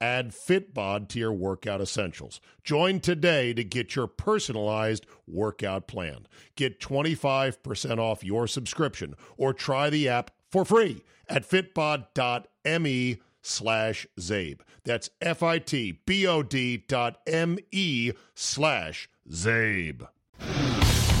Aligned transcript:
Add 0.00 0.32
Fitbod 0.32 1.08
to 1.08 1.18
your 1.18 1.32
workout 1.32 1.80
essentials. 1.80 2.40
Join 2.62 3.00
today 3.00 3.54
to 3.54 3.64
get 3.64 3.96
your 3.96 4.06
personalized 4.06 5.06
workout 5.26 5.86
plan. 5.86 6.26
Get 6.54 6.80
25% 6.80 7.98
off 7.98 8.22
your 8.22 8.46
subscription 8.46 9.14
or 9.36 9.54
try 9.54 9.88
the 9.90 10.08
app 10.08 10.30
for 10.50 10.64
free 10.64 11.02
at 11.28 11.48
fitbod.me 11.48 13.18
slash 13.42 14.06
Zabe. 14.18 14.60
That's 14.84 15.10
F-I-T-B-O-D 15.20 16.84
dot 16.88 17.18
M-E 17.26 18.12
slash 18.34 19.08
Zabe. 19.30 20.06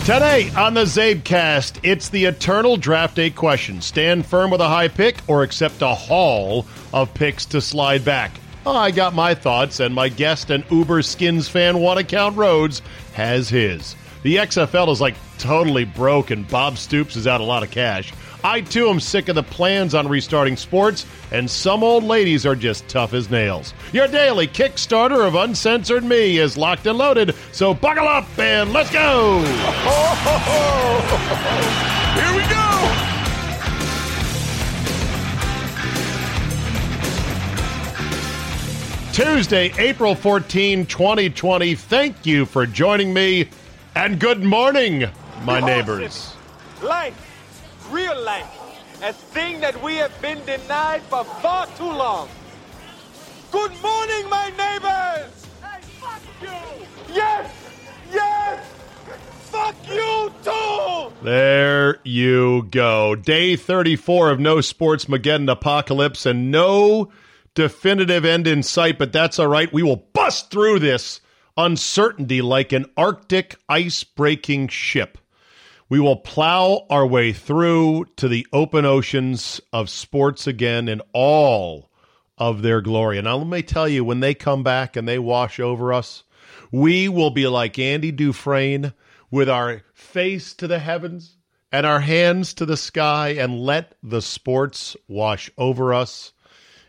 Today 0.06 0.52
on 0.56 0.74
the 0.74 0.84
Zabecast, 0.84 1.80
it's 1.82 2.10
the 2.10 2.26
eternal 2.26 2.76
draft 2.76 3.16
day 3.16 3.30
question. 3.30 3.80
Stand 3.80 4.24
firm 4.24 4.50
with 4.52 4.60
a 4.60 4.68
high 4.68 4.86
pick 4.86 5.16
or 5.26 5.42
accept 5.42 5.82
a 5.82 5.94
haul 5.94 6.64
of 6.92 7.12
picks 7.12 7.44
to 7.46 7.60
slide 7.60 8.04
back? 8.04 8.30
Oh, 8.68 8.76
I 8.76 8.90
got 8.90 9.14
my 9.14 9.32
thoughts, 9.32 9.78
and 9.78 9.94
my 9.94 10.08
guest 10.08 10.50
and 10.50 10.64
Uber 10.72 11.02
Skins 11.02 11.48
fan, 11.48 11.78
One 11.78 11.98
Account 11.98 12.36
Rhodes, 12.36 12.82
has 13.12 13.48
his. 13.48 13.94
The 14.24 14.38
XFL 14.38 14.90
is 14.90 15.00
like 15.00 15.14
totally 15.38 15.84
broke, 15.84 16.32
and 16.32 16.48
Bob 16.48 16.76
Stoops 16.76 17.14
is 17.14 17.28
out 17.28 17.40
a 17.40 17.44
lot 17.44 17.62
of 17.62 17.70
cash. 17.70 18.12
I 18.42 18.62
too 18.62 18.88
am 18.88 18.98
sick 18.98 19.28
of 19.28 19.36
the 19.36 19.44
plans 19.44 19.94
on 19.94 20.08
restarting 20.08 20.56
sports, 20.56 21.06
and 21.30 21.48
some 21.48 21.84
old 21.84 22.02
ladies 22.02 22.44
are 22.44 22.56
just 22.56 22.88
tough 22.88 23.14
as 23.14 23.30
nails. 23.30 23.72
Your 23.92 24.08
daily 24.08 24.48
Kickstarter 24.48 25.24
of 25.24 25.36
Uncensored 25.36 26.02
Me 26.02 26.38
is 26.38 26.56
locked 26.56 26.88
and 26.88 26.98
loaded, 26.98 27.36
so 27.52 27.72
buckle 27.72 28.08
up 28.08 28.26
and 28.36 28.72
let's 28.72 28.90
go! 28.90 29.44
Tuesday, 39.16 39.72
April 39.78 40.14
14, 40.14 40.84
2020. 40.84 41.74
Thank 41.74 42.26
you 42.26 42.44
for 42.44 42.66
joining 42.66 43.14
me, 43.14 43.48
and 43.94 44.20
good 44.20 44.44
morning, 44.44 45.08
my 45.42 45.58
neighbors. 45.58 46.34
Life, 46.82 47.88
real 47.90 48.22
life, 48.22 48.46
a 49.02 49.14
thing 49.14 49.58
that 49.60 49.82
we 49.82 49.94
have 49.94 50.12
been 50.20 50.44
denied 50.44 51.00
for 51.04 51.24
far 51.24 51.66
too 51.78 51.84
long. 51.84 52.28
Good 53.50 53.72
morning, 53.80 54.28
my 54.28 54.50
neighbors! 54.50 55.46
Hey, 55.62 55.80
fuck 55.98 56.20
you! 56.42 57.14
Yes! 57.14 57.50
Yes! 58.12 58.66
Fuck 59.44 59.76
you 59.88 60.30
too! 60.44 61.12
There 61.22 62.00
you 62.04 62.64
go. 62.64 63.14
Day 63.14 63.56
34 63.56 64.32
of 64.32 64.40
No 64.40 64.60
Sports 64.60 65.06
Mageddon 65.06 65.50
Apocalypse 65.50 66.26
and 66.26 66.50
no 66.50 67.10
definitive 67.56 68.24
end 68.24 68.46
in 68.46 68.62
sight, 68.62 68.98
but 68.98 69.12
that's 69.12 69.40
all 69.40 69.48
right. 69.48 69.72
We 69.72 69.82
will 69.82 70.08
bust 70.12 70.50
through 70.52 70.78
this 70.78 71.20
uncertainty 71.56 72.42
like 72.42 72.70
an 72.72 72.86
Arctic 72.96 73.56
ice 73.68 74.04
breaking 74.04 74.68
ship. 74.68 75.18
We 75.88 75.98
will 75.98 76.16
plow 76.16 76.86
our 76.90 77.06
way 77.06 77.32
through 77.32 78.06
to 78.16 78.28
the 78.28 78.46
open 78.52 78.84
oceans 78.84 79.60
of 79.72 79.88
sports 79.88 80.46
again 80.46 80.88
in 80.88 81.00
all 81.12 81.90
of 82.36 82.62
their 82.62 82.82
glory. 82.82 83.18
And 83.18 83.24
now 83.24 83.38
let 83.38 83.46
me 83.46 83.62
tell 83.62 83.88
you, 83.88 84.04
when 84.04 84.20
they 84.20 84.34
come 84.34 84.62
back 84.62 84.94
and 84.94 85.08
they 85.08 85.18
wash 85.18 85.58
over 85.58 85.92
us, 85.92 86.24
we 86.70 87.08
will 87.08 87.30
be 87.30 87.46
like 87.46 87.78
Andy 87.78 88.12
Dufresne 88.12 88.92
with 89.30 89.48
our 89.48 89.82
face 89.94 90.52
to 90.54 90.66
the 90.66 90.78
heavens 90.78 91.38
and 91.72 91.86
our 91.86 92.00
hands 92.00 92.52
to 92.54 92.66
the 92.66 92.76
sky 92.76 93.30
and 93.30 93.60
let 93.60 93.94
the 94.02 94.20
sports 94.20 94.96
wash 95.08 95.50
over 95.56 95.94
us. 95.94 96.32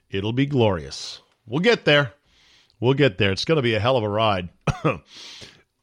It'll 0.09 0.33
be 0.33 0.45
glorious. 0.45 1.21
We'll 1.45 1.61
get 1.61 1.85
there. 1.85 2.13
We'll 2.79 2.93
get 2.93 3.17
there. 3.17 3.31
It's 3.31 3.45
going 3.45 3.57
to 3.57 3.61
be 3.61 3.75
a 3.75 3.79
hell 3.79 3.97
of 3.97 4.03
a 4.03 4.09
ride 4.09 4.49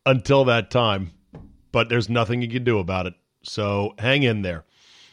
until 0.07 0.45
that 0.45 0.71
time, 0.71 1.13
but 1.73 1.89
there's 1.89 2.09
nothing 2.09 2.41
you 2.43 2.49
can 2.49 2.65
do 2.65 2.79
about 2.79 3.07
it. 3.07 3.15
So 3.43 3.95
hang 3.99 4.23
in 4.23 4.43
there. 4.43 4.65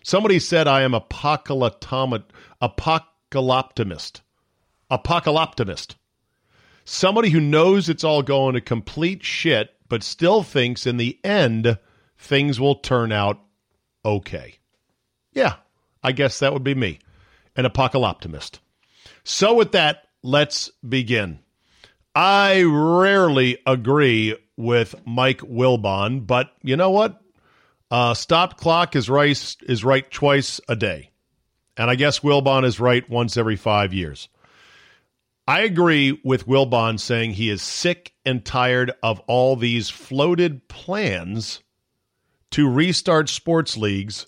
Somebody 0.04 0.40
said 0.40 0.68
I 0.68 0.82
am 0.82 0.94
apocalyptomist, 0.94 2.24
apocalyptimist. 2.62 4.22
Apocalyptimist. 4.90 5.96
Somebody 6.84 7.30
who 7.30 7.40
knows 7.40 7.88
it's 7.88 8.04
all 8.04 8.24
going 8.24 8.56
to 8.56 8.62
complete 8.62 9.24
shit, 9.24 9.70
but 9.88 10.04
still 10.04 10.44
thinks 10.44 10.88
in 10.88 10.98
the 10.98 11.20
end 11.24 11.78
things 12.18 12.60
will 12.60 12.76
turn 12.76 13.12
out 13.12 13.40
okay. 14.04 14.56
Yeah, 15.34 15.56
I 16.04 16.12
guess 16.12 16.40
that 16.40 16.54
would 16.54 16.64
be 16.64 16.76
me, 16.76 17.00
an 17.56 17.66
apocalyptimist. 17.66 18.60
So, 19.24 19.54
with 19.54 19.74
that, 19.74 20.08
let's 20.24 20.70
begin. 20.88 21.40
I 22.14 22.64
rarely 22.64 23.58
agree 23.66 24.36
with 24.58 24.96
Mike 25.06 25.40
Wilbon, 25.40 26.28
but 26.28 26.52
you 26.62 26.76
know 26.76 26.92
what? 26.92 27.22
Uh, 27.90 28.14
stop 28.14 28.58
clock 28.58 28.96
is 28.96 29.10
right 29.10 29.56
is 29.64 29.84
right 29.84 30.10
twice 30.10 30.62
a 30.68 30.76
day, 30.76 31.12
and 31.78 31.90
I 31.90 31.96
guess 31.96 32.20
Wilbon 32.20 32.66
is 32.66 32.80
right 32.80 33.08
once 33.10 33.38
every 33.38 33.56
five 33.56 33.94
years. 33.94 34.30
I 35.48 35.62
agree 35.62 36.20
with 36.24 36.48
Wilbon 36.48 37.00
saying 37.00 37.34
he 37.34 37.50
is 37.50 37.62
sick 37.62 38.14
and 38.26 38.46
tired 38.46 38.94
of 39.04 39.20
all 39.22 39.56
these 39.56 39.90
floated 39.90 40.68
plans 40.70 41.62
to 42.52 42.70
restart 42.70 43.28
sports 43.28 43.76
leagues 43.76 44.28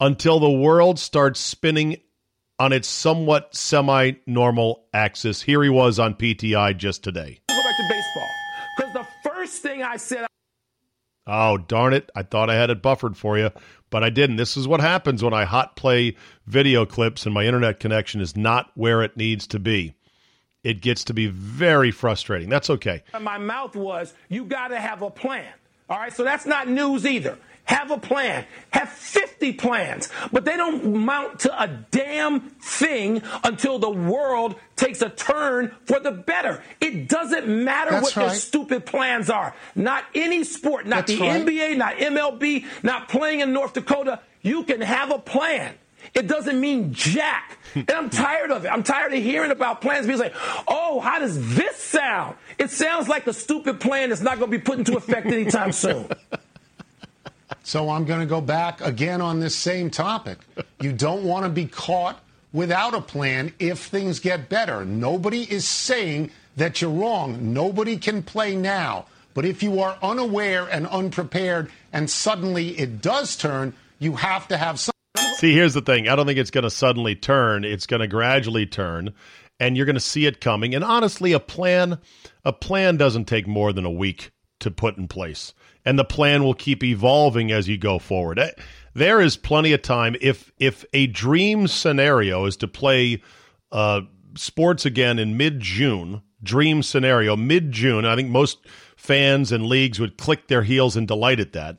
until 0.00 0.40
the 0.40 0.50
world 0.50 0.98
starts 0.98 1.38
spinning 1.38 1.98
on 2.58 2.72
its 2.72 2.88
somewhat 2.88 3.54
semi 3.54 4.12
normal 4.26 4.84
axis. 4.92 5.42
Here 5.42 5.62
he 5.62 5.68
was 5.68 5.98
on 5.98 6.14
PTI 6.14 6.76
just 6.76 7.04
today. 7.04 7.40
Go 7.48 7.62
back 7.62 7.76
to 7.76 7.82
baseball. 7.88 8.28
Because 8.76 8.92
the 8.94 9.30
first 9.30 9.62
thing 9.62 9.82
I 9.82 9.96
said. 9.96 10.26
Oh, 11.26 11.58
darn 11.58 11.92
it. 11.92 12.10
I 12.16 12.22
thought 12.22 12.48
I 12.48 12.54
had 12.54 12.70
it 12.70 12.80
buffered 12.80 13.16
for 13.16 13.36
you, 13.36 13.50
but 13.90 14.02
I 14.02 14.08
didn't. 14.08 14.36
This 14.36 14.56
is 14.56 14.66
what 14.66 14.80
happens 14.80 15.22
when 15.22 15.34
I 15.34 15.44
hot 15.44 15.76
play 15.76 16.16
video 16.46 16.86
clips 16.86 17.26
and 17.26 17.34
my 17.34 17.44
internet 17.44 17.80
connection 17.80 18.22
is 18.22 18.34
not 18.34 18.70
where 18.74 19.02
it 19.02 19.16
needs 19.16 19.46
to 19.48 19.58
be. 19.58 19.94
It 20.64 20.80
gets 20.80 21.04
to 21.04 21.14
be 21.14 21.26
very 21.26 21.90
frustrating. 21.90 22.48
That's 22.48 22.70
okay. 22.70 23.02
My 23.20 23.38
mouth 23.38 23.76
was, 23.76 24.14
you 24.28 24.44
got 24.44 24.68
to 24.68 24.80
have 24.80 25.02
a 25.02 25.10
plan. 25.10 25.52
All 25.88 25.98
right, 25.98 26.12
so 26.12 26.22
that's 26.22 26.46
not 26.46 26.68
news 26.68 27.06
either. 27.06 27.38
Have 27.64 27.90
a 27.90 27.98
plan. 27.98 28.46
Have 28.70 28.88
50 28.88 29.52
plans. 29.52 30.08
But 30.32 30.46
they 30.46 30.56
don't 30.56 31.04
mount 31.04 31.40
to 31.40 31.62
a 31.62 31.68
damn 31.90 32.40
thing 32.40 33.22
until 33.44 33.78
the 33.78 33.90
world 33.90 34.54
takes 34.74 35.02
a 35.02 35.10
turn 35.10 35.74
for 35.84 36.00
the 36.00 36.10
better. 36.10 36.62
It 36.80 37.08
doesn't 37.10 37.46
matter 37.46 37.90
That's 37.90 38.04
what 38.04 38.16
your 38.16 38.26
right. 38.28 38.36
stupid 38.36 38.86
plans 38.86 39.28
are. 39.28 39.54
Not 39.74 40.04
any 40.14 40.44
sport, 40.44 40.86
not 40.86 41.06
That's 41.06 41.18
the 41.18 41.26
right. 41.26 41.44
NBA, 41.44 41.76
not 41.76 41.96
MLB, 41.96 42.64
not 42.82 43.10
playing 43.10 43.40
in 43.40 43.52
North 43.52 43.74
Dakota. 43.74 44.20
You 44.40 44.62
can 44.64 44.80
have 44.80 45.10
a 45.10 45.18
plan. 45.18 45.74
It 46.14 46.26
doesn't 46.26 46.60
mean 46.60 46.92
jack. 46.92 47.58
And 47.74 47.90
I'm 47.90 48.10
tired 48.10 48.50
of 48.50 48.64
it. 48.64 48.68
I'm 48.68 48.82
tired 48.82 49.12
of 49.12 49.22
hearing 49.22 49.50
about 49.50 49.80
plans. 49.80 50.06
being 50.06 50.18
like, 50.18 50.34
oh, 50.66 51.00
how 51.00 51.18
does 51.18 51.54
this 51.54 51.76
sound? 51.76 52.36
It 52.58 52.70
sounds 52.70 53.08
like 53.08 53.26
a 53.26 53.32
stupid 53.32 53.80
plan 53.80 54.08
that's 54.08 54.20
not 54.20 54.38
going 54.38 54.50
to 54.50 54.58
be 54.58 54.62
put 54.62 54.78
into 54.78 54.96
effect 54.96 55.26
anytime 55.26 55.72
soon. 55.72 56.08
So 57.62 57.90
I'm 57.90 58.06
going 58.06 58.20
to 58.20 58.26
go 58.26 58.40
back 58.40 58.80
again 58.80 59.20
on 59.20 59.40
this 59.40 59.54
same 59.54 59.90
topic. 59.90 60.38
You 60.80 60.90
don't 60.90 61.24
want 61.24 61.44
to 61.44 61.50
be 61.50 61.66
caught 61.66 62.18
without 62.50 62.94
a 62.94 63.00
plan 63.02 63.52
if 63.58 63.80
things 63.80 64.20
get 64.20 64.48
better. 64.48 64.86
Nobody 64.86 65.42
is 65.42 65.68
saying 65.68 66.30
that 66.56 66.80
you're 66.80 66.90
wrong. 66.90 67.52
Nobody 67.52 67.98
can 67.98 68.22
play 68.22 68.56
now. 68.56 69.04
But 69.34 69.44
if 69.44 69.62
you 69.62 69.80
are 69.80 69.98
unaware 70.02 70.66
and 70.66 70.86
unprepared 70.86 71.70
and 71.92 72.08
suddenly 72.08 72.70
it 72.78 73.02
does 73.02 73.36
turn, 73.36 73.74
you 73.98 74.16
have 74.16 74.48
to 74.48 74.56
have 74.56 74.80
some. 74.80 74.94
See, 75.36 75.52
here's 75.54 75.74
the 75.74 75.82
thing. 75.82 76.08
I 76.08 76.16
don't 76.16 76.26
think 76.26 76.38
it's 76.38 76.50
going 76.50 76.64
to 76.64 76.70
suddenly 76.70 77.14
turn. 77.14 77.64
It's 77.64 77.86
going 77.86 78.00
to 78.00 78.08
gradually 78.08 78.66
turn. 78.66 79.14
and 79.60 79.76
you're 79.76 79.86
going 79.86 79.94
to 79.94 80.00
see 80.00 80.26
it 80.26 80.40
coming. 80.40 80.74
And 80.74 80.84
honestly, 80.84 81.32
a 81.32 81.40
plan 81.40 81.98
a 82.44 82.52
plan 82.52 82.96
doesn't 82.96 83.26
take 83.26 83.46
more 83.46 83.72
than 83.72 83.84
a 83.84 83.90
week 83.90 84.30
to 84.60 84.70
put 84.70 84.96
in 84.96 85.08
place, 85.08 85.54
and 85.84 85.98
the 85.98 86.04
plan 86.04 86.42
will 86.42 86.54
keep 86.54 86.82
evolving 86.82 87.52
as 87.52 87.68
you 87.68 87.76
go 87.78 87.98
forward. 87.98 88.38
Eh, 88.38 88.50
there 88.94 89.20
is 89.20 89.36
plenty 89.36 89.72
of 89.72 89.82
time. 89.82 90.16
If 90.20 90.52
if 90.58 90.84
a 90.92 91.06
dream 91.08 91.66
scenario 91.68 92.44
is 92.46 92.56
to 92.58 92.68
play 92.68 93.22
uh, 93.72 94.02
sports 94.36 94.86
again 94.86 95.18
in 95.18 95.36
mid 95.36 95.60
June, 95.60 96.22
dream 96.42 96.82
scenario 96.82 97.36
mid 97.36 97.72
June, 97.72 98.04
I 98.04 98.16
think 98.16 98.30
most 98.30 98.58
fans 98.96 99.52
and 99.52 99.66
leagues 99.66 100.00
would 100.00 100.16
click 100.18 100.48
their 100.48 100.62
heels 100.62 100.96
in 100.96 101.06
delight 101.06 101.40
at 101.40 101.52
that. 101.52 101.78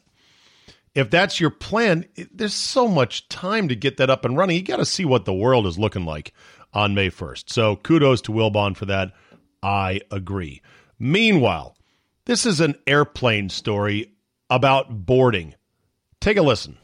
If 0.95 1.09
that's 1.09 1.39
your 1.39 1.49
plan, 1.49 2.05
there's 2.31 2.53
so 2.53 2.87
much 2.87 3.29
time 3.29 3.67
to 3.67 3.75
get 3.75 3.97
that 3.97 4.09
up 4.09 4.25
and 4.25 4.35
running. 4.35 4.55
You 4.57 4.63
got 4.63 4.77
to 4.77 4.85
see 4.85 5.05
what 5.05 5.25
the 5.25 5.33
world 5.33 5.67
is 5.67 5.77
looking 5.77 6.05
like 6.05 6.33
on 6.73 6.95
May 6.95 7.09
1st. 7.09 7.49
So 7.49 7.75
kudos 7.77 8.21
to 8.23 8.31
Wilbon 8.31 8.75
for 8.75 8.85
that. 8.85 9.13
I 9.61 10.01
agree. 10.11 10.61
Meanwhile, 10.97 11.75
this 12.25 12.45
is 12.45 12.59
an 12.59 12.75
airplane 12.87 13.49
story 13.49 14.13
about 14.49 15.05
boarding. 15.05 15.55
Take 16.19 16.37
a 16.37 16.41
listen. 16.41 16.77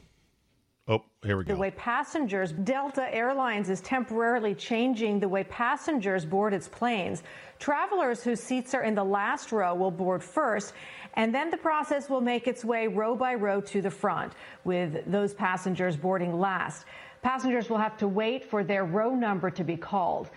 Oh, 0.88 1.02
here 1.24 1.36
we 1.36 1.44
go. 1.44 1.56
The 1.56 1.60
way 1.60 1.72
passengers, 1.72 2.52
Delta 2.52 3.12
Airlines 3.12 3.72
is 3.72 3.82
temporarily 3.82 4.54
changing 4.54 5.20
the 5.20 5.28
way 5.28 5.44
passengers 5.46 6.26
board 6.26 6.54
its 6.54 6.68
planes. 6.68 7.24
Travelers 7.58 8.22
whose 8.24 8.40
seats 8.40 8.76
are 8.76 8.84
in 8.84 8.94
the 8.94 9.04
last 9.04 9.52
row 9.52 9.74
will 9.74 9.90
board 9.90 10.24
first, 10.24 10.74
and 11.16 11.34
then 11.34 11.50
the 11.50 11.58
process 11.58 12.08
will 12.08 12.22
make 12.22 12.48
its 12.48 12.64
way 12.64 12.88
row 12.88 13.16
by 13.16 13.34
row 13.34 13.62
to 13.62 13.82
the 13.82 13.90
front, 13.90 14.34
with 14.64 15.04
those 15.12 15.34
passengers 15.34 15.98
boarding 15.98 16.40
last. 16.40 16.86
Passengers 17.24 17.68
will 17.68 17.80
have 17.80 17.98
to 17.98 18.08
wait 18.08 18.46
for 18.46 18.64
their 18.64 18.86
row 18.86 19.16
number 19.16 19.50
to 19.50 19.64
be 19.64 19.78
called. 19.78 20.30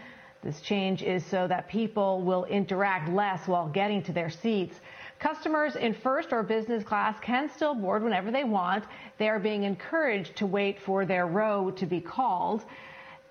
This 0.43 0.63
change 0.63 1.03
is 1.03 1.27
so 1.27 1.47
that 1.49 1.69
people 1.69 2.23
will 2.23 2.45
interact 2.47 3.11
less 3.11 3.47
while 3.47 3.69
getting 3.69 4.03
to 4.05 4.13
their 4.13 4.31
seats. 4.31 4.81
Customers 5.19 5.75
in 5.75 5.95
first 5.95 6.33
or 6.33 6.43
business 6.43 6.85
class 6.85 7.19
can 7.21 7.51
still 7.51 7.75
board 7.75 8.05
whenever 8.05 8.31
they 8.31 8.45
want. 8.45 8.85
They 9.19 9.29
are 9.29 9.41
being 9.41 9.65
encouraged 9.65 10.37
to 10.37 10.47
wait 10.47 10.81
for 10.81 11.05
their 11.05 11.27
row 11.27 11.71
to 11.73 11.87
be 11.87 12.01
called. 12.01 12.65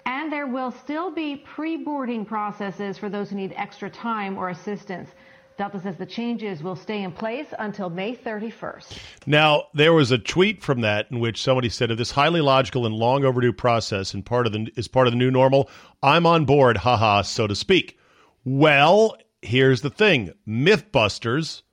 And 0.06 0.32
there 0.32 0.48
will 0.48 0.72
still 0.72 1.12
be 1.12 1.38
pre-boarding 1.38 2.26
processes 2.26 2.98
for 2.98 3.10
those 3.10 3.30
who 3.30 3.38
need 3.38 3.54
extra 3.56 3.90
time 3.90 4.38
or 4.38 4.50
assistance. 4.50 5.10
Delta 5.58 5.80
says 5.80 5.96
the 5.96 6.06
changes 6.06 6.62
will 6.62 6.76
stay 6.76 7.04
in 7.04 7.12
place 7.12 7.48
until 7.58 7.90
May 7.90 8.16
31st. 8.16 8.98
Now, 9.26 9.64
there 9.74 9.94
was 9.94 10.12
a 10.12 10.18
tweet 10.18 10.62
from 10.62 10.82
that 10.82 11.08
in 11.10 11.20
which 11.20 11.42
somebody 11.42 11.70
said, 11.70 11.90
"If 11.90 11.98
this 11.98 12.12
highly 12.12 12.42
logical 12.42 12.86
and 12.86 12.94
long 12.94 13.24
overdue 13.24 13.54
process 13.54 14.14
and 14.14 14.26
part 14.26 14.46
of 14.46 14.54
the 14.54 14.72
is 14.76 14.88
part 14.88 15.08
of 15.08 15.14
the 15.14 15.18
new 15.18 15.32
normal, 15.32 15.70
I'm 16.04 16.26
on 16.26 16.46
board, 16.46 16.78
haha, 16.78 17.24
so 17.24 17.48
to 17.48 17.56
speak." 17.56 17.98
Well, 18.46 19.18
here's 19.42 19.82
the 19.82 19.90
thing: 19.90 20.32
MythBusters 20.48 21.64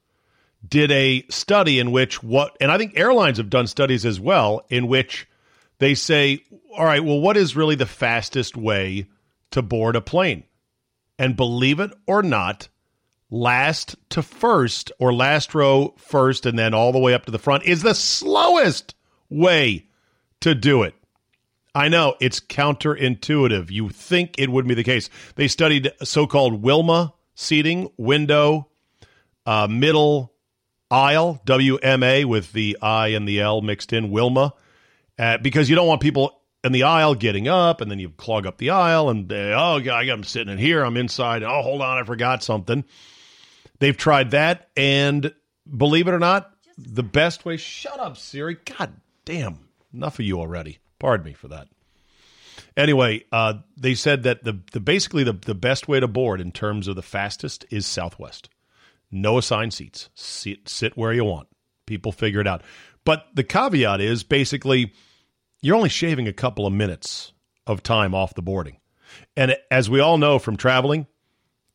did 0.66 0.90
a 0.90 1.24
study 1.28 1.78
in 1.78 1.92
which 1.92 2.22
what, 2.22 2.56
and 2.60 2.70
I 2.70 2.78
think 2.78 2.98
airlines 2.98 3.38
have 3.38 3.50
done 3.50 3.66
studies 3.66 4.04
as 4.04 4.20
well, 4.20 4.64
in 4.68 4.86
which 4.86 5.28
they 5.78 5.94
say, 5.94 6.42
"All 6.76 6.84
right, 6.84 7.04
well, 7.04 7.20
what 7.20 7.36
is 7.36 7.56
really 7.56 7.74
the 7.74 7.86
fastest 7.86 8.56
way 8.56 9.06
to 9.50 9.62
board 9.62 9.96
a 9.96 10.00
plane?" 10.00 10.44
And 11.18 11.36
believe 11.36 11.80
it 11.80 11.92
or 12.06 12.22
not 12.22 12.68
last 13.30 13.96
to 14.10 14.22
first 14.22 14.92
or 14.98 15.12
last 15.12 15.54
row 15.54 15.94
first 15.96 16.46
and 16.46 16.58
then 16.58 16.74
all 16.74 16.92
the 16.92 16.98
way 16.98 17.14
up 17.14 17.24
to 17.26 17.32
the 17.32 17.38
front 17.38 17.64
is 17.64 17.82
the 17.82 17.94
slowest 17.94 18.94
way 19.28 19.86
to 20.40 20.54
do 20.54 20.82
it. 20.82 20.94
I 21.74 21.88
know 21.88 22.14
it's 22.20 22.38
counterintuitive. 22.38 23.70
You 23.70 23.88
think 23.88 24.36
it 24.38 24.50
would 24.50 24.68
be 24.68 24.74
the 24.74 24.84
case. 24.84 25.10
They 25.34 25.48
studied 25.48 25.90
so 26.04 26.26
called 26.26 26.62
Wilma 26.62 27.12
seating, 27.34 27.90
window, 27.96 28.68
uh, 29.44 29.66
middle 29.68 30.33
aisle, 30.90 31.40
WMA 31.46 32.24
with 32.24 32.52
the 32.52 32.78
I 32.80 33.08
and 33.08 33.28
the 33.28 33.40
L 33.40 33.60
mixed 33.60 33.92
in, 33.92 34.10
Wilma, 34.10 34.54
uh, 35.18 35.38
because 35.38 35.68
you 35.68 35.76
don't 35.76 35.88
want 35.88 36.00
people 36.00 36.40
in 36.62 36.72
the 36.72 36.84
aisle 36.84 37.14
getting 37.14 37.46
up 37.48 37.80
and 37.80 37.90
then 37.90 37.98
you 37.98 38.08
clog 38.10 38.46
up 38.46 38.58
the 38.58 38.70
aisle 38.70 39.10
and, 39.10 39.30
uh, 39.32 39.54
oh, 39.56 39.90
I'm 39.90 40.24
sitting 40.24 40.52
in 40.52 40.58
here, 40.58 40.82
I'm 40.82 40.96
inside. 40.96 41.42
Oh, 41.42 41.62
hold 41.62 41.82
on, 41.82 41.98
I 41.98 42.04
forgot 42.04 42.42
something. 42.42 42.84
They've 43.80 43.96
tried 43.96 44.30
that, 44.30 44.70
and 44.76 45.34
believe 45.76 46.08
it 46.08 46.14
or 46.14 46.18
not, 46.18 46.54
the 46.78 47.02
best 47.02 47.44
way. 47.44 47.56
Shut 47.56 47.98
up, 47.98 48.16
Siri. 48.16 48.56
God 48.64 48.94
damn. 49.24 49.58
Enough 49.92 50.18
of 50.18 50.24
you 50.24 50.38
already. 50.38 50.78
Pardon 50.98 51.26
me 51.26 51.32
for 51.32 51.48
that. 51.48 51.68
Anyway, 52.76 53.24
uh, 53.30 53.54
they 53.76 53.94
said 53.94 54.24
that 54.24 54.42
the, 54.42 54.58
the 54.72 54.80
basically 54.80 55.22
the, 55.22 55.32
the 55.32 55.54
best 55.54 55.86
way 55.86 56.00
to 56.00 56.08
board 56.08 56.40
in 56.40 56.50
terms 56.50 56.88
of 56.88 56.96
the 56.96 57.02
fastest 57.02 57.64
is 57.70 57.86
Southwest. 57.86 58.48
No 59.14 59.38
assigned 59.38 59.72
seats. 59.72 60.10
Sit, 60.14 60.68
sit 60.68 60.96
where 60.96 61.12
you 61.12 61.24
want. 61.24 61.48
People 61.86 62.12
figure 62.12 62.40
it 62.40 62.46
out. 62.46 62.62
But 63.04 63.26
the 63.34 63.44
caveat 63.44 64.00
is 64.00 64.24
basically 64.24 64.92
you're 65.62 65.76
only 65.76 65.88
shaving 65.88 66.28
a 66.28 66.32
couple 66.32 66.66
of 66.66 66.72
minutes 66.72 67.32
of 67.66 67.82
time 67.82 68.14
off 68.14 68.34
the 68.34 68.42
boarding. 68.42 68.78
And 69.36 69.56
as 69.70 69.88
we 69.88 70.00
all 70.00 70.18
know 70.18 70.38
from 70.38 70.56
traveling, 70.56 71.06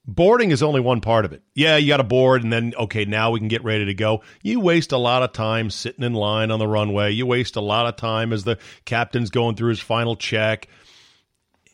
boarding 0.06 0.51
is 0.51 0.62
only 0.62 0.80
one 0.80 1.01
part 1.01 1.25
of 1.25 1.33
it. 1.33 1.41
Yeah, 1.56 1.77
you 1.77 1.88
got 1.88 1.97
to 1.97 2.03
board, 2.03 2.44
and 2.44 2.51
then, 2.51 2.74
okay, 2.77 3.06
now 3.06 3.31
we 3.31 3.39
can 3.39 3.47
get 3.47 3.63
ready 3.63 3.85
to 3.85 3.94
go. 3.94 4.21
You 4.44 4.59
waste 4.59 4.92
a 4.92 4.97
lot 4.97 5.24
of 5.24 5.31
time 5.31 5.69
sitting 5.69 6.03
in 6.03 6.13
line 6.13 6.51
on 6.51 6.59
the 6.59 6.68
runway. 6.68 7.12
You 7.12 7.25
waste 7.25 7.56
a 7.56 7.62
lot 7.62 7.88
of 7.88 7.95
time 7.95 8.33
as 8.33 8.44
the 8.44 8.57
captain's 8.85 9.30
going 9.30 9.56
through 9.56 9.69
his 9.69 9.80
final 9.80 10.15
check. 10.15 10.68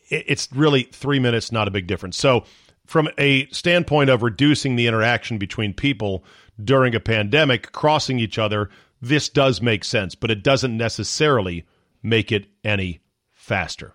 It's 0.08 0.48
really 0.54 0.84
three 0.84 1.18
minutes, 1.18 1.50
not 1.50 1.68
a 1.68 1.72
big 1.72 1.86
difference. 1.86 2.16
So, 2.16 2.44
from 2.86 3.08
a 3.18 3.46
standpoint 3.48 4.10
of 4.10 4.22
reducing 4.22 4.76
the 4.76 4.86
interaction 4.86 5.38
between 5.38 5.74
people 5.74 6.24
during 6.62 6.94
a 6.94 7.00
pandemic, 7.00 7.72
crossing 7.72 8.18
each 8.18 8.38
other, 8.38 8.70
this 9.00 9.28
does 9.28 9.60
make 9.60 9.84
sense, 9.84 10.14
but 10.14 10.30
it 10.30 10.42
doesn't 10.42 10.76
necessarily 10.76 11.66
make 12.02 12.32
it 12.32 12.46
any 12.64 13.00
faster. 13.32 13.94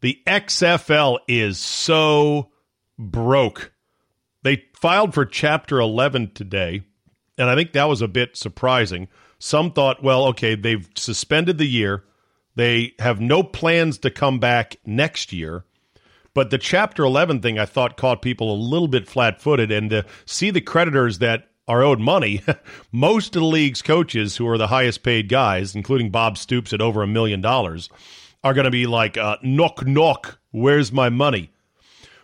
The 0.00 0.20
XFL 0.26 1.18
is 1.28 1.58
so 1.58 2.50
broke. 2.98 3.72
They 4.42 4.64
filed 4.74 5.14
for 5.14 5.26
Chapter 5.26 5.78
11 5.78 6.32
today, 6.32 6.82
and 7.36 7.48
I 7.50 7.54
think 7.54 7.72
that 7.72 7.88
was 7.88 8.02
a 8.02 8.08
bit 8.08 8.36
surprising. 8.36 9.08
Some 9.38 9.72
thought, 9.72 10.02
well, 10.02 10.24
okay, 10.28 10.54
they've 10.54 10.88
suspended 10.96 11.58
the 11.58 11.68
year. 11.68 12.04
They 12.56 12.94
have 12.98 13.20
no 13.20 13.42
plans 13.42 13.98
to 13.98 14.10
come 14.10 14.38
back 14.38 14.76
next 14.84 15.32
year. 15.32 15.64
But 16.34 16.50
the 16.50 16.58
Chapter 16.58 17.04
11 17.04 17.40
thing 17.40 17.58
I 17.58 17.66
thought 17.66 17.96
caught 17.96 18.22
people 18.22 18.52
a 18.52 18.56
little 18.56 18.88
bit 18.88 19.08
flat 19.08 19.40
footed. 19.40 19.72
And 19.72 19.90
to 19.90 20.04
see 20.26 20.50
the 20.50 20.60
creditors 20.60 21.18
that 21.18 21.48
are 21.66 21.82
owed 21.82 22.00
money, 22.00 22.42
most 22.92 23.34
of 23.36 23.42
the 23.42 23.46
league's 23.46 23.82
coaches, 23.82 24.36
who 24.36 24.46
are 24.48 24.58
the 24.58 24.68
highest 24.68 25.02
paid 25.02 25.28
guys, 25.28 25.74
including 25.74 26.10
Bob 26.10 26.38
Stoops 26.38 26.72
at 26.72 26.80
over 26.80 27.02
a 27.02 27.06
million 27.06 27.40
dollars, 27.40 27.88
are 28.42 28.54
going 28.54 28.64
to 28.64 28.70
be 28.70 28.86
like, 28.86 29.16
uh, 29.16 29.36
knock, 29.42 29.86
knock, 29.86 30.38
where's 30.50 30.92
my 30.92 31.08
money? 31.08 31.50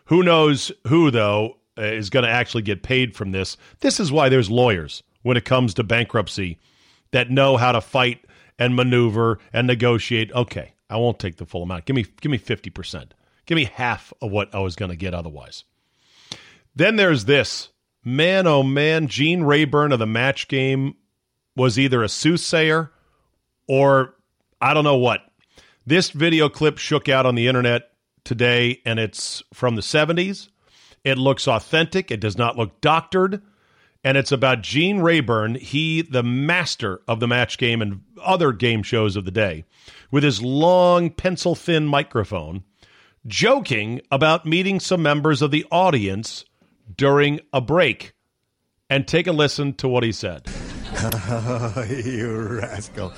Who 0.07 0.23
knows 0.23 0.73
who, 0.87 1.11
though, 1.11 1.59
uh, 1.79 1.83
is 1.83 2.11
going 2.11 2.25
to 2.25 2.31
actually 2.31 2.63
get 2.63 2.83
paid 2.83 3.15
from 3.15 3.33
this? 3.33 3.57
This 3.81 4.01
is 4.01 4.13
why 4.13 4.29
there's 4.29 4.51
lawyers 4.51 5.03
when 5.23 5.37
it 5.37 5.45
comes 5.45 5.75
to 5.75 5.85
bankruptcy 5.85 6.59
that 7.11 7.31
know 7.31 7.57
how 7.57 7.73
to 7.73 7.81
fight 7.81 8.25
and 8.59 8.75
maneuver 8.75 9.39
and 9.53 9.67
negotiate. 9.67 10.33
Okay, 10.33 10.75
I 10.89 10.97
won't 10.97 11.19
take 11.19 11.37
the 11.37 11.47
full 11.47 11.63
amount. 11.63 11.85
Give 11.85 11.97
me 11.97 12.07
give 12.21 12.31
me 12.31 12.39
50%. 12.39 13.11
Give 13.47 13.57
me 13.57 13.71
half 13.75 14.13
of 14.21 14.31
what 14.31 14.55
I 14.55 14.59
was 14.59 14.77
going 14.77 14.91
to 14.91 14.97
get 14.97 15.15
otherwise. 15.15 15.65
Then 16.75 16.97
there's 16.97 17.25
this. 17.25 17.71
Man, 18.05 18.47
oh 18.47 18.63
man, 18.63 19.09
Gene 19.09 19.43
Rayburn 19.43 19.93
of 19.93 19.99
the 19.99 20.07
match 20.07 20.47
game 20.49 20.95
was 21.57 21.79
either 21.79 22.03
a 22.03 22.09
soothsayer 22.09 22.93
or 23.67 24.15
I 24.61 24.75
don't 24.75 24.85
know 24.85 24.97
what. 24.97 25.23
This 25.87 26.11
video 26.11 26.49
clip 26.49 26.79
shook 26.79 27.09
out 27.09 27.27
on 27.27 27.35
the 27.35 27.47
internet 27.47 27.91
today, 28.25 28.83
and 28.85 28.99
it's 28.99 29.43
from 29.55 29.77
the 29.77 29.83
70s. 29.83 30.49
It 31.05 31.19
looks 31.19 31.47
authentic, 31.47 32.11
it 32.11 32.21
does 32.21 32.37
not 32.37 32.57
look 32.57 32.81
doctored. 32.81 33.43
And 34.05 34.17
it's 34.17 34.31
about 34.31 34.63
Gene 34.63 35.01
Rayburn, 35.01 35.57
he, 35.57 36.03
the 36.03 36.23
master 36.23 37.01
of 37.09 37.19
the 37.19 37.27
match 37.27 37.59
game 37.59 37.83
and 37.83 38.03
other 38.23 38.53
game 38.53 38.85
shows 38.85 39.17
of 39.17 39.25
the 39.25 39.33
day, 39.33 39.65
with 40.13 40.23
his 40.23 40.41
long, 40.41 41.11
pencil 41.11 41.57
thin 41.57 41.87
microphone, 41.87 42.63
joking 43.27 44.01
about 44.11 44.47
meeting 44.47 44.81
some 44.81 45.03
members 45.03 45.43
of 45.43 45.51
the 45.51 45.67
audience 45.71 46.45
during 46.97 47.41
a 47.53 47.61
break. 47.61 48.13
And 48.89 49.07
take 49.09 49.27
a 49.27 49.33
listen 49.33 49.75
to 49.75 49.89
what 49.89 50.05
he 50.05 50.13
said. 50.13 50.47
you 51.89 52.59
rascal. 52.61 53.13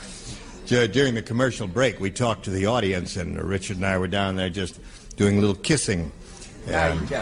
During 0.67 1.15
the 1.15 1.23
commercial 1.23 1.67
break, 1.67 2.01
we 2.01 2.11
talked 2.11 2.45
to 2.45 2.51
the 2.51 2.67
audience, 2.67 3.17
and 3.17 3.41
Richard 3.43 3.77
and 3.77 3.87
I 3.87 3.99
were 3.99 4.09
down 4.09 4.37
there 4.37 4.49
just 4.49 4.81
doing 5.17 5.37
a 5.37 5.41
little 5.41 5.57
kissing. 5.57 6.11
And 6.67 7.13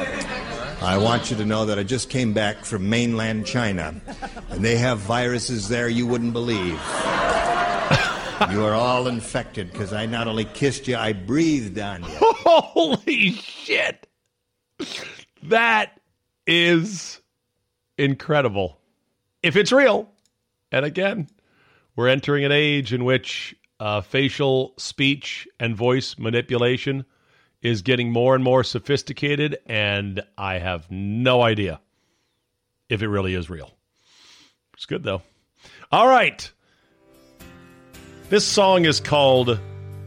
I 0.80 0.98
want 0.98 1.30
you 1.30 1.36
to 1.38 1.44
know 1.44 1.66
that 1.66 1.78
I 1.78 1.82
just 1.82 2.08
came 2.08 2.32
back 2.32 2.64
from 2.64 2.88
mainland 2.88 3.46
China, 3.46 4.00
and 4.50 4.64
they 4.64 4.76
have 4.76 4.98
viruses 4.98 5.68
there 5.68 5.88
you 5.88 6.06
wouldn't 6.06 6.32
believe. 6.32 6.80
You 8.50 8.64
are 8.64 8.74
all 8.74 9.06
infected 9.08 9.72
because 9.72 9.92
I 9.92 10.06
not 10.06 10.26
only 10.26 10.44
kissed 10.44 10.88
you, 10.88 10.96
I 10.96 11.12
breathed 11.12 11.78
on 11.78 12.02
you. 12.02 12.08
Holy 12.20 13.32
shit! 13.32 14.06
That 15.44 16.00
is 16.46 17.20
incredible. 17.98 18.78
If 19.42 19.56
it's 19.56 19.72
real, 19.72 20.08
and 20.72 20.84
again, 20.84 21.28
we're 21.94 22.08
entering 22.08 22.44
an 22.44 22.52
age 22.52 22.92
in 22.92 23.04
which 23.04 23.54
uh, 23.80 24.00
facial 24.00 24.74
speech 24.76 25.46
and 25.60 25.76
voice 25.76 26.18
manipulation 26.18 27.04
is 27.62 27.82
getting 27.82 28.10
more 28.12 28.34
and 28.34 28.44
more 28.44 28.62
sophisticated, 28.62 29.58
and 29.66 30.22
I 30.36 30.58
have 30.58 30.90
no 30.90 31.42
idea 31.42 31.80
if 32.88 33.02
it 33.02 33.08
really 33.08 33.34
is 33.34 33.50
real. 33.50 33.72
It's 34.74 34.86
good, 34.86 35.02
though. 35.02 35.22
All 35.90 36.06
right. 36.06 36.50
This 38.28 38.44
song 38.44 38.86
is 38.86 38.98
called 38.98 39.60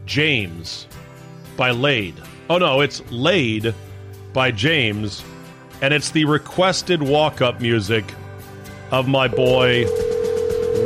James 0.04 0.86
by 1.56 1.70
Laid. 1.70 2.16
Oh, 2.50 2.58
no, 2.58 2.82
it's 2.82 3.00
Laid 3.10 3.74
by 4.34 4.50
James, 4.50 5.24
and 5.80 5.94
it's 5.94 6.10
the 6.10 6.26
requested 6.26 7.02
walk 7.02 7.40
up 7.40 7.62
music 7.62 8.04
of 8.90 9.08
my 9.08 9.26
boy, 9.26 9.86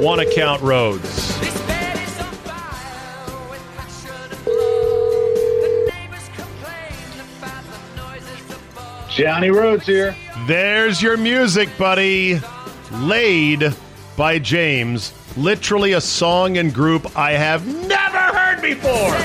One 0.01 0.21
Account 0.21 0.63
Rhodes. 0.63 1.33
Johnny 9.11 9.51
Rhodes 9.51 9.87
here. 9.87 10.15
There's 10.47 11.03
your 11.03 11.17
music, 11.17 11.69
buddy. 11.77 12.41
Laid 12.93 13.75
by 14.17 14.39
James. 14.39 15.13
Literally 15.37 15.95
a 15.95 16.01
song 16.01 16.59
and 16.59 16.73
group 16.73 17.19
I 17.19 17.33
have 17.33 17.67
never 17.89 18.19
heard 18.19 18.63
before. 18.63 19.17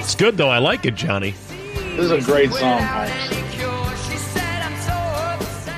It's 0.00 0.14
good, 0.14 0.36
though. 0.36 0.48
I 0.48 0.58
like 0.58 0.86
it, 0.86 0.94
Johnny. 0.94 1.34
This 1.96 2.10
is 2.10 2.12
a 2.12 2.20
great 2.20 2.52
song, 2.52 2.80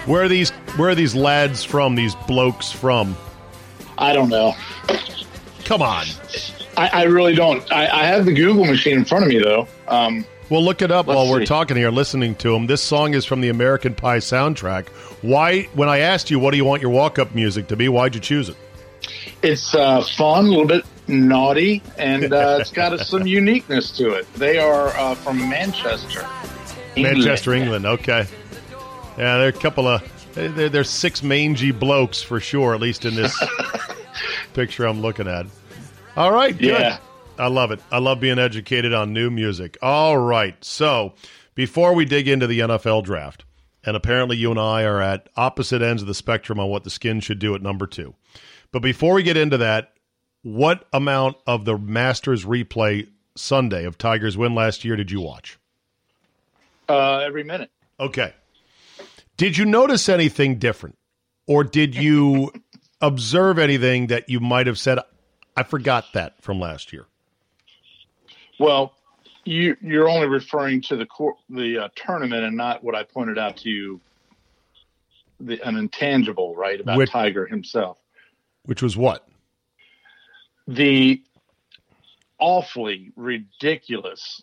Where 0.06 0.24
are 0.24 0.28
these 0.28 0.50
where 0.76 0.90
are 0.90 0.94
these 0.94 1.14
lads 1.14 1.64
from, 1.64 1.94
these 1.94 2.14
blokes 2.26 2.70
from? 2.70 3.16
I 3.96 4.12
don't 4.12 4.28
know. 4.28 4.54
Come 5.64 5.80
on. 5.80 6.04
I, 6.76 6.88
I 6.92 7.02
really 7.04 7.34
don't. 7.34 7.70
I, 7.72 8.02
I 8.02 8.04
have 8.04 8.26
the 8.26 8.32
Google 8.32 8.66
machine 8.66 8.98
in 8.98 9.04
front 9.06 9.24
of 9.24 9.30
me, 9.30 9.38
though. 9.38 9.66
Um, 9.88 10.26
Well, 10.50 10.64
look 10.64 10.82
it 10.82 10.90
up 10.90 11.06
Let's 11.06 11.16
while 11.16 11.30
we're 11.30 11.46
talking 11.46 11.76
here, 11.76 11.90
listening 11.90 12.34
to 12.36 12.54
him. 12.54 12.66
This 12.66 12.82
song 12.82 13.14
is 13.14 13.24
from 13.24 13.40
the 13.40 13.48
American 13.48 13.94
Pie 13.94 14.18
soundtrack. 14.18 14.88
Why, 15.22 15.62
when 15.74 15.88
I 15.88 15.98
asked 15.98 16.30
you, 16.30 16.38
what 16.38 16.50
do 16.50 16.56
you 16.56 16.64
want 16.64 16.82
your 16.82 16.90
walk 16.90 17.18
up 17.18 17.34
music 17.34 17.68
to 17.68 17.76
be, 17.76 17.88
why'd 17.88 18.14
you 18.14 18.20
choose 18.20 18.48
it? 18.48 18.56
it's 19.42 19.74
uh, 19.74 20.02
fun, 20.02 20.46
a 20.46 20.48
little 20.48 20.66
bit 20.66 20.84
naughty, 21.08 21.82
and 21.98 22.32
uh, 22.32 22.58
it's 22.60 22.70
got 22.72 22.98
some 23.00 23.26
uniqueness 23.26 23.90
to 23.98 24.12
it. 24.12 24.32
They 24.34 24.58
are 24.58 24.88
uh, 24.88 25.14
from 25.14 25.38
Manchester. 25.48 26.26
England. 26.96 27.18
Manchester, 27.18 27.54
England. 27.54 27.86
Okay. 27.86 28.26
Yeah, 29.18 29.38
they're 29.38 29.48
a 29.48 29.52
couple 29.52 29.86
of, 29.86 30.32
they're, 30.34 30.68
they're 30.68 30.84
six 30.84 31.22
mangy 31.22 31.72
blokes 31.72 32.22
for 32.22 32.40
sure, 32.40 32.74
at 32.74 32.80
least 32.80 33.04
in 33.04 33.14
this 33.14 33.36
picture 34.54 34.86
I'm 34.86 35.00
looking 35.00 35.28
at. 35.28 35.46
All 36.16 36.32
right, 36.32 36.56
good. 36.56 36.68
Yeah. 36.68 36.98
I 37.40 37.46
love 37.48 37.70
it. 37.70 37.80
I 37.90 37.98
love 37.98 38.20
being 38.20 38.38
educated 38.38 38.92
on 38.92 39.14
new 39.14 39.30
music. 39.30 39.78
All 39.80 40.18
right. 40.18 40.62
So, 40.62 41.14
before 41.54 41.94
we 41.94 42.04
dig 42.04 42.28
into 42.28 42.46
the 42.46 42.60
NFL 42.60 43.04
draft, 43.04 43.44
and 43.82 43.96
apparently 43.96 44.36
you 44.36 44.50
and 44.50 44.60
I 44.60 44.82
are 44.84 45.00
at 45.00 45.28
opposite 45.36 45.80
ends 45.80 46.02
of 46.02 46.08
the 46.08 46.14
spectrum 46.14 46.60
on 46.60 46.68
what 46.68 46.84
the 46.84 46.90
skin 46.90 47.20
should 47.20 47.38
do 47.38 47.54
at 47.54 47.62
number 47.62 47.86
two. 47.86 48.14
But 48.72 48.82
before 48.82 49.14
we 49.14 49.22
get 49.22 49.38
into 49.38 49.56
that, 49.58 49.94
what 50.42 50.86
amount 50.92 51.36
of 51.46 51.64
the 51.64 51.78
Masters 51.78 52.44
replay 52.44 53.08
Sunday 53.36 53.84
of 53.84 53.96
Tigers' 53.96 54.36
win 54.36 54.54
last 54.54 54.84
year 54.84 54.96
did 54.96 55.10
you 55.10 55.20
watch? 55.22 55.58
Uh, 56.88 57.18
every 57.18 57.44
minute. 57.44 57.70
Okay. 57.98 58.34
Did 59.36 59.56
you 59.56 59.64
notice 59.64 60.08
anything 60.08 60.58
different? 60.58 60.98
Or 61.46 61.64
did 61.64 61.94
you 61.94 62.52
observe 63.00 63.58
anything 63.58 64.08
that 64.08 64.28
you 64.28 64.40
might 64.40 64.66
have 64.66 64.78
said, 64.78 64.98
I 65.56 65.62
forgot 65.62 66.04
that 66.12 66.42
from 66.42 66.60
last 66.60 66.92
year? 66.92 67.06
Well, 68.60 68.94
you, 69.44 69.74
you're 69.80 70.08
only 70.08 70.28
referring 70.28 70.82
to 70.82 70.96
the 70.96 71.06
cor- 71.06 71.36
the 71.48 71.78
uh, 71.84 71.88
tournament 71.96 72.44
and 72.44 72.56
not 72.56 72.84
what 72.84 72.94
I 72.94 73.02
pointed 73.02 73.38
out 73.38 73.56
to 73.58 73.70
you, 73.70 74.00
the, 75.40 75.60
an 75.66 75.76
intangible, 75.76 76.54
right, 76.54 76.78
about 76.78 76.98
Which- 76.98 77.10
Tiger 77.10 77.46
himself. 77.46 77.96
Which 78.66 78.82
was 78.82 78.96
what? 78.96 79.26
the 80.68 81.20
awfully 82.38 83.10
ridiculous 83.16 84.42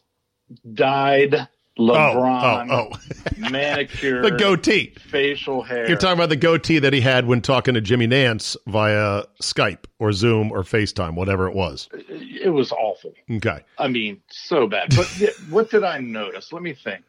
dyed 0.73 1.47
Oh, 1.79 1.83
oh, 1.91 2.15
LeBron 2.15 2.69
Oh, 2.71 2.89
oh, 2.91 3.49
manicure 3.49 4.21
the 4.21 4.31
goatee. 4.31 4.93
facial 5.09 5.61
hair. 5.61 5.87
You're 5.87 5.97
talking 5.97 6.17
about 6.17 6.29
the 6.29 6.35
goatee 6.35 6.79
that 6.79 6.93
he 6.93 7.01
had 7.01 7.25
when 7.27 7.41
talking 7.41 7.73
to 7.75 7.81
Jimmy 7.81 8.07
Nantz 8.07 8.55
via 8.67 9.23
Skype 9.41 9.85
or 9.99 10.11
Zoom 10.11 10.51
or 10.51 10.63
FaceTime, 10.63 11.15
whatever 11.15 11.47
it 11.47 11.55
was. 11.55 11.89
it 11.91 12.51
was 12.53 12.71
awful. 12.71 13.13
Okay. 13.31 13.63
I 13.77 13.87
mean, 13.87 14.21
so 14.29 14.67
bad. 14.67 14.95
But 14.95 15.07
what 15.49 15.69
did 15.69 15.83
I 15.83 15.99
notice? 15.99 16.51
Let 16.51 16.63
me 16.63 16.73
think. 16.73 17.03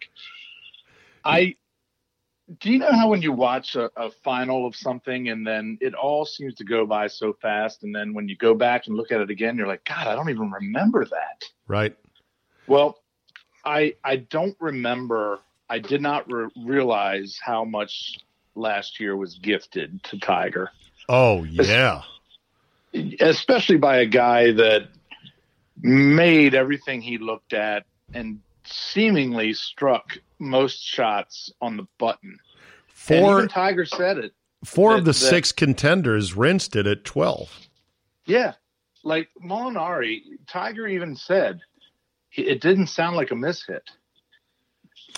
I 1.25 1.57
do 2.61 2.73
you 2.73 2.79
know 2.79 2.93
how 2.93 3.09
when 3.11 3.21
you 3.21 3.33
watch 3.33 3.77
a, 3.77 3.91
a 3.97 4.11
final 4.11 4.67
of 4.67 4.75
something 4.75 5.29
and 5.29 5.47
then 5.47 5.77
it 5.83 5.95
all 5.95 6.25
seems 6.25 6.55
to 6.55 6.65
go 6.65 6.87
by 6.87 7.07
so 7.07 7.35
fast, 7.43 7.83
and 7.83 7.95
then 7.95 8.15
when 8.15 8.27
you 8.29 8.37
go 8.37 8.55
back 8.55 8.87
and 8.87 8.97
look 8.97 9.13
at 9.13 9.21
it 9.21 9.29
again, 9.31 9.57
you're 9.59 9.67
like, 9.67 9.85
God, 9.85 10.07
I 10.07 10.15
don't 10.15 10.31
even 10.31 10.51
remember 10.51 11.05
that. 11.05 11.45
Right. 11.67 11.95
Well, 12.67 12.99
I 13.69 13.95
I 14.03 14.17
don't 14.17 14.57
remember. 14.61 15.41
I 15.69 15.79
did 15.79 16.01
not 16.01 16.31
re- 16.33 16.49
realize 16.65 17.39
how 17.43 17.65
much 17.65 18.19
last 18.55 18.99
year 18.99 19.17
was 19.17 19.35
gifted 19.39 20.03
to 20.05 20.19
Tiger, 20.19 20.71
Oh, 21.09 21.45
yeah. 21.45 22.03
especially 23.21 23.77
by 23.77 23.99
a 23.99 24.07
guy 24.07 24.53
that 24.53 24.89
made 25.83 26.55
everything 26.55 27.01
he 27.03 27.19
looked 27.19 27.53
at 27.53 27.85
and 28.15 28.41
seemingly 28.65 29.53
struck 29.53 30.17
most 30.39 30.83
shots 30.83 31.53
on 31.61 31.77
the 31.77 31.87
button. 31.99 32.39
Four, 32.89 33.39
even 33.39 33.49
Tiger 33.49 33.85
said 33.85 34.19
it. 34.19 34.33
four 34.65 34.95
of 34.97 35.05
the 35.05 35.11
that- 35.13 35.15
six 35.15 35.53
contenders 35.53 36.35
rinsed 36.35 36.75
it 36.77 36.87
at 36.87 37.05
12. 37.05 37.69
Yeah, 38.25 38.55
like 39.05 39.29
Molinari, 39.43 40.23
Tiger 40.47 40.87
even 40.89 41.15
said 41.15 41.61
it 42.33 42.61
didn't 42.61 42.89
sound 42.89 43.17
like 43.17 43.31
a 43.31 43.35
mishit. 43.35 43.81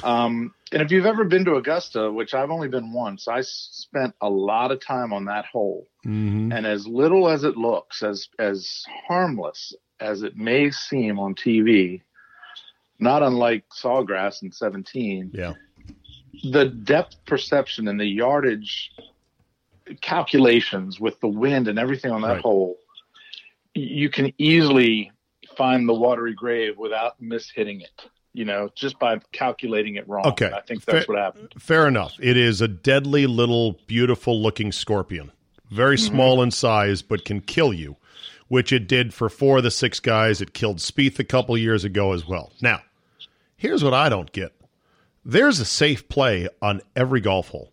Um, 0.02 0.54
and 0.72 0.82
if 0.82 0.90
you've 0.92 1.06
ever 1.06 1.24
been 1.24 1.44
to 1.46 1.56
Augusta, 1.56 2.10
which 2.10 2.32
I've 2.32 2.50
only 2.50 2.68
been 2.68 2.92
once, 2.92 3.26
I 3.28 3.40
spent 3.42 4.14
a 4.20 4.28
lot 4.30 4.70
of 4.70 4.80
time 4.80 5.12
on 5.12 5.24
that 5.26 5.44
hole. 5.46 5.88
Mm-hmm. 6.06 6.52
And 6.52 6.66
as 6.66 6.86
little 6.86 7.28
as 7.28 7.44
it 7.44 7.56
looks, 7.56 8.02
as 8.02 8.28
as 8.38 8.84
harmless 9.08 9.74
as 9.98 10.22
it 10.22 10.36
may 10.36 10.70
seem 10.70 11.18
on 11.18 11.34
TV, 11.34 12.00
not 12.98 13.22
unlike 13.22 13.64
Sawgrass 13.70 14.42
in 14.42 14.52
17, 14.52 15.32
Yeah. 15.34 15.54
the 16.52 16.66
depth 16.66 17.16
perception 17.26 17.86
and 17.88 18.00
the 18.00 18.06
yardage 18.06 18.92
calculations 20.00 21.00
with 21.00 21.20
the 21.20 21.28
wind 21.28 21.68
and 21.68 21.78
everything 21.78 22.12
on 22.12 22.22
that 22.22 22.34
Right. 22.34 22.42
hole, 22.42 22.76
you 23.74 24.08
can 24.08 24.32
easily 24.38 25.10
find 25.60 25.86
the 25.86 25.94
watery 25.94 26.32
grave 26.34 26.78
without 26.78 27.20
mishitting 27.22 27.82
it. 27.82 28.08
You 28.32 28.44
know, 28.44 28.70
just 28.76 28.98
by 28.98 29.20
calculating 29.32 29.96
it 29.96 30.08
wrong. 30.08 30.24
Okay. 30.24 30.50
I 30.54 30.60
think 30.60 30.84
that's 30.84 31.04
Fair- 31.04 31.14
what 31.14 31.18
happened. 31.18 31.52
Fair 31.58 31.88
enough. 31.88 32.14
It 32.20 32.36
is 32.36 32.60
a 32.60 32.68
deadly 32.68 33.26
little, 33.26 33.72
beautiful 33.88 34.40
looking 34.40 34.70
scorpion. 34.70 35.32
Very 35.70 35.96
mm-hmm. 35.96 36.14
small 36.14 36.42
in 36.42 36.52
size, 36.52 37.02
but 37.02 37.24
can 37.24 37.40
kill 37.40 37.72
you, 37.72 37.96
which 38.46 38.72
it 38.72 38.86
did 38.86 39.12
for 39.12 39.28
four 39.28 39.58
of 39.58 39.64
the 39.64 39.70
six 39.70 39.98
guys. 39.98 40.40
It 40.40 40.54
killed 40.54 40.78
Spieth 40.78 41.18
a 41.18 41.24
couple 41.24 41.58
years 41.58 41.82
ago 41.82 42.12
as 42.12 42.26
well. 42.26 42.52
Now, 42.60 42.82
here's 43.56 43.82
what 43.82 43.94
I 43.94 44.08
don't 44.08 44.30
get 44.32 44.52
there's 45.24 45.60
a 45.60 45.64
safe 45.64 46.08
play 46.08 46.48
on 46.62 46.80
every 46.96 47.20
golf 47.20 47.48
hole, 47.48 47.72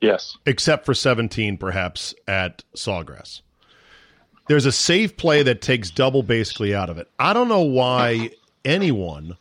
Yes. 0.00 0.36
except 0.46 0.84
for 0.84 0.94
17, 0.94 1.56
perhaps, 1.56 2.14
at 2.28 2.62
Sawgrass. 2.76 3.40
There's 4.48 4.66
a 4.66 4.72
safe 4.72 5.16
play 5.16 5.42
that 5.42 5.60
takes 5.60 5.90
double 5.90 6.22
basically 6.22 6.74
out 6.74 6.90
of 6.90 6.98
it. 6.98 7.08
I 7.18 7.32
don't 7.32 7.48
know 7.48 7.62
why 7.62 8.30
anyone 8.64 9.36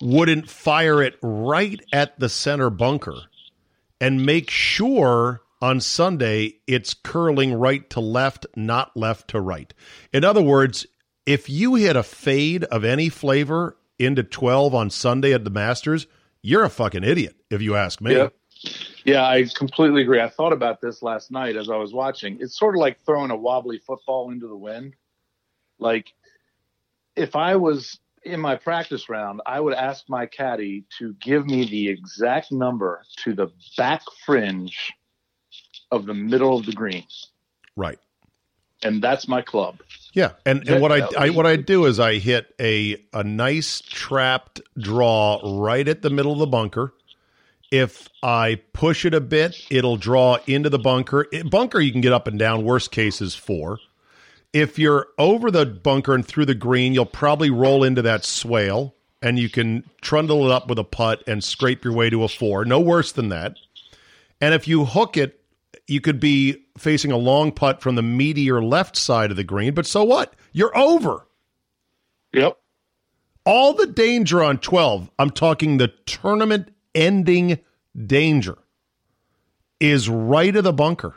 wouldn't 0.00 0.48
fire 0.48 1.02
it 1.02 1.18
right 1.22 1.80
at 1.92 2.18
the 2.18 2.28
center 2.28 2.70
bunker 2.70 3.16
and 4.00 4.24
make 4.24 4.50
sure 4.50 5.42
on 5.60 5.80
Sunday 5.80 6.54
it's 6.66 6.94
curling 6.94 7.54
right 7.54 7.88
to 7.90 8.00
left, 8.00 8.46
not 8.54 8.96
left 8.96 9.28
to 9.28 9.40
right. 9.40 9.72
In 10.12 10.24
other 10.24 10.42
words, 10.42 10.86
if 11.26 11.50
you 11.50 11.74
hit 11.74 11.96
a 11.96 12.02
fade 12.02 12.64
of 12.64 12.84
any 12.84 13.08
flavor 13.08 13.76
into 13.98 14.22
12 14.22 14.74
on 14.74 14.88
Sunday 14.90 15.32
at 15.34 15.44
the 15.44 15.50
Masters, 15.50 16.06
you're 16.42 16.64
a 16.64 16.70
fucking 16.70 17.04
idiot, 17.04 17.36
if 17.50 17.60
you 17.60 17.74
ask 17.74 18.00
me. 18.00 18.14
Yeah, 19.08 19.26
I 19.26 19.44
completely 19.44 20.02
agree. 20.02 20.20
I 20.20 20.28
thought 20.28 20.52
about 20.52 20.82
this 20.82 21.00
last 21.02 21.30
night 21.30 21.56
as 21.56 21.70
I 21.70 21.76
was 21.76 21.94
watching. 21.94 22.36
It's 22.42 22.58
sort 22.58 22.74
of 22.76 22.80
like 22.80 23.00
throwing 23.06 23.30
a 23.30 23.36
wobbly 23.36 23.78
football 23.78 24.30
into 24.30 24.46
the 24.46 24.56
wind. 24.56 24.96
Like 25.78 26.12
if 27.16 27.34
I 27.34 27.56
was 27.56 27.98
in 28.22 28.38
my 28.38 28.56
practice 28.56 29.08
round, 29.08 29.40
I 29.46 29.60
would 29.60 29.72
ask 29.72 30.04
my 30.10 30.26
caddy 30.26 30.84
to 30.98 31.14
give 31.22 31.46
me 31.46 31.64
the 31.64 31.88
exact 31.88 32.52
number 32.52 33.02
to 33.24 33.32
the 33.32 33.50
back 33.78 34.02
fringe 34.26 34.92
of 35.90 36.04
the 36.04 36.12
middle 36.12 36.58
of 36.58 36.66
the 36.66 36.72
green, 36.72 37.04
Right. 37.76 37.98
and 38.82 39.00
that's 39.00 39.26
my 39.26 39.40
club. 39.40 39.78
Yeah, 40.12 40.32
and, 40.44 40.68
and 40.68 40.82
what 40.82 40.92
I, 40.92 41.08
I 41.18 41.30
what 41.30 41.46
I 41.46 41.56
do 41.56 41.86
is 41.86 41.98
I 41.98 42.18
hit 42.18 42.54
a 42.60 43.02
a 43.14 43.24
nice 43.24 43.80
trapped 43.80 44.60
draw 44.78 45.40
right 45.62 45.88
at 45.88 46.02
the 46.02 46.10
middle 46.10 46.32
of 46.32 46.40
the 46.40 46.46
bunker. 46.46 46.92
If 47.70 48.08
I 48.22 48.60
push 48.72 49.04
it 49.04 49.14
a 49.14 49.20
bit, 49.20 49.56
it'll 49.70 49.96
draw 49.96 50.38
into 50.46 50.70
the 50.70 50.78
bunker. 50.78 51.26
It- 51.32 51.50
bunker 51.50 51.80
you 51.80 51.92
can 51.92 52.00
get 52.00 52.12
up 52.12 52.26
and 52.26 52.38
down. 52.38 52.64
Worst 52.64 52.90
case 52.90 53.20
is 53.20 53.34
four. 53.34 53.78
If 54.52 54.78
you're 54.78 55.08
over 55.18 55.50
the 55.50 55.66
bunker 55.66 56.14
and 56.14 56.26
through 56.26 56.46
the 56.46 56.54
green, 56.54 56.94
you'll 56.94 57.04
probably 57.04 57.50
roll 57.50 57.84
into 57.84 58.00
that 58.02 58.24
swale, 58.24 58.94
and 59.20 59.38
you 59.38 59.50
can 59.50 59.84
trundle 60.00 60.46
it 60.46 60.52
up 60.52 60.68
with 60.68 60.78
a 60.78 60.84
putt 60.84 61.22
and 61.26 61.44
scrape 61.44 61.84
your 61.84 61.92
way 61.92 62.08
to 62.08 62.24
a 62.24 62.28
four. 62.28 62.64
No 62.64 62.80
worse 62.80 63.12
than 63.12 63.28
that. 63.28 63.58
And 64.40 64.54
if 64.54 64.66
you 64.66 64.86
hook 64.86 65.18
it, 65.18 65.40
you 65.86 66.00
could 66.00 66.20
be 66.20 66.64
facing 66.78 67.12
a 67.12 67.16
long 67.16 67.52
putt 67.52 67.82
from 67.82 67.94
the 67.94 68.02
meteor 68.02 68.62
left 68.62 68.96
side 68.96 69.30
of 69.30 69.36
the 69.36 69.44
green, 69.44 69.74
but 69.74 69.86
so 69.86 70.04
what? 70.04 70.34
You're 70.52 70.76
over. 70.76 71.26
Yep. 72.32 72.56
All 73.44 73.74
the 73.74 73.86
danger 73.86 74.42
on 74.42 74.58
12, 74.58 75.10
I'm 75.18 75.30
talking 75.30 75.76
the 75.76 75.88
tournament 76.06 76.70
ending 76.98 77.60
danger, 78.06 78.58
is 79.80 80.08
right 80.08 80.54
of 80.54 80.64
the 80.64 80.72
bunker. 80.72 81.14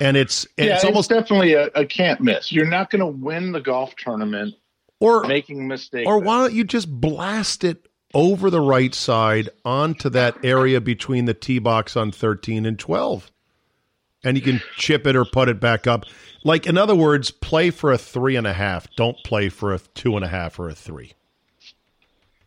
And 0.00 0.16
it's 0.16 0.46
yeah, 0.56 0.64
it's 0.64 0.74
it's 0.74 0.84
almost 0.84 1.10
definitely 1.10 1.52
a, 1.52 1.66
a 1.74 1.86
can't 1.86 2.20
miss. 2.20 2.50
You're 2.50 2.66
not 2.66 2.90
going 2.90 3.00
to 3.00 3.06
win 3.06 3.52
the 3.52 3.60
golf 3.60 3.94
tournament 3.94 4.54
or 4.98 5.24
making 5.24 5.68
mistakes. 5.68 6.08
or 6.08 6.18
why 6.18 6.40
don't 6.40 6.52
you 6.52 6.64
just 6.64 6.90
blast 6.90 7.62
it 7.62 7.88
over 8.12 8.50
the 8.50 8.60
right 8.60 8.94
side 8.94 9.50
onto 9.64 10.08
that 10.08 10.36
area 10.44 10.80
between 10.80 11.26
the 11.26 11.34
tee 11.34 11.58
box 11.58 11.96
on 11.96 12.10
13 12.12 12.64
and 12.64 12.78
12 12.78 13.30
and 14.24 14.36
you 14.36 14.42
can 14.42 14.62
chip 14.76 15.06
it 15.06 15.16
or 15.16 15.24
put 15.24 15.48
it 15.48 15.60
back 15.60 15.86
up 15.86 16.04
like 16.44 16.66
in 16.66 16.78
other 16.78 16.94
words 16.94 17.32
play 17.32 17.70
for 17.70 17.90
a 17.90 17.98
three 17.98 18.36
and 18.36 18.46
a 18.46 18.52
half 18.52 18.86
don't 18.96 19.16
play 19.24 19.48
for 19.48 19.74
a 19.74 19.78
two 19.94 20.14
and 20.14 20.24
a 20.24 20.28
half 20.28 20.58
or 20.60 20.68
a 20.68 20.74
three 20.74 21.12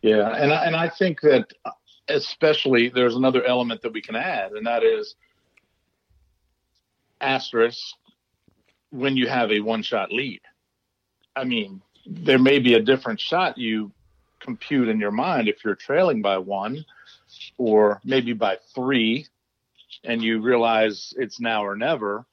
Yeah, 0.02 0.30
and 0.30 0.54
I, 0.54 0.66
and 0.66 0.76
I 0.76 0.90
think 0.90 1.22
that 1.22 1.52
especially 2.10 2.90
there's 2.90 3.16
another 3.16 3.44
element 3.44 3.82
that 3.82 3.94
we 3.94 4.02
can 4.02 4.16
add, 4.16 4.52
and 4.54 4.66
that 4.66 4.84
is 4.84 5.16
asterisk 7.20 7.80
when 8.92 9.18
you 9.18 9.28
have 9.28 9.52
a 9.52 9.60
one 9.60 9.82
shot 9.82 10.12
lead. 10.12 10.42
I 11.36 11.44
mean, 11.44 11.82
there 12.06 12.40
may 12.40 12.60
be 12.60 12.76
a 12.76 12.82
different 12.82 13.20
shot 13.20 13.58
you 13.58 13.92
compute 14.40 14.88
in 14.88 15.00
your 15.00 15.12
mind 15.12 15.48
if 15.48 15.64
you're 15.66 15.76
trailing 15.76 16.22
by 16.22 16.38
one 16.38 16.86
or 17.58 18.00
maybe 18.04 18.34
by 18.34 18.58
three 18.74 19.28
and 20.04 20.22
you 20.22 20.42
realize 20.42 21.14
it's 21.18 21.40
now 21.40 21.66
or 21.66 21.76
never. 21.76 22.26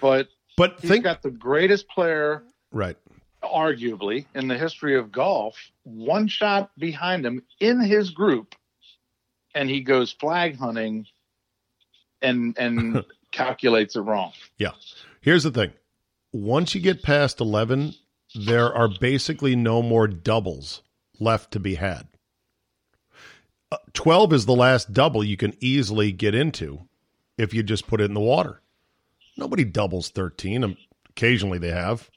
But 0.00 0.28
but 0.56 0.80
he's 0.80 0.90
think 0.90 1.04
got 1.04 1.22
the 1.22 1.30
greatest 1.30 1.88
player 1.88 2.44
right 2.72 2.96
arguably 3.42 4.26
in 4.34 4.48
the 4.48 4.56
history 4.56 4.96
of 4.96 5.10
golf, 5.10 5.56
one 5.82 6.28
shot 6.28 6.70
behind 6.78 7.26
him 7.26 7.42
in 7.60 7.80
his 7.80 8.10
group, 8.10 8.54
and 9.54 9.68
he 9.68 9.80
goes 9.80 10.12
flag 10.12 10.58
hunting 10.58 11.06
and 12.20 12.56
and 12.58 13.04
calculates 13.32 13.96
it 13.96 14.00
wrong. 14.00 14.32
yeah. 14.58 14.72
Here's 15.20 15.44
the 15.44 15.50
thing. 15.50 15.72
Once 16.32 16.74
you 16.74 16.80
get 16.80 17.02
past 17.02 17.40
11 17.40 17.94
there 18.34 18.72
are 18.72 18.88
basically 18.88 19.54
no 19.54 19.82
more 19.82 20.08
doubles 20.08 20.82
left 21.20 21.52
to 21.52 21.60
be 21.60 21.74
had. 21.74 22.08
Uh, 23.70 23.76
12 23.92 24.32
is 24.32 24.46
the 24.46 24.54
last 24.54 24.92
double 24.92 25.22
you 25.22 25.36
can 25.36 25.54
easily 25.60 26.12
get 26.12 26.34
into 26.34 26.80
if 27.36 27.52
you 27.54 27.62
just 27.62 27.86
put 27.86 28.00
it 28.00 28.04
in 28.04 28.14
the 28.14 28.20
water. 28.20 28.60
Nobody 29.36 29.64
doubles 29.64 30.08
13 30.08 30.64
Um, 30.64 30.76
occasionally 31.10 31.58
they 31.58 31.70
have 31.70 32.10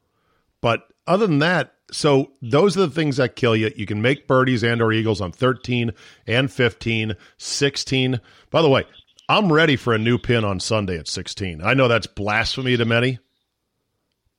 but 0.62 0.88
other 1.08 1.28
than 1.28 1.40
that 1.40 1.74
so 1.92 2.32
those 2.42 2.76
are 2.76 2.88
the 2.88 2.90
things 2.90 3.18
that 3.18 3.36
kill 3.36 3.56
you. 3.56 3.72
You 3.76 3.86
can 3.86 4.02
make 4.02 4.28
birdies 4.28 4.64
and 4.64 4.82
or 4.82 4.92
eagles 4.92 5.22
on 5.22 5.32
13 5.32 5.92
and 6.26 6.52
15 6.52 7.16
16 7.38 8.20
by 8.50 8.62
the 8.62 8.70
way 8.70 8.86
i'm 9.30 9.52
ready 9.52 9.76
for 9.76 9.94
a 9.94 10.00
new 10.00 10.18
pin 10.18 10.44
on 10.44 10.60
sunday 10.60 10.98
at 10.98 11.08
16 11.08 11.62
i 11.64 11.74
know 11.74 11.88
that's 11.88 12.08
blasphemy 12.08 12.78
to 12.78 12.86
many 12.86 13.20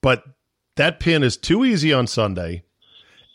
but 0.01 0.25
that 0.77 1.01
pin 1.01 1.23
is 1.23 1.37
too 1.37 1.65
easy 1.65 1.93
on 1.93 2.07
sunday 2.07 2.63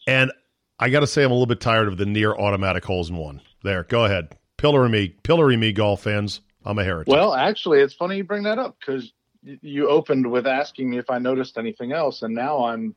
and 0.07 0.31
i 0.79 0.89
gotta 0.89 1.07
say 1.07 1.23
i'm 1.23 1.31
a 1.31 1.33
little 1.33 1.45
bit 1.45 1.61
tired 1.61 1.87
of 1.87 1.97
the 1.97 2.05
near 2.05 2.33
automatic 2.33 2.83
holes 2.83 3.09
in 3.09 3.15
one. 3.15 3.41
There 3.63 3.83
go 3.83 4.05
ahead. 4.05 4.35
Pillory 4.57 4.89
me 4.89 5.09
pillory 5.23 5.57
me 5.57 5.71
golf 5.71 6.03
fans. 6.03 6.41
I'm 6.65 6.77
a 6.77 6.83
heretic. 6.83 7.07
Well, 7.07 7.33
actually, 7.33 7.79
it's 7.79 7.93
funny 7.93 8.17
you 8.17 8.23
bring 8.23 8.43
that 8.43 8.59
up 8.59 8.77
because 8.79 9.13
you 9.43 9.87
opened 9.89 10.29
with 10.29 10.45
asking 10.45 10.89
me 10.89 10.97
if 10.99 11.09
I 11.09 11.17
noticed 11.17 11.57
anything 11.57 11.91
else, 11.91 12.21
and 12.21 12.35
now 12.35 12.65
I'm 12.65 12.95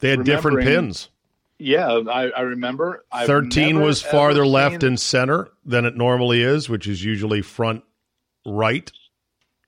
they 0.00 0.10
had 0.10 0.24
different 0.24 0.60
pins 0.60 1.08
yeah, 1.58 1.88
I, 2.08 2.30
I 2.30 2.40
remember. 2.42 3.04
I've 3.10 3.26
13 3.26 3.74
never, 3.74 3.86
was 3.86 4.00
farther 4.00 4.46
left 4.46 4.84
and 4.84 4.98
center 4.98 5.48
than 5.64 5.84
it 5.84 5.96
normally 5.96 6.40
is, 6.40 6.68
which 6.68 6.86
is 6.86 7.04
usually 7.04 7.42
front 7.42 7.82
right. 8.46 8.90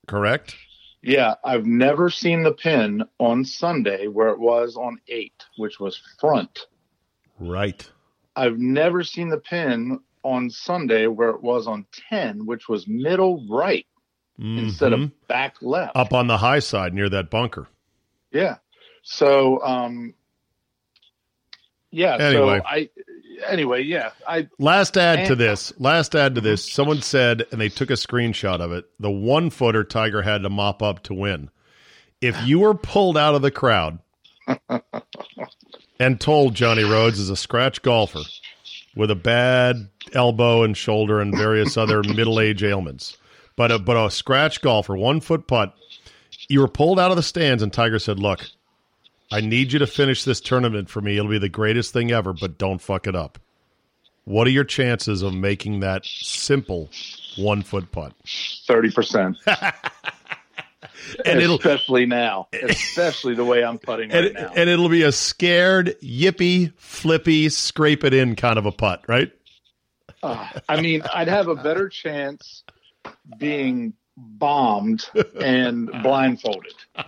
Correct? 0.07 0.55
Yeah, 1.03 1.35
I've 1.45 1.67
never 1.67 2.11
seen 2.11 2.43
the 2.45 2.53
pin 2.53 3.03
on 3.19 3.45
Sunday 3.45 4.07
where 4.07 4.29
it 4.29 4.39
was 4.39 4.77
on 4.77 5.01
eight, 5.09 5.45
which 5.57 5.81
was 5.81 6.01
front. 6.21 6.67
Right. 7.39 7.89
I've 8.37 8.59
never 8.59 9.03
seen 9.03 9.29
the 9.29 9.39
pin 9.39 9.99
on 10.23 10.51
Sunday 10.51 11.07
where 11.07 11.31
it 11.31 11.43
was 11.43 11.67
on 11.67 11.87
10, 12.09 12.47
which 12.47 12.69
was 12.69 12.87
middle 12.87 13.45
right 13.49 13.87
instead 14.39 14.93
Mhm. 14.93 15.05
of 15.05 15.29
back 15.29 15.57
left. 15.61 15.97
up 15.97 16.13
on 16.15 16.27
the 16.27 16.39
high 16.39 16.61
side 16.61 16.95
near 16.95 17.09
that 17.09 17.31
bunker. 17.31 17.67
Yeah. 18.31 18.59
So, 19.03 19.63
um, 19.65 20.15
yeah. 21.91 22.17
Anyway. 22.17 22.59
So 22.59 22.65
I, 22.67 22.89
anyway, 23.49 23.83
yeah. 23.83 24.11
I, 24.27 24.49
Last 24.59 24.97
add 24.97 25.27
to 25.29 25.35
this. 25.35 25.73
Last 25.79 26.15
add 26.15 26.35
to 26.37 26.41
this. 26.41 26.71
Someone 26.71 27.03
said, 27.03 27.47
and 27.53 27.61
they 27.61 27.69
took 27.69 27.91
a 27.91 27.95
screenshot 27.95 28.61
of 28.61 28.73
it. 28.73 28.87
The 28.99 29.11
one 29.11 29.51
footer 29.51 29.85
Tiger 29.85 30.23
had 30.23 30.43
to 30.43 30.51
mop 30.51 30.83
up 30.83 31.03
to 31.05 31.15
win. 31.15 31.51
If 32.21 32.37
you 32.47 32.61
were 32.61 32.75
pulled 32.75 33.17
out 33.17 33.35
of 33.35 33.43
the 33.43 33.51
crowd 33.51 33.99
and 35.99 36.21
told 36.21 36.55
Johnny 36.55 36.85
Rhodes 36.85 37.19
is 37.19 37.31
a 37.31 37.37
scratch 37.37 37.83
golfer 37.83 38.21
with 38.95 39.11
a 39.11 39.17
bad 39.17 39.89
elbow 40.13 40.63
and 40.63 40.77
shoulder 40.77 41.21
and 41.21 41.35
various 41.35 41.77
other 41.77 42.03
middle 42.15 42.41
age 42.41 42.63
ailments, 42.63 43.17
but 43.57 43.73
a, 43.73 43.79
but 43.79 43.97
a 43.97 44.11
scratch 44.11 44.61
golfer, 44.61 44.97
one 44.97 45.21
foot 45.21 45.47
putt, 45.47 45.75
you 46.49 46.61
were 46.61 46.69
pulled 46.69 46.99
out 46.99 47.11
of 47.11 47.17
the 47.17 47.23
stands 47.23 47.63
and 47.63 47.73
Tiger 47.73 47.99
said, 47.99 48.19
"Look, 48.19 48.45
I 49.31 49.41
need 49.41 49.73
you 49.73 49.79
to 49.79 49.87
finish 49.87 50.25
this 50.25 50.41
tournament 50.41 50.89
for 50.89 51.01
me. 51.01 51.17
It'll 51.17 51.31
be 51.31 51.39
the 51.39 51.49
greatest 51.49 51.93
thing 51.93 52.11
ever, 52.11 52.33
but 52.33 52.59
don't 52.59 52.81
fuck 52.81 53.07
it 53.07 53.15
up." 53.15 53.39
What 54.25 54.47
are 54.47 54.51
your 54.51 54.65
chances 54.65 55.23
of 55.23 55.35
making 55.35 55.81
that 55.81 56.05
simple 56.05 56.91
one 57.37 57.63
foot 57.63 57.91
putt? 57.91 58.13
30%. 58.25 59.37
And 61.25 61.41
it'll 61.41 61.57
especially 61.57 62.07
now, 62.07 62.49
especially 62.53 63.35
the 63.35 63.45
way 63.45 63.65
I'm 63.65 63.79
putting 63.79 64.11
right 64.11 64.27
and, 64.27 64.35
now. 64.35 64.53
and 64.55 64.71
it'll 64.71 64.89
be 64.89 65.03
a 65.03 65.13
scared, 65.13 65.97
yippy, 66.03 66.73
flippy, 66.77 67.49
scrape 67.49 68.05
it 68.05 68.15
in 68.15 68.37
kind 68.37 68.59
of 68.59 68.67
a 68.67 68.73
putt, 68.73 69.05
right? 69.09 69.33
Uh, 70.23 70.49
I 70.69 70.81
mean, 70.81 71.03
I'd 71.13 71.29
have 71.29 71.49
a 71.49 71.57
better 71.57 71.89
chance 71.89 72.65
being 73.39 73.95
bombed 74.17 75.09
and 75.41 75.91
blindfolded. 76.03 76.75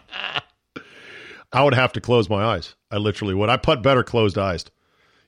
I 1.53 1.63
would 1.63 1.75
have 1.75 1.93
to 1.93 2.01
close 2.01 2.29
my 2.31 2.43
eyes. 2.43 2.75
I 2.91 2.97
literally 2.97 3.35
would. 3.35 3.49
I 3.49 3.57
putt 3.57 3.83
better 3.83 4.03
closed 4.03 4.39
eyes. 4.39 4.65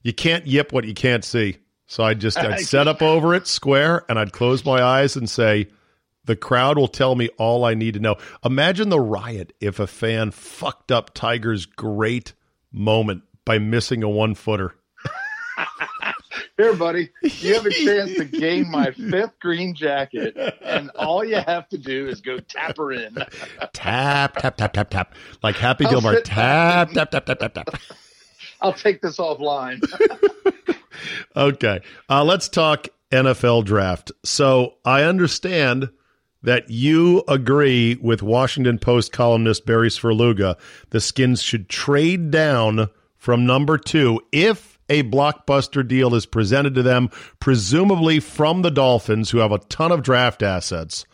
You 0.03 0.13
can't 0.13 0.47
yip 0.47 0.73
what 0.73 0.85
you 0.85 0.95
can't 0.95 1.25
see. 1.25 1.59
So 1.87 2.03
I 2.03 2.15
just 2.15 2.39
I'd 2.39 2.61
set 2.67 2.89
up 2.89 3.03
over 3.03 3.35
it 3.35 3.47
square 3.47 4.05
and 4.09 4.19
I'd 4.19 4.33
close 4.33 4.65
my 4.65 4.83
eyes 4.83 5.17
and 5.17 5.29
say, 5.29 5.69
the 6.25 6.37
crowd 6.37 6.79
will 6.79 6.89
tell 6.89 7.15
me 7.15 7.29
all 7.37 7.65
I 7.65 7.75
need 7.75 7.95
to 7.95 8.01
know. 8.01 8.17
Imagine 8.45 8.89
the 8.89 9.01
riot 9.01 9.53
if 9.61 9.79
a 9.79 9.87
fan 9.87 10.31
fucked 10.31 10.91
up 10.91 11.13
Tiger's 11.15 11.67
great 11.67 12.33
moment 12.73 13.25
by 13.45 13.59
missing 13.59 14.03
a 14.03 14.09
one 14.09 14.35
footer. 14.35 14.75
Here, 16.57 16.75
buddy, 16.75 17.11
you 17.23 17.55
have 17.55 17.67
a 17.67 17.71
chance 17.85 18.15
to 18.15 18.25
gain 18.25 18.71
my 18.71 18.93
fifth 18.93 19.39
green 19.41 19.75
jacket, 19.75 20.37
and 20.63 20.89
all 20.91 21.25
you 21.25 21.37
have 21.37 21.69
to 21.71 21.79
do 21.79 22.07
is 22.09 22.21
go 22.21 22.39
tap 22.39 22.77
her 22.77 22.93
in. 22.93 23.17
Tap, 23.73 24.37
tap, 24.37 24.57
tap, 24.57 24.73
tap, 24.73 24.91
tap. 24.91 25.15
Like 25.43 25.57
Happy 25.57 25.85
I'll 25.85 25.91
Gilmore. 25.93 26.15
sit 26.15 26.25
Tap, 26.27 26.93
tap, 26.93 27.11
tap, 27.11 27.27
tap, 27.27 27.39
tap, 27.41 27.55
tap. 27.55 27.69
I'll 28.61 28.73
take 28.73 29.01
this 29.03 29.19
offline. 29.19 29.83
Okay. 31.37 31.81
Uh, 32.09 32.25
let's 32.25 32.49
talk 32.49 32.87
NFL 33.11 33.65
draft. 33.65 34.13
So 34.25 34.75
I 34.85 35.03
understand 35.03 35.91
that 36.43 36.71
you 36.71 37.23
agree 37.29 37.97
with 38.01 38.23
Washington 38.23 38.79
Post 38.79 39.13
columnist 39.13 39.67
Barry 39.67 39.89
Svrluga. 39.89 40.57
The 40.91 41.01
Skins 41.01 41.43
should 41.43 41.69
trade 41.69 42.31
down 42.31 42.89
from 43.17 43.45
number 43.45 43.77
two 43.77 44.21
if 44.33 44.74
a 44.89 45.03
blockbuster 45.03 45.87
deal 45.87 46.15
is 46.15 46.27
presented 46.27 46.75
to 46.75 46.83
them, 46.83 47.11
presumably 47.41 48.21
from 48.21 48.63
the 48.63 48.71
Dolphins, 48.71 49.31
who 49.31 49.39
have 49.39 49.53
a 49.53 49.59
ton 49.59 49.93
of 49.93 50.03
draft 50.03 50.43
assets, 50.43 51.05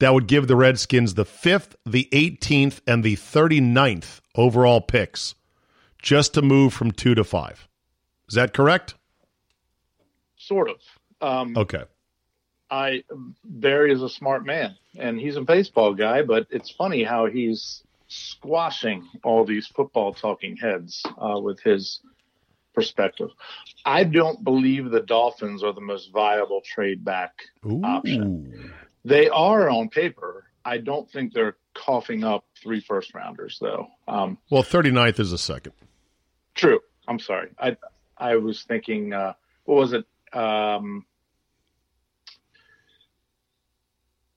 that 0.00 0.14
would 0.14 0.26
give 0.26 0.46
the 0.46 0.56
Redskins 0.56 1.14
the 1.14 1.24
5th, 1.24 1.74
the 1.84 2.08
18th, 2.12 2.80
and 2.86 3.02
the 3.02 3.16
39th 3.16 4.20
overall 4.34 4.80
picks 4.80 5.34
just 6.00 6.34
to 6.34 6.42
move 6.42 6.72
from 6.72 6.92
two 6.92 7.14
to 7.14 7.24
five. 7.24 7.68
Is 8.28 8.34
that 8.34 8.54
correct? 8.54 8.94
Sort 10.36 10.70
of. 10.70 10.76
Um, 11.20 11.56
Okay. 11.56 11.84
I 12.70 13.02
Barry 13.44 13.92
is 13.92 14.02
a 14.02 14.10
smart 14.10 14.44
man, 14.44 14.76
and 14.98 15.18
he's 15.18 15.36
a 15.36 15.40
baseball 15.40 15.94
guy. 15.94 16.20
But 16.22 16.46
it's 16.50 16.70
funny 16.70 17.02
how 17.02 17.24
he's 17.24 17.82
squashing 18.08 19.08
all 19.24 19.44
these 19.44 19.66
football 19.66 20.12
talking 20.12 20.56
heads 20.56 21.02
uh, 21.16 21.40
with 21.40 21.60
his 21.60 22.00
perspective. 22.78 23.30
I 23.84 24.04
don't 24.04 24.44
believe 24.44 24.90
the 24.90 25.00
Dolphins 25.00 25.64
are 25.64 25.72
the 25.72 25.80
most 25.80 26.12
viable 26.12 26.60
trade 26.60 27.04
back 27.04 27.32
option. 27.64 28.72
They 29.04 29.28
are 29.28 29.68
on 29.68 29.88
paper. 29.88 30.44
I 30.64 30.78
don't 30.78 31.10
think 31.10 31.32
they're 31.32 31.56
coughing 31.74 32.22
up 32.24 32.44
three 32.62 32.80
first 32.80 33.14
rounders, 33.14 33.58
though. 33.60 33.88
Um, 34.06 34.38
Well, 34.50 34.62
39th 34.62 35.18
is 35.18 35.32
a 35.32 35.38
second. 35.38 35.72
True. 36.54 36.80
I'm 37.08 37.18
sorry. 37.18 37.48
I 37.58 37.76
I 38.16 38.36
was 38.36 38.62
thinking. 38.62 39.12
Uh, 39.12 39.32
what 39.64 39.76
was 39.76 39.92
it? 39.92 40.04
Um, 40.36 41.06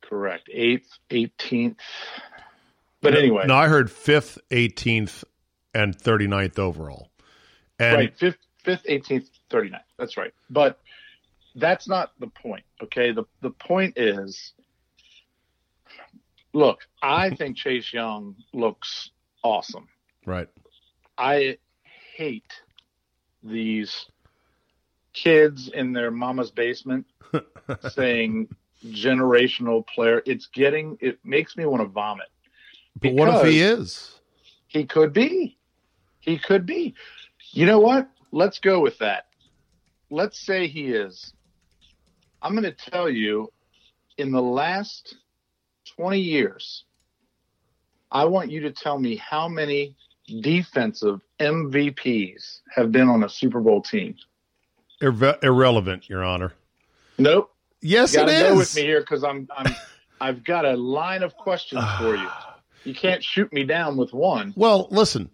correct. 0.02 0.50
Eighth, 0.52 0.88
eighteenth. 1.10 1.78
But 3.02 3.16
anyway, 3.18 3.46
No, 3.48 3.56
I 3.56 3.68
heard 3.68 3.88
5th, 3.88 4.38
18th, 4.52 5.24
and 5.74 5.98
39th 5.98 6.60
overall. 6.60 7.11
And 7.82 7.96
right. 7.96 8.18
Fifth, 8.18 8.38
fifth, 8.64 8.84
eighteenth, 8.86 9.30
39th. 9.50 9.80
That's 9.98 10.18
right. 10.18 10.34
But 10.50 10.80
that's 11.56 11.88
not 11.88 12.12
the 12.20 12.28
point. 12.28 12.64
Okay. 12.84 13.12
The 13.12 13.24
the 13.42 13.50
point 13.52 13.98
is, 13.98 14.54
look. 16.54 16.82
I 17.02 17.30
think 17.36 17.58
Chase 17.58 17.92
Young 17.92 18.36
looks 18.54 19.10
awesome. 19.44 19.88
right. 20.26 20.48
I 21.18 21.58
hate 22.16 22.52
these 23.44 24.06
kids 25.14 25.68
in 25.68 25.94
their 25.94 26.10
mama's 26.10 26.52
basement 26.52 27.06
saying 27.90 28.48
generational 28.86 29.86
player. 29.88 30.22
It's 30.26 30.48
getting 30.48 30.98
it 31.02 31.20
makes 31.24 31.58
me 31.58 31.66
want 31.66 31.82
to 31.82 31.88
vomit. 31.88 32.28
But 33.00 33.14
what 33.14 33.46
if 33.46 33.52
he 33.52 33.62
is? 33.62 34.20
He 34.68 34.86
could 34.86 35.14
be. 35.14 35.58
He 36.20 36.38
could 36.38 36.66
be. 36.66 36.94
You 37.52 37.66
know 37.66 37.80
what? 37.80 38.10
Let's 38.32 38.60
go 38.60 38.80
with 38.80 38.98
that. 39.00 39.28
Let's 40.10 40.40
say 40.40 40.68
he 40.68 40.88
is. 40.94 41.34
I'm 42.42 42.54
going 42.54 42.64
to 42.64 42.72
tell 42.72 43.10
you 43.10 43.52
in 44.18 44.32
the 44.32 44.42
last 44.42 45.16
20 45.98 46.20
years, 46.20 46.86
I 48.12 48.26
want 48.26 48.52
you 48.52 48.62
to 48.62 48.72
tell 48.72 48.98
me 48.98 49.16
how 49.18 49.48
many 49.48 49.96
defensive 50.42 51.22
MVPs 51.40 52.60
have 52.74 52.92
been 52.92 53.10
on 53.10 53.24
a 53.24 53.30
Super 53.30 53.60
Bowl 53.60 53.82
team. 53.82 54.16
Irre- 55.02 55.44
irrelevant, 55.44 56.10
Your 56.10 56.24
Honor. 56.24 56.54
Nope. 57.18 57.52
Yes, 57.82 58.14
You 58.14 58.22
it 58.22 58.26
gotta 58.28 58.50
go 58.50 58.58
with 58.58 58.76
me 58.76 58.84
here 58.84 59.00
because 59.02 59.24
I'm 59.24 59.48
I'm 59.56 59.76
I've 60.22 60.44
got 60.44 60.66
a 60.66 60.76
line 60.78 61.24
of 61.24 61.36
questions 61.36 61.84
for 61.98 62.16
you. 62.16 62.28
You 62.84 62.96
can't 62.96 63.24
shoot 63.24 63.54
me 63.54 63.64
down 63.64 63.96
with 63.96 64.12
one. 64.12 64.56
Well, 64.58 64.88
listen, 64.90 65.30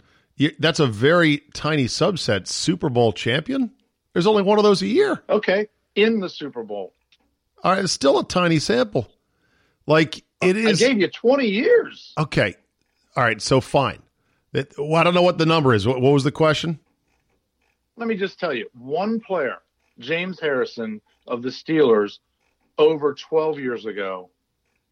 that's 0.59 0.79
a 0.79 0.87
very 0.87 1.39
tiny 1.53 1.85
subset. 1.85 2.47
Super 2.47 2.89
Bowl 2.89 3.13
champion? 3.13 3.71
There's 4.13 4.27
only 4.27 4.43
one 4.43 4.57
of 4.57 4.63
those 4.63 4.81
a 4.81 4.87
year. 4.87 5.21
Okay, 5.29 5.67
in 5.95 6.19
the 6.19 6.29
Super 6.29 6.63
Bowl, 6.63 6.93
All 7.63 7.71
right, 7.71 7.83
it's 7.83 7.93
still 7.93 8.19
a 8.19 8.25
tiny 8.27 8.59
sample. 8.59 9.11
Like 9.85 10.23
it 10.41 10.57
is. 10.57 10.81
I 10.81 10.87
gave 10.87 10.99
you 10.99 11.07
20 11.07 11.45
years. 11.47 12.13
okay. 12.17 12.55
All 13.15 13.23
right, 13.23 13.41
so 13.41 13.61
fine. 13.61 13.99
That, 14.51 14.77
well, 14.77 14.95
I 14.95 15.03
don't 15.03 15.13
know 15.15 15.23
what 15.23 15.39
the 15.39 15.45
number 15.45 15.73
is. 15.73 15.87
What, 15.87 16.01
what 16.01 16.11
was 16.13 16.23
the 16.23 16.31
question? 16.31 16.79
Let 17.95 18.07
me 18.07 18.15
just 18.15 18.39
tell 18.39 18.53
you, 18.53 18.69
one 18.77 19.19
player, 19.19 19.57
James 19.97 20.39
Harrison 20.39 21.01
of 21.25 21.41
the 21.41 21.49
Steelers, 21.49 22.19
over 22.77 23.15
12 23.15 23.59
years 23.59 23.85
ago, 23.87 24.29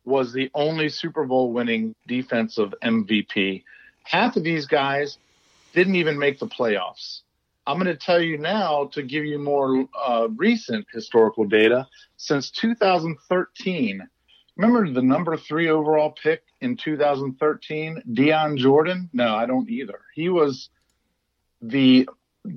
was 0.05 0.33
the 0.33 0.49
only 0.55 0.89
Super 0.89 1.23
Bowl 1.25 1.51
winning 1.51 1.93
defensive 2.07 2.73
MVP. 2.83 3.63
Half 4.03 4.37
of 4.37 4.43
these 4.43 4.65
guys 4.65 5.19
didn't 5.75 5.95
even 5.95 6.17
make 6.17 6.39
the 6.39 6.47
playoffs. 6.47 7.21
I'm 7.67 7.77
going 7.77 7.87
to 7.87 7.95
tell 7.95 8.21
you 8.21 8.37
now 8.37 8.85
to 8.93 9.03
give 9.03 9.25
you 9.25 9.39
more 9.39 9.87
uh, 9.99 10.27
recent 10.35 10.85
historical 10.93 11.45
data. 11.45 11.87
Since 12.17 12.51
2013, 12.51 14.07
remember 14.55 14.91
the 14.91 15.01
number 15.01 15.35
three 15.35 15.69
overall 15.69 16.11
pick 16.11 16.43
in 16.61 16.77
2013, 16.77 18.03
Dion 18.13 18.57
Jordan? 18.57 19.09
No, 19.13 19.35
I 19.35 19.45
don't 19.45 19.69
either. 19.69 19.99
He 20.13 20.29
was 20.29 20.69
the 21.61 22.07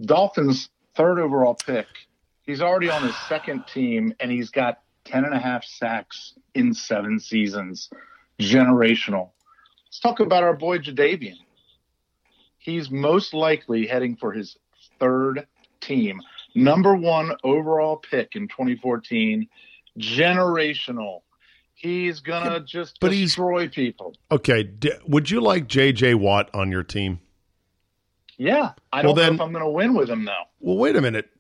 Dolphins' 0.02 0.68
third 0.94 1.18
overall 1.18 1.54
pick. 1.54 1.86
He's 2.42 2.60
already 2.60 2.90
on 2.90 3.02
his 3.02 3.16
second 3.28 3.66
team, 3.66 4.14
and 4.20 4.30
he's 4.30 4.50
got 4.50 4.80
10 5.04 5.24
and 5.24 5.34
a 5.34 5.38
half 5.38 5.64
sacks 5.64 6.34
in 6.54 6.74
seven 6.74 7.18
seasons. 7.18 7.90
Generational. 8.38 9.30
Let's 9.86 10.00
talk 10.00 10.20
about 10.20 10.42
our 10.42 10.54
boy 10.54 10.78
Jadeveon. 10.78 11.38
He's 12.68 12.90
most 12.90 13.32
likely 13.32 13.86
heading 13.86 14.14
for 14.16 14.30
his 14.30 14.56
third 15.00 15.46
team. 15.80 16.20
Number 16.54 16.94
one 16.94 17.32
overall 17.42 17.96
pick 17.96 18.36
in 18.36 18.46
2014. 18.48 19.48
Generational. 19.98 21.22
He's 21.74 22.20
gonna 22.20 22.60
just 22.60 22.98
but 23.00 23.12
he's- 23.12 23.28
destroy 23.30 23.68
people. 23.68 24.14
Okay, 24.30 24.64
d- 24.64 24.92
would 25.06 25.30
you 25.30 25.40
like 25.40 25.66
J.J. 25.68 26.14
Watt 26.14 26.50
on 26.52 26.70
your 26.70 26.82
team? 26.82 27.20
Yeah, 28.36 28.72
I 28.92 29.02
Well, 29.02 29.14
don't 29.14 29.16
then- 29.16 29.28
know 29.28 29.34
if 29.36 29.40
I'm 29.40 29.52
gonna 29.52 29.70
win 29.70 29.94
with 29.94 30.10
him 30.10 30.24
though. 30.26 30.44
Well, 30.60 30.76
wait 30.76 30.94
a 30.96 31.00
minute. 31.00 31.30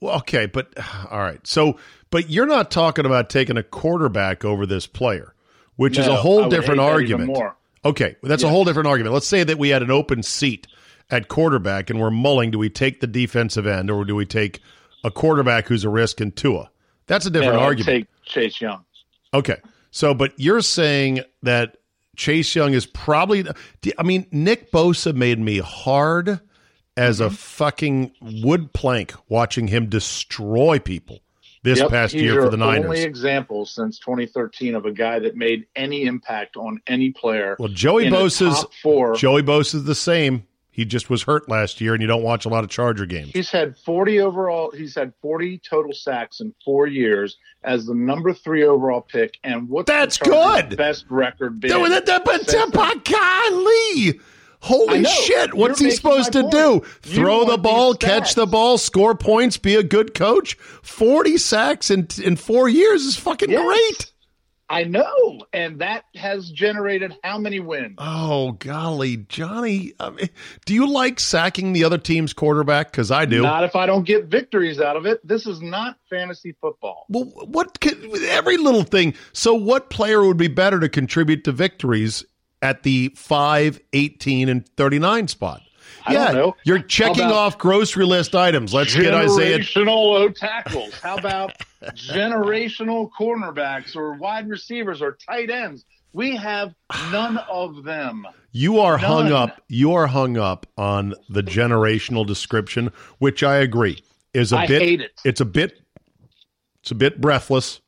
Well, 0.00 0.16
okay, 0.18 0.46
but 0.46 0.72
all 1.10 1.18
right. 1.18 1.44
So, 1.44 1.76
but 2.10 2.30
you're 2.30 2.46
not 2.46 2.70
talking 2.70 3.04
about 3.04 3.28
taking 3.30 3.56
a 3.56 3.64
quarterback 3.64 4.44
over 4.44 4.64
this 4.64 4.86
player, 4.86 5.34
which 5.74 5.98
is 5.98 6.06
a 6.06 6.14
whole 6.16 6.48
different 6.48 6.80
argument. 6.80 7.36
Okay, 7.84 8.16
well, 8.22 8.28
that's 8.28 8.42
a 8.42 8.48
whole 8.48 8.64
different 8.64 8.88
argument. 8.88 9.14
Let's 9.14 9.26
say 9.26 9.44
that 9.44 9.58
we 9.58 9.68
had 9.68 9.82
an 9.82 9.90
open 9.90 10.22
seat 10.22 10.66
at 11.10 11.28
quarterback 11.28 11.90
and 11.90 12.00
we're 12.00 12.10
mulling 12.10 12.50
do 12.50 12.58
we 12.58 12.68
take 12.70 13.00
the 13.00 13.06
defensive 13.06 13.66
end 13.66 13.90
or 13.90 14.04
do 14.04 14.14
we 14.14 14.26
take 14.26 14.60
a 15.04 15.10
quarterback 15.10 15.66
who's 15.68 15.84
a 15.84 15.88
risk 15.88 16.20
in 16.20 16.32
Tua? 16.32 16.70
That's 17.06 17.24
a 17.24 17.30
different 17.30 17.54
No, 17.54 17.60
argument. 17.60 17.86
Take 17.86 18.06
Chase 18.24 18.60
Young. 18.60 18.84
Okay. 19.32 19.56
So, 19.90 20.12
but 20.12 20.32
you're 20.36 20.60
saying 20.60 21.20
that 21.42 21.76
Chase 22.16 22.54
Young 22.54 22.74
is 22.74 22.84
probably, 22.84 23.46
I 23.96 24.02
mean, 24.02 24.26
Nick 24.32 24.70
Bosa 24.72 25.14
made 25.14 25.38
me 25.38 25.58
hard 25.58 26.40
as 26.96 27.20
Mm-hmm. 27.20 27.26
a 27.26 27.30
fucking 27.30 28.12
wood 28.42 28.72
plank 28.72 29.14
watching 29.28 29.68
him 29.68 29.88
destroy 29.88 30.80
people 30.80 31.20
this 31.62 31.78
Yep, 31.80 31.90
past 31.90 32.14
year 32.14 32.42
for 32.42 32.48
the 32.50 32.56
Niners. 32.56 32.84
Only 32.84 33.02
example 33.02 33.66
since 33.66 33.98
2013 33.98 34.74
of 34.74 34.84
a 34.86 34.92
guy 34.92 35.18
that 35.18 35.36
made 35.36 35.66
any 35.76 36.04
impact 36.04 36.56
on 36.56 36.80
any 36.86 37.10
player. 37.10 37.56
well, 37.58 37.68
Joey 37.68 38.06
Bosa's 38.06 38.64
four. 38.82 39.14
Joey 39.16 39.42
Bosa's 39.42 39.84
the 39.84 39.94
same. 39.94 40.44
He 40.70 40.84
just 40.84 41.10
was 41.10 41.24
hurt 41.24 41.48
last 41.48 41.80
year, 41.80 41.92
and 41.92 42.00
you 42.00 42.06
don't 42.06 42.22
watch 42.22 42.44
a 42.44 42.48
lot 42.48 42.62
of 42.62 42.70
Charger 42.70 43.04
games. 43.04 43.32
He's 43.32 43.50
had 43.50 43.76
40 43.78 44.20
overall. 44.20 44.70
He's 44.70 44.94
had 44.94 45.12
40 45.20 45.58
total 45.68 45.92
sacks 45.92 46.38
in 46.38 46.54
four 46.64 46.86
years 46.86 47.36
as 47.64 47.86
the 47.86 47.94
number 47.94 48.32
three 48.32 48.62
overall 48.62 49.00
pick. 49.00 49.38
And 49.42 49.68
what's 49.68 49.86
the 49.88 49.92
That's 49.94 50.18
good. 50.18 50.76
Best 50.76 51.06
record 51.08 51.58
been? 51.58 51.70
That- 51.70 52.06
that- 52.06 52.24
but 52.24 52.46
then? 52.46 52.70
golly. 52.70 54.20
Holy 54.60 55.04
shit. 55.04 55.54
What's 55.54 55.80
You're 55.80 55.90
he 55.90 55.96
supposed 55.96 56.32
to 56.32 56.42
do? 56.50 56.80
point. 56.80 56.84
You 57.04 57.14
Throw 57.14 57.44
the 57.44 57.58
ball, 57.58 57.94
catch 57.94 58.34
the 58.34 58.46
ball, 58.46 58.76
score 58.78 59.14
points, 59.14 59.56
be 59.56 59.76
a 59.76 59.82
good 59.82 60.14
coach? 60.14 60.54
40 60.82 61.38
sacks 61.38 61.90
in, 61.90 62.08
in 62.22 62.36
four 62.36 62.68
years 62.68 63.02
is 63.04 63.16
fucking 63.16 63.50
Yes. 63.50 63.64
great. 63.64 64.12
I 64.70 64.84
know, 64.84 65.40
and 65.54 65.78
that 65.78 66.04
has 66.14 66.50
generated 66.50 67.16
how 67.24 67.38
many 67.38 67.58
wins? 67.58 67.94
Oh, 67.96 68.52
golly. 68.52 69.16
Johnny, 69.16 69.94
I 69.98 70.10
mean, 70.10 70.28
do 70.66 70.74
you 70.74 70.86
like 70.86 71.20
sacking 71.20 71.72
the 71.72 71.84
other 71.84 71.96
team's 71.96 72.34
quarterback? 72.34 72.90
Because 72.92 73.10
I 73.10 73.24
do. 73.24 73.40
Not 73.40 73.64
if 73.64 73.74
I 73.74 73.86
don't 73.86 74.04
get 74.04 74.26
victories 74.26 74.78
out 74.78 74.94
of 74.96 75.06
it. 75.06 75.26
This 75.26 75.46
is 75.46 75.62
not 75.62 75.96
fantasy 76.10 76.54
football. 76.60 77.06
well, 77.08 77.24
what 77.46 77.80
could, 77.80 77.96
every 78.24 78.58
little 78.58 78.82
thing. 78.82 79.14
So, 79.32 79.54
what 79.54 79.88
player 79.88 80.22
would 80.26 80.36
be 80.36 80.48
better 80.48 80.78
to 80.80 80.88
contribute 80.90 81.44
to 81.44 81.52
victories 81.52 82.26
at 82.62 82.82
the 82.82 83.12
5, 83.16 83.80
18, 83.92 84.48
and 84.48 84.68
39 84.76 85.28
spot? 85.28 85.62
I 86.06 86.12
yeah, 86.12 86.50
you're 86.64 86.80
checking 86.80 87.24
off 87.24 87.58
grocery 87.58 88.04
list 88.06 88.34
items. 88.34 88.72
Let's 88.72 88.94
get 88.94 89.12
Isaiah. 89.12 89.58
generational 89.58 90.18
O 90.18 90.28
tackles. 90.30 90.94
How 91.00 91.16
about 91.16 91.52
generational 91.82 93.10
cornerbacks 93.18 93.94
or 93.96 94.14
wide 94.14 94.48
receivers 94.48 95.02
or 95.02 95.18
tight 95.26 95.50
ends? 95.50 95.84
We 96.12 96.36
have 96.36 96.74
none 97.10 97.38
of 97.50 97.84
them. 97.84 98.26
You 98.52 98.80
are 98.80 98.96
hung 98.96 99.30
up. 99.32 99.62
You 99.68 99.92
are 99.94 100.06
hung 100.06 100.38
up 100.38 100.66
on 100.76 101.14
the 101.28 101.42
generational 101.42 102.26
description, 102.26 102.90
which 103.18 103.42
I 103.42 103.56
agree 103.58 104.02
is 104.32 104.52
a 104.52 104.58
I 104.58 104.66
bit. 104.66 104.82
hate 104.82 105.00
it. 105.02 105.12
It's 105.24 105.40
a 105.40 105.44
bit. 105.44 105.80
It's 106.80 106.90
a 106.90 106.94
bit 106.94 107.20
breathless. 107.20 107.80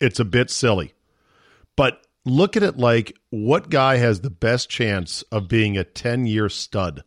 It's 0.00 0.18
a 0.18 0.24
bit 0.24 0.50
silly. 0.50 0.94
But 1.76 2.06
look 2.24 2.56
at 2.56 2.62
it 2.62 2.76
like 2.76 3.16
what 3.30 3.70
guy 3.70 3.96
has 3.96 4.20
the 4.20 4.30
best 4.30 4.68
chance 4.70 5.22
of 5.32 5.48
being 5.48 5.76
a 5.76 5.84
ten-year 5.84 6.48
stud 6.48 7.04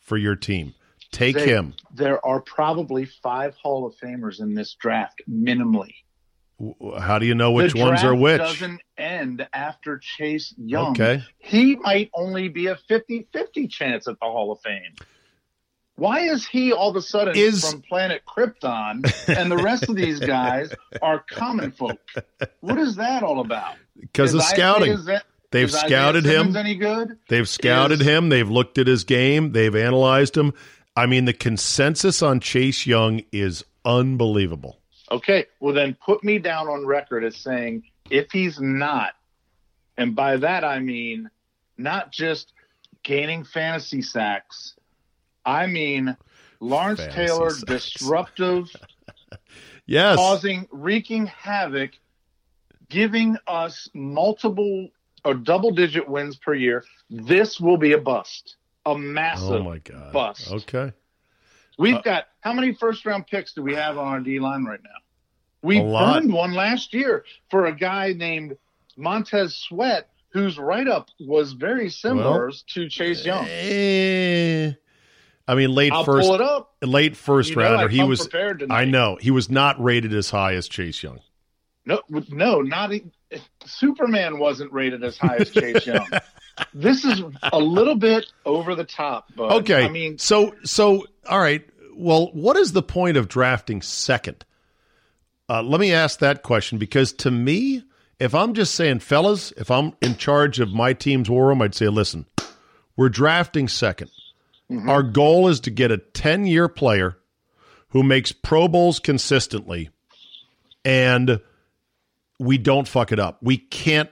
for 0.00 0.16
your 0.16 0.36
team? 0.36 0.74
Take 1.12 1.36
They- 1.36 1.46
him. 1.46 1.74
There 1.94 2.24
are 2.26 2.40
probably 2.40 3.04
five 3.04 3.54
Hall 3.56 3.86
of 3.86 3.94
Famers 3.96 4.40
in 4.40 4.54
this 4.54 4.74
draft, 4.74 5.22
minimally. 5.30 5.94
How 7.00 7.18
do 7.18 7.26
you 7.26 7.34
know 7.34 7.52
which 7.52 7.74
ones 7.74 8.02
are 8.04 8.14
which? 8.14 8.38
doesn't 8.38 8.80
end 8.96 9.46
after 9.52 9.98
Chase 9.98 10.54
Young. 10.56 10.92
Okay. 10.92 11.22
He 11.38 11.76
might 11.76 12.10
only 12.14 12.48
be 12.48 12.66
a 12.68 12.76
50-50 12.88 13.68
chance 13.70 14.06
at 14.08 14.18
the 14.20 14.26
Hall 14.26 14.52
of 14.52 14.60
Fame. 14.60 14.94
Why 15.96 16.20
is 16.20 16.46
he 16.46 16.72
all 16.72 16.90
of 16.90 16.96
a 16.96 17.02
sudden 17.02 17.36
Is- 17.36 17.68
from 17.70 17.82
planet 17.82 18.22
Krypton 18.26 19.04
and 19.36 19.50
the 19.50 19.56
rest 19.56 19.88
of 19.88 19.94
these 19.96 20.18
guys 20.36 20.72
are 21.02 21.24
common 21.28 21.70
folk? 21.72 22.00
What 22.60 22.78
is 22.78 22.96
that 22.96 23.22
all 23.22 23.40
about? 23.40 23.76
Because 24.00 24.34
of 24.34 24.42
scouting. 24.42 24.98
They've 25.50 25.70
scouted 25.70 26.24
him. 26.24 26.56
Any 26.56 26.74
good? 26.74 27.16
They've 27.28 27.48
scouted 27.48 28.00
is- 28.00 28.06
him. 28.06 28.28
They've 28.28 28.48
looked 28.48 28.78
at 28.78 28.86
his 28.86 29.04
game. 29.04 29.52
They've 29.52 29.74
analyzed 29.74 30.36
him. 30.36 30.52
I 30.96 31.06
mean, 31.06 31.24
the 31.26 31.32
consensus 31.32 32.22
on 32.22 32.40
Chase 32.40 32.86
Young 32.86 33.22
is 33.32 33.64
unbelievable. 33.84 34.80
Okay, 35.10 35.46
well 35.60 35.74
then 35.74 35.96
put 36.04 36.24
me 36.24 36.38
down 36.38 36.66
on 36.68 36.86
record 36.86 37.24
as 37.24 37.36
saying 37.36 37.84
if 38.10 38.32
he's 38.32 38.58
not, 38.60 39.12
and 39.96 40.16
by 40.16 40.38
that 40.38 40.64
I 40.64 40.78
mean 40.80 41.30
not 41.76 42.10
just 42.10 42.52
gaining 43.02 43.44
fantasy 43.44 44.02
sacks, 44.02 44.74
I 45.44 45.66
mean 45.66 46.16
Lawrence 46.58 47.00
Fantasy 47.00 47.26
Taylor 47.26 47.50
sacks. 47.50 47.62
disruptive, 47.64 48.70
Yes. 49.86 50.16
causing 50.16 50.66
wreaking 50.72 51.26
havoc, 51.26 51.90
giving 52.98 53.36
us 53.48 53.88
multiple 53.92 54.88
or 55.24 55.34
double 55.34 55.72
digit 55.72 56.08
wins 56.08 56.36
per 56.36 56.54
year. 56.54 56.84
This 57.10 57.60
will 57.60 57.76
be 57.76 57.92
a 57.92 57.98
bust. 57.98 58.56
A 58.86 58.96
massive 58.96 59.62
Oh 59.62 59.64
my 59.64 59.78
god. 59.78 60.12
bust. 60.12 60.52
Okay. 60.52 60.92
We've 61.76 61.96
Uh, 61.96 62.02
got 62.02 62.24
how 62.40 62.52
many 62.52 62.72
first 62.74 63.04
round 63.04 63.26
picks 63.26 63.52
do 63.52 63.62
we 63.62 63.74
have 63.74 63.98
on 63.98 64.06
our 64.06 64.20
D 64.20 64.38
line 64.38 64.64
right 64.64 64.80
now? 64.82 64.90
We 65.62 65.80
burned 65.80 66.32
one 66.32 66.52
last 66.52 66.94
year 66.94 67.24
for 67.50 67.66
a 67.66 67.74
guy 67.74 68.12
named 68.12 68.56
Montez 68.96 69.56
Sweat, 69.56 70.08
whose 70.28 70.56
write 70.58 70.86
up 70.86 71.08
was 71.18 71.52
very 71.54 71.88
similar 71.90 72.46
Well, 72.48 72.56
to 72.74 72.88
Chase 72.88 73.24
Young. 73.24 73.46
Eh, 73.48 74.72
I 75.48 75.54
mean, 75.54 75.74
late 75.74 75.92
I'll 75.92 76.04
first, 76.04 76.26
pull 76.28 76.34
it 76.34 76.40
up. 76.42 76.74
late 76.82 77.16
first 77.16 77.50
You 77.50 77.62
rounder. 77.62 77.88
He 77.88 78.04
was. 78.04 78.20
prepared 78.20 78.60
tonight. 78.60 78.82
I 78.82 78.84
know 78.84 79.16
he 79.20 79.30
was 79.30 79.50
not 79.50 79.82
rated 79.82 80.12
as 80.12 80.30
high 80.30 80.54
as 80.54 80.68
Chase 80.68 81.02
Young. 81.02 81.20
No, 81.86 82.00
no, 82.08 82.60
not 82.60 82.92
Superman 83.64 84.38
wasn't 84.38 84.72
rated 84.72 85.04
as 85.04 85.18
high 85.18 85.36
as 85.36 85.50
Chase 85.50 85.86
Young. 85.86 86.08
This 86.72 87.04
is 87.04 87.20
a 87.52 87.58
little 87.58 87.96
bit 87.96 88.26
over 88.46 88.76
the 88.76 88.84
top, 88.84 89.26
but 89.34 89.50
Okay. 89.50 89.84
I 89.84 89.88
mean, 89.88 90.18
so 90.18 90.54
so 90.62 91.04
all 91.28 91.40
right. 91.40 91.68
Well, 91.96 92.30
what 92.32 92.56
is 92.56 92.72
the 92.72 92.82
point 92.82 93.16
of 93.16 93.28
drafting 93.28 93.82
second? 93.82 94.44
Uh, 95.48 95.62
let 95.62 95.80
me 95.80 95.92
ask 95.92 96.20
that 96.20 96.44
question 96.44 96.78
because 96.78 97.12
to 97.14 97.30
me, 97.32 97.82
if 98.20 98.36
I'm 98.36 98.54
just 98.54 98.74
saying, 98.76 99.00
fellas, 99.00 99.52
if 99.56 99.68
I'm 99.68 99.94
in 100.00 100.16
charge 100.16 100.60
of 100.60 100.72
my 100.72 100.92
team's 100.92 101.28
war 101.28 101.48
room, 101.48 101.60
I'd 101.60 101.74
say, 101.74 101.88
listen, 101.88 102.26
we're 102.96 103.08
drafting 103.08 103.66
2nd 103.66 104.08
Our 104.86 105.02
goal 105.02 105.48
is 105.48 105.58
to 105.60 105.70
get 105.70 105.90
a 105.90 105.98
10 105.98 106.46
year 106.46 106.68
player 106.68 107.18
who 107.88 108.02
makes 108.02 108.32
Pro 108.32 108.68
Bowls 108.68 109.00
consistently 109.00 109.90
and 110.84 111.40
we 112.38 112.58
don't 112.58 112.88
fuck 112.88 113.12
it 113.12 113.18
up. 113.18 113.38
We 113.42 113.58
can't 113.58 114.10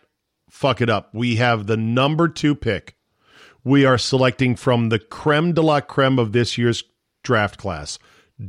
fuck 0.50 0.80
it 0.80 0.90
up. 0.90 1.14
We 1.14 1.36
have 1.36 1.66
the 1.66 1.76
number 1.76 2.28
two 2.28 2.54
pick. 2.54 2.96
We 3.64 3.84
are 3.84 3.98
selecting 3.98 4.56
from 4.56 4.88
the 4.88 4.98
creme 4.98 5.52
de 5.52 5.62
la 5.62 5.80
creme 5.80 6.18
of 6.18 6.32
this 6.32 6.58
year's 6.58 6.84
draft 7.22 7.58
class. 7.58 7.98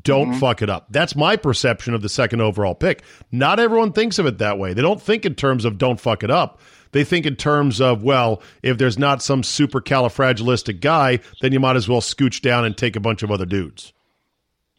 Don't 0.02 0.32
mm-hmm. 0.32 0.40
fuck 0.40 0.62
it 0.62 0.70
up. 0.70 0.88
That's 0.90 1.16
my 1.16 1.36
perception 1.36 1.94
of 1.94 2.02
the 2.02 2.10
second 2.10 2.42
overall 2.42 2.74
pick. 2.74 3.04
Not 3.32 3.60
everyone 3.60 3.92
thinks 3.92 4.18
of 4.18 4.26
it 4.26 4.40
that 4.40 4.58
way. 4.58 4.74
They 4.74 4.82
don't 4.82 5.02
think 5.02 5.26
in 5.26 5.36
terms 5.36 5.66
of 5.66 5.78
don't 5.78 6.00
fuck 6.00 6.24
it 6.24 6.32
up. 6.32 6.60
They 6.94 7.04
think 7.04 7.26
in 7.26 7.36
terms 7.36 7.82
of, 7.82 8.04
well, 8.04 8.42
if 8.62 8.78
there's 8.78 8.98
not 8.98 9.22
some 9.22 9.44
super 9.44 9.82
califragilistic 9.82 10.80
guy, 10.80 11.20
then 11.42 11.52
you 11.52 11.60
might 11.60 11.76
as 11.76 11.90
well 11.90 12.02
scooch 12.02 12.42
down 12.42 12.66
and 12.66 12.78
take 12.78 12.96
a 12.96 13.00
bunch 13.02 13.24
of 13.24 13.32
other 13.32 13.46
dudes. 13.46 13.94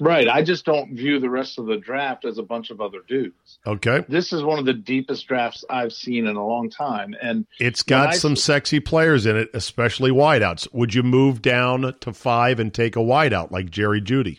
Right. 0.01 0.29
I 0.29 0.43
just 0.43 0.65
don't 0.65 0.95
view 0.95 1.21
the 1.21 1.31
rest 1.31 1.59
of 1.59 1.67
the 1.67 1.77
draft 1.77 2.25
as 2.25 2.39
a 2.39 2.43
bunch 2.43 2.71
of 2.71 2.81
other 2.81 2.99
dudes. 3.07 3.59
Okay. 3.65 4.05
This 4.09 4.33
is 4.33 4.43
one 4.43 4.59
of 4.59 4.65
the 4.65 4.75
deepest 4.75 5.27
drafts 5.29 5.65
I've 5.71 5.93
seen 5.93 6.27
in 6.27 6.35
a 6.35 6.45
long 6.45 6.69
time, 6.69 7.15
and 7.23 7.47
it's 7.61 7.83
got 7.83 8.09
I 8.09 8.17
some 8.17 8.35
sexy 8.35 8.81
players 8.81 9.25
in 9.25 9.37
it, 9.37 9.51
especially 9.55 10.11
wideouts. 10.11 10.67
Would 10.73 10.95
you 10.95 11.05
move 11.05 11.43
down 11.43 11.95
to 12.01 12.13
five 12.13 12.59
and 12.59 12.75
take 12.75 12.97
a 12.97 13.01
wideout 13.01 13.53
like 13.53 13.71
Jerry 13.71 14.01
Jeudy? 14.01 14.39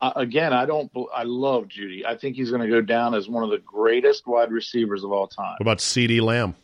uh, 0.00 0.12
again, 0.16 0.52
I 0.52 0.66
don't. 0.66 0.90
I 1.14 1.24
love 1.24 1.64
Jeudy. 1.64 2.04
I 2.06 2.16
think 2.16 2.36
he's 2.36 2.50
going 2.50 2.62
to 2.62 2.68
go 2.68 2.80
down 2.80 3.14
as 3.14 3.28
one 3.28 3.42
of 3.42 3.50
the 3.50 3.58
greatest 3.58 4.26
wide 4.26 4.50
receivers 4.50 5.04
of 5.04 5.12
all 5.12 5.26
time. 5.26 5.56
What 5.58 5.62
about 5.62 5.78
CeeDee 5.78 6.20
Lamb? 6.20 6.54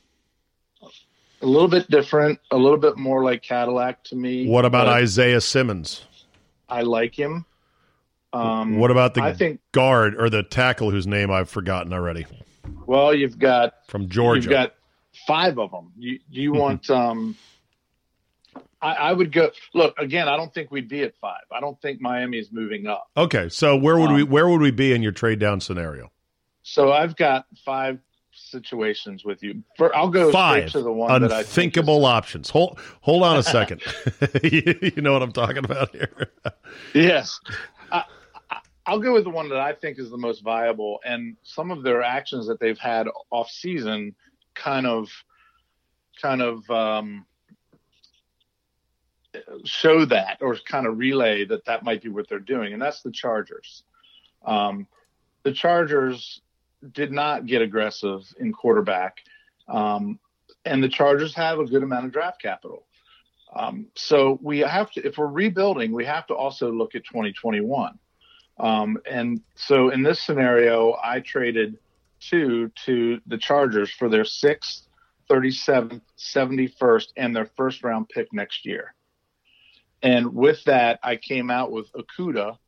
A 1.43 1.47
little 1.47 1.69
bit 1.69 1.91
different, 1.91 2.39
a 2.51 2.57
little 2.57 2.79
bit 2.79 2.97
more 2.97 3.23
like 3.23 3.43
Cadillac 3.43 4.05
to 4.05 4.17
me. 4.17 4.47
What 4.47 4.65
about 4.65 4.87
Isaiah 4.87 5.41
Simmons? 5.41 6.07
I 6.69 6.83
like 6.83 7.19
him. 7.19 7.45
Um, 8.35 8.79
what 8.79 8.91
about 8.91 9.15
the 9.15 9.23
I 9.23 9.33
think. 9.33 9.61
guard 9.73 10.15
or 10.21 10.29
the 10.29 10.43
tackle 10.43 10.91
whose 10.91 11.07
name 11.07 11.31
I've 11.31 11.49
forgotten 11.49 11.93
already 11.93 12.27
Well, 12.87 13.15
you've 13.15 13.39
got 13.39 13.75
from 13.89 14.09
Georgia? 14.09 14.43
You've 14.43 14.51
got 14.51 14.75
five 15.27 15.59
of 15.59 15.71
them. 15.71 15.93
You 15.97 16.19
do 16.33 16.41
you 16.41 16.53
want? 16.53 16.89
Um, 16.95 17.37
I, 18.81 18.95
I 18.95 19.13
would 19.15 19.33
go. 19.33 19.51
Look 19.73 19.99
again. 19.99 20.29
I 20.29 20.37
don't 20.37 20.53
think 20.53 20.71
we'd 20.71 20.89
be 20.89 21.03
at 21.03 21.15
five. 21.17 21.41
I 21.51 21.61
don't 21.61 21.81
think 21.81 22.01
Miami 22.03 22.39
is 22.39 22.53
moving 22.53 22.87
up. 22.87 23.09
okay, 23.17 23.49
so 23.49 23.77
where 23.77 23.99
would 23.99 24.11
we 24.11 24.23
Um, 24.23 24.31
where 24.31 24.47
would 24.49 24.61
we 24.61 24.71
be 24.71 24.93
in 24.93 25.03
your 25.03 25.13
trade 25.13 25.39
down 25.39 25.61
scenario? 25.61 26.11
So 26.63 26.93
I've 26.93 27.17
got 27.17 27.47
five 27.65 27.99
situations 28.33 29.25
with 29.25 29.43
you. 29.43 29.63
For, 29.77 29.95
I'll 29.97 30.09
go 30.11 30.31
Five 30.33 30.71
to 30.73 30.83
the 30.83 30.93
one 30.93 31.23
that 31.23 31.33
I 31.33 31.43
think 31.43 31.43
is- 31.43 31.49
unthinkable 31.49 32.05
options. 32.05 32.51
Hold 32.51 32.79
hold 33.01 33.23
on 33.23 33.39
a 33.39 33.43
second. 33.43 33.81
you, 34.43 34.75
you 34.97 35.03
know 35.03 35.13
what 35.15 35.23
I'm 35.23 35.33
talking 35.33 35.65
about 35.65 35.91
here. 35.95 36.11
Yes. 36.95 37.41
I, 37.91 38.05
I'll 38.87 38.99
go 38.99 39.15
with 39.15 39.25
the 39.25 39.31
one 39.31 39.49
that 39.49 39.61
I 39.61 39.73
think 39.73 39.99
is 39.99 40.11
the 40.11 40.19
most 40.19 40.43
viable, 40.43 41.01
and 41.05 41.37
some 41.43 41.71
of 41.71 41.83
their 41.83 42.03
actions 42.03 42.47
that 42.49 42.61
they've 42.61 42.79
had 42.79 43.09
off 43.31 43.51
season 43.51 44.15
kind 44.55 44.87
of, 44.87 45.09
kind 46.21 46.43
of 46.43 46.69
um, 46.71 47.25
show 49.65 50.05
that, 50.05 50.39
or 50.43 50.57
kind 50.67 50.87
of 50.87 50.99
relay 50.99 51.47
that 51.47 51.65
that 51.65 51.83
might 51.83 52.03
be 52.03 52.11
what 52.11 52.29
they're 52.29 52.39
doing, 52.39 52.73
and 52.73 52.83
that's 52.83 53.03
the 53.03 53.11
Chargers. 53.11 53.85
Um, 54.45 54.87
the 55.45 55.53
Chargers 55.53 56.43
did 56.93 57.11
not 57.11 57.47
get 57.47 57.63
aggressive 57.63 58.23
in 58.39 58.53
quarterback, 58.53 59.19
um, 59.67 60.19
and 60.67 60.83
the 60.83 60.89
Chargers 60.89 61.35
have 61.35 61.59
a 61.59 61.65
good 61.65 61.83
amount 61.83 62.05
of 62.05 62.13
draft 62.13 62.41
capital. 62.41 62.87
Um, 63.57 63.87
so 63.95 64.39
we 64.43 64.59
have 64.59 64.91
to, 64.93 65.07
if 65.07 65.17
we're 65.17 65.27
rebuilding, 65.27 65.93
we 65.93 66.05
have 66.05 66.27
to 66.27 66.35
also 66.35 66.73
look 66.73 66.95
at 66.95 67.05
2021. 67.05 67.99
Um, 68.59 68.99
and 69.11 69.41
so 69.57 69.91
in 69.91 70.03
this 70.03 70.23
scenario, 70.23 70.97
I 71.03 71.21
traded 71.21 71.79
two 72.21 72.71
to 72.87 73.21
the 73.27 73.39
Chargers 73.39 73.91
for 73.91 74.09
their 74.09 74.25
sixth, 74.25 74.87
37th, 75.31 76.01
71st, 76.19 77.09
and 77.17 77.35
their 77.35 77.51
first 77.57 77.83
round 77.83 78.09
pick 78.09 78.33
next 78.33 78.65
year. 78.65 78.95
And 80.03 80.35
with 80.35 80.63
that, 80.65 81.01
I 81.03 81.17
came 81.17 81.51
out 81.51 81.73
with 81.73 81.91
Okudah, 81.93 82.59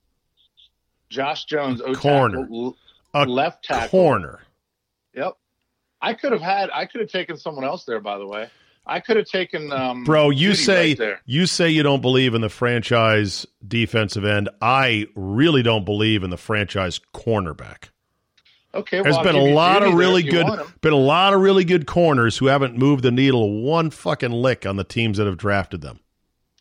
Josh 1.10 1.44
Jones, 1.44 1.80
O 1.82 1.94
Corner. 1.94 2.48
A 3.14 3.24
left 3.24 3.64
tackle. 3.64 3.88
corner. 3.88 4.40
Yep. 5.14 5.36
I 6.02 6.14
could 6.14 6.32
have 6.32 6.42
had, 6.42 6.70
I 6.72 6.86
could 6.86 7.00
have 7.00 7.10
taken 7.10 7.36
someone 7.36 7.64
else 7.64 7.84
there, 7.84 8.00
by 8.00 8.18
the 8.18 8.26
way. 8.26 8.50
I 8.86 9.00
could 9.00 9.16
have 9.16 9.26
taken, 9.26 9.72
um, 9.72 10.04
Bro, 10.04 10.30
you 10.30 10.54
say 10.54 10.90
right 10.90 10.98
there. 10.98 11.20
you 11.26 11.46
say 11.46 11.68
you 11.70 11.82
don't 11.82 12.00
believe 12.02 12.34
in 12.34 12.40
the 12.40 12.48
franchise 12.48 13.44
defensive 13.66 14.24
end. 14.24 14.48
I 14.60 15.06
really 15.16 15.62
don't 15.62 15.84
believe 15.84 16.22
in 16.22 16.30
the 16.30 16.36
franchise 16.36 17.00
cornerback. 17.12 17.88
Okay, 18.74 19.00
There's 19.02 19.16
well, 19.16 19.18
I'll 19.18 19.24
been 19.24 19.34
a 19.36 19.54
lot 19.54 19.82
of 19.82 19.94
really 19.94 20.22
good 20.22 20.46
been 20.82 20.92
a 20.92 20.96
lot 20.96 21.32
of 21.34 21.40
really 21.40 21.64
good 21.64 21.86
corners 21.86 22.36
who 22.36 22.46
haven't 22.46 22.76
moved 22.76 23.02
the 23.02 23.10
needle 23.10 23.62
one 23.62 23.90
fucking 23.90 24.30
lick 24.32 24.66
on 24.66 24.76
the 24.76 24.84
teams 24.84 25.16
that 25.18 25.26
have 25.26 25.38
drafted 25.38 25.80
them. 25.80 25.98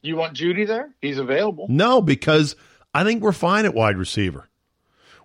You 0.02 0.16
want 0.16 0.34
Jeudy 0.36 0.66
there? 0.66 0.96
He's 1.02 1.18
available. 1.18 1.68
No, 1.70 2.02
because 2.02 2.56
I 2.94 3.04
think 3.04 3.22
we're 3.22 3.34
fine 3.34 3.66
at 3.66 3.74
wide 3.74 3.98
receiver. 3.98 4.48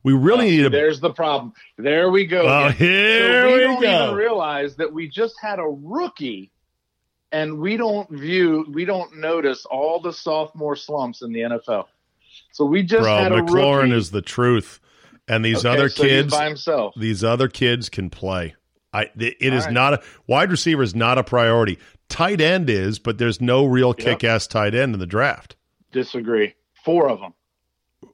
We 0.03 0.15
really 0.15 0.47
Oh, 0.47 0.51
need 0.51 0.67
a. 0.67 0.71
There's 0.71 0.99
the 1.01 1.13
problem. 1.13 1.53
There 1.79 2.11
we 2.11 2.27
go. 2.27 2.43
Oh, 2.43 2.67
again. 2.67 2.73
here 2.77 3.43
so 3.43 3.47
we, 3.47 3.53
we 3.55 3.61
don't 3.61 3.83
go. 3.83 4.05
even 4.05 4.15
realize 4.17 4.77
that 4.77 4.93
we 4.93 5.09
just 5.09 5.35
had 5.41 5.59
a 5.61 5.65
rookie, 5.67 6.51
and 7.33 7.59
we 7.59 7.77
don't 7.77 8.09
view, 8.11 8.67
we 8.73 8.85
don't 8.85 9.17
notice 9.17 9.65
all 9.67 10.01
the 10.01 10.13
sophomore 10.13 10.77
slumps 10.77 11.23
in 11.23 11.33
the 11.33 11.41
NFL. 11.41 11.87
So 12.53 12.65
we 12.65 12.83
just 12.83 13.03
Bro, 13.03 13.17
had 13.17 13.33
McLaurin 13.33 13.83
rookie. 13.85 13.97
is 13.97 14.11
the 14.11 14.23
truth, 14.23 14.81
and 15.29 15.45
these 15.45 15.65
Okay, 15.65 15.69
other 15.69 15.89
so 15.89 16.03
kids, 16.05 16.33
by 16.33 16.47
himself. 16.47 16.95
these 16.97 17.23
other 17.25 17.49
kids 17.49 17.89
can 17.89 18.11
play. 18.11 18.55
I 18.93 19.03
it 19.19 19.37
it 19.41 19.55
is 19.55 19.65
right. 19.67 19.73
not 19.73 19.95
a 19.95 20.03
wide 20.27 20.51
receiver 20.51 20.83
is 20.83 20.95
not 20.95 21.19
a 21.19 21.23
priority. 21.25 21.79
Tight 22.09 22.41
end 22.41 22.69
is, 22.69 22.99
but 22.99 23.19
there's 23.19 23.41
no 23.41 23.65
real 23.65 23.95
Yep. 23.97 23.99
kick-ass 23.99 24.49
tight 24.49 24.75
end 24.75 24.95
in 24.95 24.99
the 25.01 25.07
draft. 25.07 25.55
Disagree. 25.93 26.55
Four 26.85 27.09
of 27.09 27.21
them. 27.21 27.35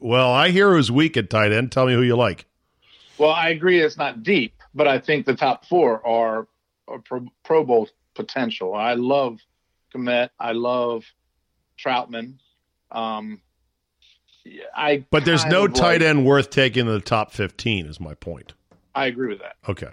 Well, 0.00 0.30
I 0.30 0.50
hear 0.50 0.74
who's 0.74 0.90
weak 0.90 1.16
at 1.16 1.30
tight 1.30 1.52
end. 1.52 1.72
Tell 1.72 1.86
me 1.86 1.94
who 1.94 2.02
you 2.02 2.16
like. 2.16 2.44
Well, 3.16 3.30
I 3.30 3.48
agree 3.50 3.80
it's 3.80 3.96
not 3.96 4.22
deep, 4.22 4.54
but 4.74 4.86
I 4.86 4.98
think 4.98 5.24
the 5.24 5.34
top 5.34 5.64
four 5.64 6.06
are, 6.06 6.46
are 6.88 6.98
pro, 6.98 7.24
pro 7.44 7.64
Bowl 7.64 7.88
potential. 8.16 8.74
I 8.74 8.94
love 8.94 9.38
Kmet. 9.94 10.30
I 10.40 10.52
love 10.52 11.04
Trautman. 11.78 12.34
Um, 12.90 13.40
I 14.76 15.04
But 15.10 15.24
there's 15.24 15.44
no 15.44 15.64
of 15.66 15.74
tight 15.74 16.00
like- 16.00 16.08
end 16.08 16.24
worth 16.26 16.50
taking 16.50 16.86
in 16.86 16.92
the 16.92 17.00
top 17.00 17.32
15 17.32 17.86
is 17.86 18.00
my 18.00 18.14
point. 18.14 18.54
I 18.94 19.06
agree 19.06 19.28
with 19.28 19.40
that. 19.40 19.56
Okay. 19.68 19.90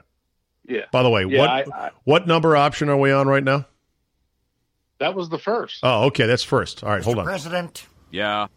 Yeah, 0.66 0.86
By 0.92 1.04
the 1.04 1.10
way, 1.10 1.26
Yeah, 1.26 1.40
what 1.40 1.50
I- 1.50 1.86
I- 1.88 1.92
what 2.06 2.26
number 2.28 2.56
option 2.56 2.88
are 2.90 2.96
we 2.98 3.12
on 3.12 3.28
right 3.28 3.44
now? 3.44 3.66
that 5.00 5.14
was 5.16 5.28
the 5.28 5.38
first. 5.40 5.80
Oh, 5.84 6.06
okay, 6.06 6.26
that's 6.26 6.44
first. 6.44 6.84
All 6.84 6.90
right, 6.92 7.04
hold 7.04 7.20
on. 7.20 7.26
President, 7.26 7.86
Yeah, 8.12 8.48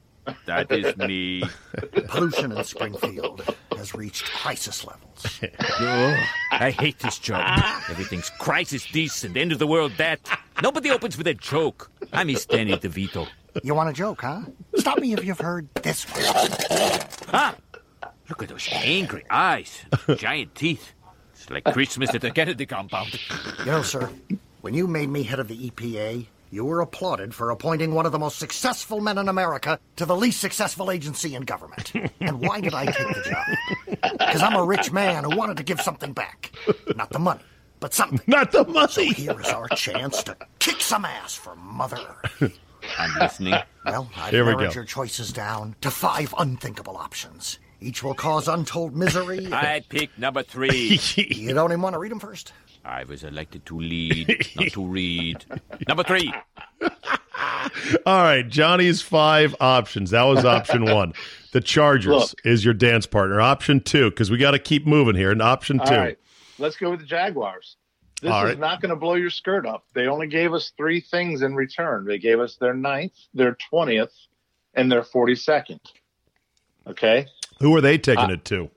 that 0.45 0.71
is 0.71 0.97
me. 0.97 1.43
pollution 2.09 2.53
in 2.53 2.63
Springfield 2.63 3.43
has 3.77 3.95
reached 3.95 4.25
crisis 4.25 4.85
levels. 4.85 5.41
Ugh, 5.43 5.51
oh, 5.81 6.17
I 6.53 6.71
hate 6.71 6.99
this 6.99 7.19
job. 7.19 7.63
Everything's 7.89 8.31
crisis 8.31 8.87
decent, 8.87 9.37
end 9.37 9.53
of 9.53 9.59
the 9.59 9.67
world 9.67 9.93
that. 9.99 10.21
Nobody 10.63 10.91
opens 10.91 11.19
with 11.19 11.27
a 11.27 11.35
joke. 11.35 11.91
I 12.13 12.25
miss 12.25 12.47
Danny 12.47 12.77
DeVito. 12.77 13.29
You 13.63 13.75
want 13.75 13.91
a 13.91 13.93
joke, 13.93 14.23
huh? 14.23 14.43
Stop 14.77 14.99
me 14.99 15.13
if 15.13 15.25
you've 15.25 15.41
heard 15.41 15.69
this 15.75 16.05
one. 16.05 16.51
Huh? 17.29 17.55
Look 18.29 18.43
at 18.43 18.49
those 18.49 18.69
angry 18.73 19.25
eyes, 19.31 19.83
giant 20.17 20.55
teeth. 20.55 20.93
It's 21.33 21.49
like 21.51 21.65
Christmas 21.65 22.15
at 22.15 22.23
the 22.23 22.31
Kennedy 22.31 22.67
compound. 22.67 23.19
You 23.61 23.67
know, 23.67 23.83
sir, 23.83 24.11
when 24.63 24.75
you 24.75 24.87
made 24.87 25.09
me 25.09 25.23
head 25.23 25.39
of 25.39 25.49
the 25.49 25.71
EPA, 25.71 26.27
you 26.57 26.65
were 26.65 26.81
applauded 26.81 27.35
for 27.35 27.51
appointing 27.51 27.93
one 27.95 28.07
of 28.07 28.13
the 28.13 28.19
most 28.19 28.39
successful 28.39 28.99
men 29.03 29.19
in 29.19 29.29
America 29.29 29.79
to 29.97 30.07
the 30.07 30.17
least 30.17 30.41
successful 30.41 30.91
agency 30.91 31.35
in 31.35 31.43
government. 31.43 31.93
And 32.19 32.41
why 32.41 32.63
did 32.63 32.73
I 32.73 32.87
take 32.87 33.09
the 33.15 33.23
job? 33.31 34.11
Because 34.19 34.41
I'm 34.43 34.57
a 34.57 34.65
rich 34.65 34.91
man 34.91 35.25
who 35.25 35.37
wanted 35.37 35.59
to 35.59 35.63
give 35.63 35.83
something 35.83 36.15
back. 36.15 36.51
Not 36.97 37.11
the 37.11 37.19
money, 37.19 37.43
but 37.79 37.93
something. 37.93 38.21
Not 38.27 38.53
the 38.53 38.65
So 38.65 38.73
money. 39.05 39.13
here 39.13 39.39
is 39.39 39.49
our 39.49 39.69
chance 39.69 40.23
to 40.23 40.37
kick 40.59 40.81
some 40.81 41.05
ass 41.05 41.35
for 41.35 41.55
Mother 41.57 41.99
Earth. 42.41 42.59
I'm 42.99 43.19
listening. 43.21 43.55
Well, 43.85 44.09
I've 44.17 44.31
Here 44.31 44.45
we 44.47 44.53
narrowed 44.53 44.69
go. 44.71 44.75
your 44.77 44.85
choices 44.85 45.33
down 45.35 45.77
to 45.83 45.91
five 45.91 46.35
unthinkable 46.39 46.97
options. 46.97 47.59
Each 47.83 48.03
will 48.03 48.15
cause 48.15 48.49
untold 48.49 48.97
misery. 48.97 49.53
I 49.53 49.85
pick 49.87 50.19
number 50.19 50.43
three. 50.43 50.99
you 51.17 51.53
don't 51.53 51.71
even 51.71 51.83
want 51.83 51.93
to 51.93 51.99
read 51.99 52.11
them 52.13 52.21
first? 52.21 52.55
I 52.87 53.05
was 53.05 53.25
elected 53.25 53.67
to 53.67 53.79
lead, 53.79 54.47
not 54.57 54.69
to 54.73 54.87
read. 54.87 55.45
Number 55.89 56.05
three. 56.05 56.33
All 58.07 58.23
right, 58.23 58.49
Johnny's 58.49 59.03
five 59.03 59.55
options. 59.61 60.11
That 60.11 60.23
was 60.23 60.45
option 60.45 60.85
one. 60.95 61.13
The 61.53 61.61
Chargers 61.61 62.07
Look. 62.13 62.31
is 62.45 62.65
your 62.65 62.75
dance 62.75 63.07
partner. 63.07 63.41
Option 63.41 63.81
two, 63.81 64.11
because 64.11 64.31
we 64.31 64.39
got 64.39 64.53
to 64.53 64.59
keep 64.59 64.87
moving 64.87 65.17
here. 65.17 65.31
And 65.33 65.43
option 65.43 65.79
two. 65.85 65.95
right, 65.95 66.19
let's 66.59 66.77
go 66.77 66.91
with 66.91 67.01
the 67.01 67.07
Jaguars. 67.07 67.77
This 68.23 68.31
All 68.31 68.45
is 68.45 68.51
right. 68.51 68.59
not 68.59 68.81
going 68.81 68.91
to 68.91 68.97
blow 68.97 69.15
your 69.15 69.31
skirt 69.31 69.67
up. 69.67 69.85
They 69.93 70.07
only 70.07 70.27
gave 70.27 70.55
us 70.55 70.73
three 70.77 71.01
things 71.01 71.43
in 71.43 71.55
return. 71.55 72.07
They 72.07 72.19
gave 72.19 72.41
us 72.41 72.57
their 72.57 72.73
ninth, 72.73 73.13
their 73.35 73.57
twentieth, 73.69 74.13
and 74.75 74.91
their 74.91 75.03
forty-second. 75.03 75.81
Okay. 76.87 77.27
Who 77.61 77.75
are 77.77 77.81
they 77.81 77.99
taking 77.99 78.31
it 78.31 78.45
to? 78.47 78.71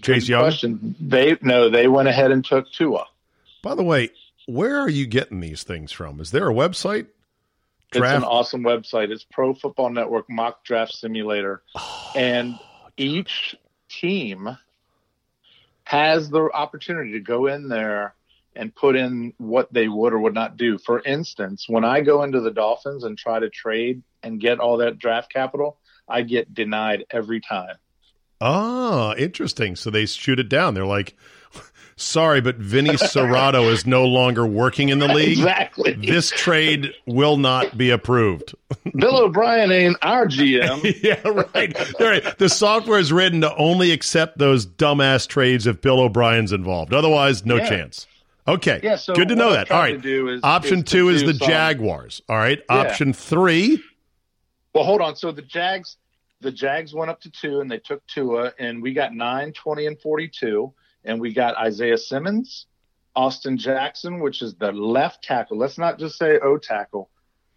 Chase 0.00 0.28
Young. 0.28 0.42
Question. 0.42 0.94
They 1.00 1.36
no, 1.42 1.68
they 1.68 1.88
went 1.88 2.08
ahead 2.08 2.30
and 2.30 2.44
took 2.44 2.70
Tua. 2.72 3.06
By 3.62 3.74
the 3.74 3.82
way, 3.82 4.10
where 4.46 4.80
are 4.80 4.88
you 4.88 5.06
getting 5.06 5.40
these 5.40 5.62
things 5.62 5.92
from? 5.92 6.20
Is 6.20 6.30
there 6.30 6.48
a 6.48 6.54
website? 6.54 7.06
It's 7.94 8.00
an 8.00 8.24
awesome 8.24 8.62
website. 8.62 9.10
It's 9.10 9.24
Pro 9.24 9.52
Football 9.52 9.90
Network 9.90 10.30
Mock 10.30 10.64
Draft 10.64 10.94
Simulator, 10.94 11.62
oh, 11.74 12.12
and 12.16 12.58
each 12.96 13.54
team 13.90 14.56
has 15.84 16.30
the 16.30 16.48
opportunity 16.54 17.12
to 17.12 17.20
go 17.20 17.46
in 17.46 17.68
there 17.68 18.14
and 18.54 18.74
put 18.74 18.96
in 18.96 19.32
what 19.38 19.72
they 19.72 19.88
would 19.88 20.12
or 20.12 20.20
would 20.20 20.34
not 20.34 20.56
do. 20.56 20.78
For 20.78 21.02
instance, 21.02 21.66
when 21.68 21.84
I 21.84 22.00
go 22.00 22.22
into 22.22 22.40
the 22.40 22.50
Dolphins 22.50 23.04
and 23.04 23.16
try 23.16 23.38
to 23.38 23.50
trade 23.50 24.02
and 24.22 24.40
get 24.40 24.58
all 24.58 24.78
that 24.78 24.98
draft 24.98 25.32
capital, 25.32 25.78
I 26.08 26.22
get 26.22 26.54
denied 26.54 27.04
every 27.10 27.40
time. 27.40 27.76
Ah, 28.42 29.14
interesting. 29.14 29.76
So 29.76 29.90
they 29.90 30.06
shoot 30.06 30.38
it 30.40 30.48
down. 30.48 30.74
They're 30.74 30.84
like, 30.84 31.14
sorry, 31.96 32.40
but 32.40 32.56
Vinny 32.56 32.90
Cerrato 32.90 33.70
is 33.70 33.86
no 33.86 34.04
longer 34.04 34.44
working 34.46 34.88
in 34.88 34.98
the 34.98 35.06
league. 35.14 35.38
Exactly. 35.38 35.92
This 35.92 36.30
trade 36.30 36.92
will 37.06 37.36
not 37.36 37.78
be 37.78 37.90
approved. 37.90 38.54
Bill 38.96 39.18
O'Brien 39.24 39.70
ain't 39.70 39.96
our 40.02 40.26
GM. 40.26 40.82
yeah, 41.02 41.20
right. 41.54 42.00
right. 42.00 42.38
The 42.38 42.48
software 42.48 42.98
is 42.98 43.12
written 43.12 43.42
to 43.42 43.54
only 43.56 43.92
accept 43.92 44.38
those 44.38 44.66
dumbass 44.66 45.28
trades 45.28 45.66
if 45.66 45.80
Bill 45.80 46.00
O'Brien's 46.00 46.52
involved. 46.52 46.92
Otherwise, 46.92 47.44
no 47.46 47.56
Yeah. 47.56 47.68
chance. 47.68 48.06
Okay. 48.48 48.80
Yeah, 48.82 48.96
so 48.96 49.14
Good 49.14 49.28
to 49.28 49.36
know 49.36 49.52
that. 49.52 49.70
All 49.70 49.78
right. 49.78 50.04
is- 50.04 50.40
Option 50.42 50.78
is 50.80 50.84
two 50.84 51.10
is 51.10 51.22
the 51.22 51.34
some- 51.34 51.46
Jaguars. 51.48 52.22
All 52.28 52.36
right. 52.36 52.58
Yeah. 52.68 52.76
Option 52.76 53.12
three. 53.12 53.80
Well, 54.74 54.82
hold 54.82 55.00
on. 55.00 55.14
So 55.14 55.30
the 55.30 55.42
Jags, 55.42 55.96
the 56.42 56.52
Jags 56.52 56.92
went 56.92 57.10
up 57.10 57.20
to 57.22 57.30
two, 57.30 57.60
and 57.60 57.70
they 57.70 57.78
took 57.78 58.06
Tua, 58.06 58.52
and 58.58 58.82
we 58.82 58.92
got 58.92 59.14
nine, 59.14 59.52
20, 59.52 59.86
and 59.86 60.00
forty-two, 60.00 60.72
and 61.04 61.20
we 61.20 61.32
got 61.32 61.56
Isaiah 61.56 61.98
Simmons, 61.98 62.66
Austin 63.14 63.56
Jackson, 63.56 64.20
which 64.20 64.42
is 64.42 64.54
the 64.54 64.72
left 64.72 65.22
tackle. 65.22 65.58
Let's 65.58 65.78
not 65.78 65.98
just 65.98 66.18
say 66.18 66.38
O 66.38 66.58
tackle. 66.58 67.08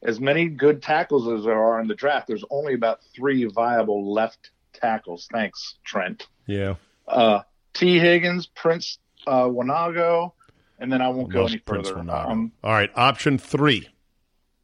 As 0.03 0.19
many 0.19 0.47
good 0.47 0.83
tackles 0.83 1.27
as 1.27 1.45
there 1.45 1.57
are 1.57 1.79
in 1.79 1.87
the 1.87 1.95
draft, 1.95 2.27
there's 2.27 2.43
only 2.51 2.75
about 2.75 2.99
three 3.15 3.45
viable 3.45 4.13
left 4.13 4.51
tackles. 4.73 5.27
Thanks, 5.31 5.75
Trent. 5.83 6.27
Yeah. 6.45 6.75
Uh, 7.07 7.41
T. 7.73 7.97
Higgins, 7.97 8.45
Prince 8.45 8.99
uh, 9.25 9.45
Wanogho, 9.45 10.33
and 10.79 10.91
then 10.91 11.01
I 11.01 11.09
won't 11.09 11.31
go 11.31 11.45
any 11.45 11.57
Prince 11.57 11.89
further. 11.89 12.11
Um, 12.11 12.51
All 12.63 12.71
right. 12.71 12.91
Option 12.95 13.37
three. 13.37 13.89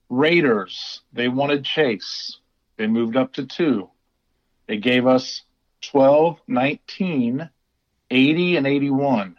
Raiders, 0.10 1.02
they 1.14 1.30
wanted 1.30 1.64
Chase. 1.64 2.38
They 2.78 2.88
moved 2.88 3.16
up 3.16 3.34
to 3.34 3.46
two. 3.46 3.90
They 4.72 4.78
gave 4.78 5.06
us 5.06 5.42
12, 5.82 6.40
19, 6.48 7.50
80, 8.10 8.56
and 8.56 8.66
81. 8.66 9.36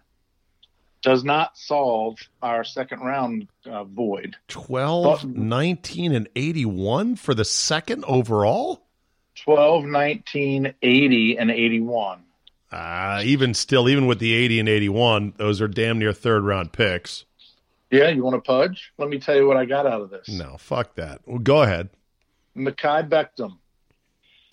Does 1.00 1.24
not 1.24 1.56
solve 1.56 2.18
our 2.42 2.64
second 2.64 3.00
round 3.00 3.48
uh, 3.64 3.84
void. 3.84 4.36
12, 4.48 5.20
But- 5.22 5.28
19, 5.30 6.12
and 6.12 6.28
81 6.36 7.16
for 7.16 7.32
the 7.32 7.46
second 7.46 8.04
overall? 8.06 8.82
12, 9.36 9.86
19, 9.86 10.74
80, 10.82 11.38
and 11.38 11.50
81. 11.50 12.24
Uh, 12.70 13.22
even 13.24 13.54
still, 13.54 13.88
even 13.88 14.06
with 14.06 14.18
the 14.18 14.34
80 14.34 14.60
and 14.60 14.68
81, 14.68 15.32
those 15.38 15.62
are 15.62 15.68
damn 15.68 15.98
near 15.98 16.12
third 16.12 16.44
round 16.44 16.74
picks. 16.74 17.24
Yeah, 17.90 18.10
you 18.10 18.22
want 18.22 18.34
to 18.34 18.46
pudge? 18.46 18.92
Let 18.98 19.08
me 19.08 19.18
tell 19.18 19.36
you 19.36 19.46
what 19.48 19.56
I 19.56 19.64
got 19.64 19.86
out 19.86 20.02
of 20.02 20.10
this. 20.10 20.28
No, 20.28 20.58
fuck 20.58 20.96
that. 20.96 21.22
Well, 21.24 21.38
go 21.38 21.62
ahead. 21.62 21.88
Mekhi 22.54 23.08
Becton, 23.08 23.56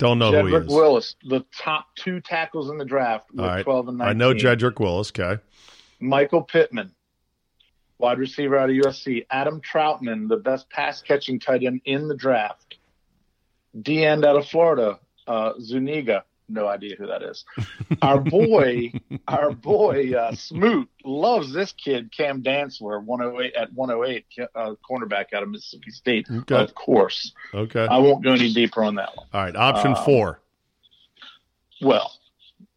Don't 0.00 0.18
know 0.18 0.32
who 0.32 0.46
he 0.46 0.54
Jedrick 0.54 0.66
is. 0.66 0.72
Willis, 0.72 1.16
the 1.24 1.44
top 1.54 1.94
two 1.94 2.22
tackles 2.22 2.70
in 2.70 2.78
the 2.78 2.86
draft 2.86 3.30
with 3.32 3.44
right. 3.44 3.62
12 3.62 3.88
and 3.88 3.98
19. 3.98 4.08
I 4.08 4.12
know 4.14 4.32
Jedrick 4.32 4.80
Willis. 4.80 5.10
Okay. 5.10 5.40
Michael 6.00 6.42
Pittman, 6.42 6.92
wide 7.98 8.18
receiver 8.18 8.56
out 8.56 8.70
of 8.70 8.76
USC. 8.76 9.26
Adam 9.30 9.60
Trautman, 9.60 10.26
the 10.26 10.38
best 10.38 10.70
pass 10.70 11.02
catching 11.02 11.38
tight 11.38 11.62
end 11.64 11.82
in 11.84 12.08
the 12.08 12.16
draft. 12.16 12.78
D 13.78 14.02
end 14.02 14.24
out 14.24 14.36
of 14.36 14.46
Florida, 14.48 14.98
uh, 15.26 15.52
Zuniga. 15.60 16.24
No 16.50 16.66
idea 16.66 16.96
who 16.96 17.06
that 17.06 17.22
is. 17.22 17.44
Our 18.02 18.20
boy, 18.20 18.92
our 19.28 19.52
boy 19.52 20.12
uh, 20.14 20.34
Smoot 20.34 20.88
loves 21.04 21.52
this 21.52 21.72
kid, 21.72 22.10
Cam 22.14 22.42
Dantzler, 22.42 23.02
108 23.04 23.54
at 23.54 23.72
108, 23.72 24.24
uh, 24.54 24.74
cornerback 24.88 25.32
out 25.32 25.42
of 25.44 25.48
Mississippi 25.48 25.90
State. 25.92 26.26
Okay. 26.30 26.54
Of 26.56 26.74
course, 26.74 27.32
Okay. 27.54 27.86
I 27.86 27.98
won't 27.98 28.24
go 28.24 28.32
any 28.32 28.52
deeper 28.52 28.82
on 28.82 28.96
that 28.96 29.16
one. 29.16 29.26
All 29.32 29.42
right. 29.42 29.54
Option 29.54 29.94
Um, 29.94 30.04
four. 30.04 30.40
Well, 31.80 32.12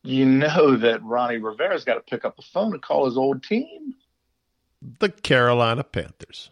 you 0.04 0.26
know 0.26 0.76
that 0.78 1.04
Ronnie 1.04 1.38
Rivera's 1.38 1.84
got 1.84 1.96
to 1.96 2.02
pick 2.02 2.26
up 2.26 2.36
the 2.36 2.42
phone 2.54 2.74
and 2.74 2.82
call 2.82 3.06
his 3.06 3.18
old 3.18 3.44
team. 3.44 3.96
The 5.00 5.10
Carolina 5.10 5.84
Panthers. 5.84 6.50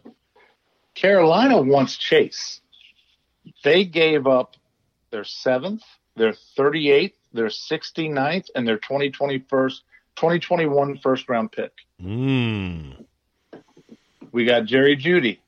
Carolina 0.94 1.60
wants 1.60 1.96
Chase. 1.96 2.60
They 3.64 3.84
gave 3.84 4.26
up 4.26 4.56
their 5.10 5.24
seventh, 5.24 5.82
their 6.16 6.32
38th, 6.32 7.14
their 7.32 7.46
69th, 7.46 8.48
and 8.54 8.66
their 8.66 8.78
2021 8.78 9.40
2021 10.14 10.98
first 10.98 11.28
round 11.28 11.50
pick. 11.52 11.72
Mm. 12.02 13.04
We 14.30 14.44
got 14.44 14.66
Jerry 14.66 14.96
Jeudy. 14.96 15.38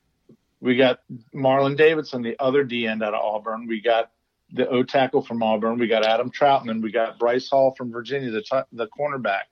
We 0.59 0.75
got 0.75 1.01
Marlon 1.33 1.77
Davidson, 1.77 2.23
the 2.23 2.35
other 2.39 2.63
D 2.63 2.87
end 2.87 3.03
out 3.03 3.13
of 3.13 3.21
Auburn. 3.21 3.67
We 3.67 3.81
got 3.81 4.11
the 4.51 4.67
O 4.67 4.83
tackle 4.83 5.21
from 5.21 5.43
Auburn. 5.43 5.77
We 5.77 5.87
got 5.87 6.03
Adam 6.05 6.31
Trautman. 6.31 6.81
We 6.81 6.91
got 6.91 7.19
Bryce 7.19 7.49
Hall 7.49 7.75
from 7.77 7.91
Virginia, 7.91 8.31
the 8.31 8.41
t- 8.41 8.61
the 8.71 8.87
cornerback. 8.87 9.43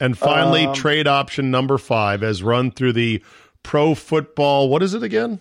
And 0.00 0.18
finally, 0.18 0.66
Um, 0.66 0.74
trade 0.74 1.06
option 1.06 1.50
number 1.50 1.78
five, 1.78 2.22
as 2.22 2.42
run 2.42 2.70
through 2.70 2.92
the 2.92 3.22
Pro 3.62 3.94
Football. 3.94 4.68
What 4.68 4.82
is 4.82 4.92
it 4.92 5.02
again? 5.02 5.40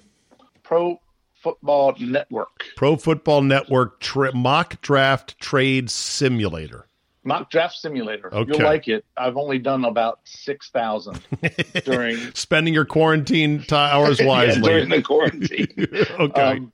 Pro 0.64 1.02
Football 1.46 1.94
Network. 2.00 2.66
Pro 2.76 2.96
Football 2.96 3.44
Network 3.44 4.00
tra- 4.00 4.34
mock 4.34 4.82
draft 4.82 5.40
trade 5.40 5.92
simulator. 5.92 6.88
Mock 7.24 7.52
draft 7.52 7.76
simulator. 7.76 8.34
Okay. 8.34 8.52
You'll 8.52 8.66
like 8.66 8.88
it. 8.88 9.06
I've 9.16 9.38
only 9.38 9.60
done 9.60 9.86
about 9.86 10.22
six 10.24 10.72
thousand 10.72 11.20
during 11.86 12.18
Spending 12.34 12.74
your 12.74 12.86
quarantine 12.86 13.62
ti 13.62 13.76
hours 13.76 14.20
yeah, 14.22 14.26
wisely. 14.26 14.62
during 14.64 14.90
the 14.90 15.04
quarantine. 15.04 15.68
okay. 16.20 16.42
Um, 16.42 16.74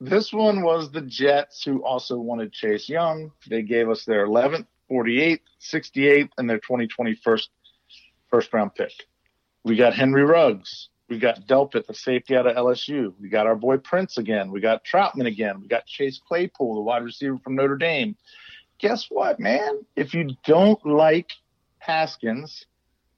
this 0.00 0.32
one 0.32 0.62
was 0.62 0.92
the 0.92 1.00
Jets, 1.00 1.64
who 1.64 1.84
also 1.84 2.18
wanted 2.18 2.52
Chase 2.52 2.88
Young. 2.88 3.32
They 3.48 3.62
gave 3.62 3.90
us 3.90 4.04
their 4.04 4.28
11th, 4.28 4.66
48th, 4.88 5.40
68th, 5.60 6.30
and 6.38 6.48
their 6.48 6.58
2020 6.58 7.16
first, 7.16 7.50
first 8.30 8.52
round 8.52 8.76
pick. 8.76 8.92
We 9.64 9.74
got 9.74 9.92
Henry 9.92 10.22
Ruggs. 10.22 10.88
We 11.08 11.18
got 11.18 11.46
Delpit, 11.46 11.86
the 11.86 11.94
safety 11.94 12.36
out 12.36 12.46
of 12.46 12.54
LSU. 12.54 13.14
We 13.18 13.28
got 13.30 13.46
our 13.46 13.56
boy 13.56 13.78
Prince 13.78 14.18
again. 14.18 14.50
We 14.50 14.60
got 14.60 14.84
Trautman 14.84 15.26
again. 15.26 15.60
We 15.60 15.66
got 15.66 15.86
Chase 15.86 16.20
Claypool, 16.26 16.74
the 16.74 16.82
wide 16.82 17.02
receiver 17.02 17.38
from 17.38 17.56
Notre 17.56 17.76
Dame. 17.76 18.14
Guess 18.78 19.06
what, 19.10 19.40
man? 19.40 19.84
If 19.96 20.12
you 20.12 20.36
don't 20.44 20.84
like 20.84 21.30
Haskins 21.78 22.66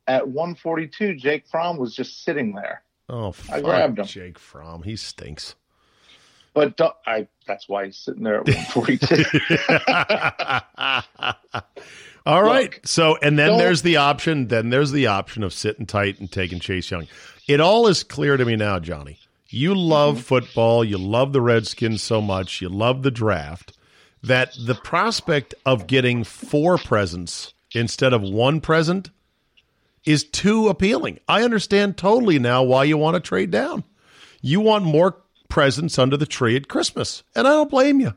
at 0.06 0.28
142, 0.28 1.16
Jake 1.16 1.48
Fromm 1.48 1.78
was 1.78 1.94
just 1.94 2.22
sitting 2.24 2.54
there. 2.54 2.82
oh, 3.08 3.34
I 3.50 3.60
grabbed 3.60 3.98
him. 3.98 4.06
Jake 4.06 4.38
Fromm. 4.38 4.84
He 4.84 4.94
stinks. 4.96 5.56
But 6.54 6.80
I 7.06 7.28
that's 7.46 7.68
why 7.68 7.86
he's 7.86 7.96
sitting 7.96 8.22
there 8.22 8.40
at 8.40 8.46
142. 8.46 9.24
All 12.26 12.42
right. 12.42 12.72
Look, 12.72 12.80
so, 12.86 13.16
and 13.22 13.38
then 13.38 13.56
there's 13.58 13.82
the 13.82 13.96
option. 13.96 14.48
Then 14.48 14.70
there's 14.70 14.92
the 14.92 15.06
option 15.06 15.42
of 15.42 15.52
sitting 15.52 15.86
tight 15.86 16.20
and 16.20 16.30
taking 16.30 16.60
Chase 16.60 16.90
Young. 16.90 17.06
It 17.48 17.60
all 17.60 17.86
is 17.86 18.04
clear 18.04 18.36
to 18.36 18.44
me 18.44 18.56
now, 18.56 18.78
Johnny. 18.78 19.18
You 19.48 19.74
love 19.74 20.16
Mm-hmm. 20.16 20.22
football. 20.22 20.84
You 20.84 20.98
love 20.98 21.32
the 21.32 21.40
Redskins 21.40 22.02
so 22.02 22.20
much. 22.20 22.60
You 22.60 22.68
love 22.68 23.02
the 23.02 23.10
draft. 23.10 23.76
That 24.22 24.52
the 24.66 24.74
prospect 24.74 25.54
of 25.64 25.86
getting 25.86 26.24
four 26.24 26.76
presents 26.78 27.54
instead 27.74 28.12
of 28.12 28.20
one 28.22 28.60
present 28.60 29.10
is 30.04 30.24
too 30.24 30.68
appealing. 30.68 31.18
I 31.26 31.42
understand 31.42 31.96
totally 31.96 32.38
now 32.38 32.62
why 32.62 32.84
you 32.84 32.96
want 32.98 33.14
to 33.14 33.20
trade 33.20 33.50
down. 33.50 33.82
You 34.42 34.60
want 34.60 34.84
more 34.84 35.16
presents 35.48 35.98
under 35.98 36.16
the 36.16 36.26
tree 36.26 36.54
at 36.56 36.68
Christmas, 36.68 37.22
and 37.34 37.46
I 37.46 37.50
don't 37.52 37.70
blame 37.70 37.98
you. 38.00 38.14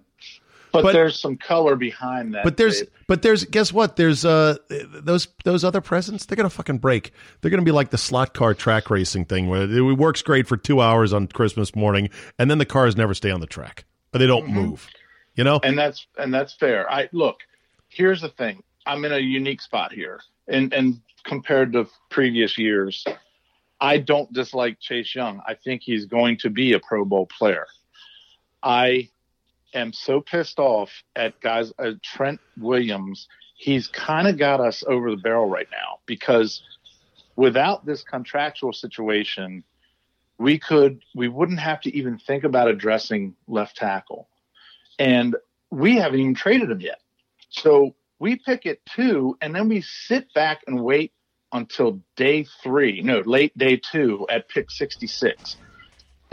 But, 0.74 0.82
But- 0.82 0.94
there's 0.94 1.20
some 1.20 1.38
color 1.38 1.76
behind 1.76 2.34
that. 2.34 2.44
But 2.44 2.58
there's, 2.58 2.80
Dave. 2.80 2.90
but 3.08 3.22
there's, 3.22 3.46
guess 3.46 3.72
what? 3.72 3.96
There's 3.96 4.26
uh 4.26 4.58
those 4.70 5.28
those 5.46 5.64
other 5.64 5.82
presents. 5.82 6.26
They're 6.26 6.36
gonna 6.36 6.50
fucking 6.50 6.80
break. 6.80 7.14
They're 7.40 7.52
gonna 7.52 7.62
be 7.62 7.72
like 7.72 7.92
the 7.92 7.98
slot 7.98 8.34
car 8.34 8.56
track 8.56 8.90
racing 8.90 9.26
thing, 9.26 9.48
where 9.48 9.62
it 9.64 9.82
works 9.98 10.24
great 10.24 10.48
for 10.48 10.58
two 10.58 10.82
hours 10.82 11.14
on 11.14 11.28
Christmas 11.28 11.76
morning, 11.76 12.10
and 12.40 12.50
then 12.50 12.58
the 12.58 12.66
cars 12.66 12.98
never 12.98 13.14
stay 13.14 13.30
on 13.30 13.40
the 13.40 13.48
track, 13.48 13.86
or 14.14 14.20
they 14.20 14.28
don't 14.28 14.48
move. 14.50 14.90
You 15.36 15.44
know? 15.44 15.60
and 15.64 15.78
that's 15.78 16.08
and 16.18 16.34
that's 16.34 16.54
fair. 16.54 16.90
I 16.92 17.08
look. 17.12 17.38
Here's 17.90 18.22
the 18.22 18.30
thing. 18.30 18.64
I'm 18.86 19.06
in 19.06 19.14
a 19.14 19.20
unique 19.20 19.62
spot 19.62 19.94
here, 19.94 20.22
and 20.48 20.74
and 20.74 21.00
compared 21.24 21.74
to 21.74 21.88
previous 22.10 22.58
years, 22.58 23.06
I 23.80 24.00
don't 24.00 24.32
dislike 24.34 24.80
Chase 24.80 25.14
Young. 25.14 25.40
I 25.48 25.54
think 25.54 25.84
he's 25.84 26.06
going 26.06 26.38
to 26.38 26.50
be 26.50 26.74
a 26.74 26.80
Pro 26.80 27.06
Bowl 27.06 27.28
player. 27.28 27.68
I 28.64 29.10
am 29.74 29.94
so 29.94 30.22
pissed 30.22 30.60
off 30.60 30.90
at 31.16 31.40
guys 31.42 31.72
uh, 31.80 31.92
Trent 32.04 32.40
Williams. 32.58 33.28
He's 33.56 33.88
kind 33.88 34.28
of 34.28 34.38
got 34.38 34.60
us 34.60 34.84
over 34.88 35.12
the 35.12 35.18
barrel 35.18 35.48
right 35.48 35.68
now 35.72 36.00
because 36.06 36.62
without 37.36 37.86
this 37.86 38.04
contractual 38.04 38.74
situation, 38.74 39.64
we 40.38 40.60
could 40.60 41.04
we 41.16 41.28
wouldn't 41.28 41.60
have 41.60 41.82
to 41.82 41.96
even 41.96 42.18
think 42.18 42.44
about 42.44 42.68
addressing 42.68 43.36
left 43.48 43.78
tackle 43.78 44.28
and 45.00 45.36
we 45.70 45.96
haven't 45.96 46.20
even 46.20 46.36
traded 46.36 46.70
him 46.70 46.82
yet. 46.82 47.00
So 47.50 47.96
we 48.20 48.38
pick 48.38 48.66
at 48.66 48.86
two, 48.86 49.38
and 49.42 49.56
then 49.56 49.70
we 49.70 49.82
sit 49.82 50.34
back 50.34 50.62
and 50.68 50.82
wait 50.82 51.12
until 51.52 52.00
day 52.16 52.46
three, 52.64 53.02
no, 53.02 53.20
late 53.20 53.56
day 53.58 53.78
two 53.78 54.26
at 54.30 54.50
pick 54.50 54.72
66. 54.72 55.58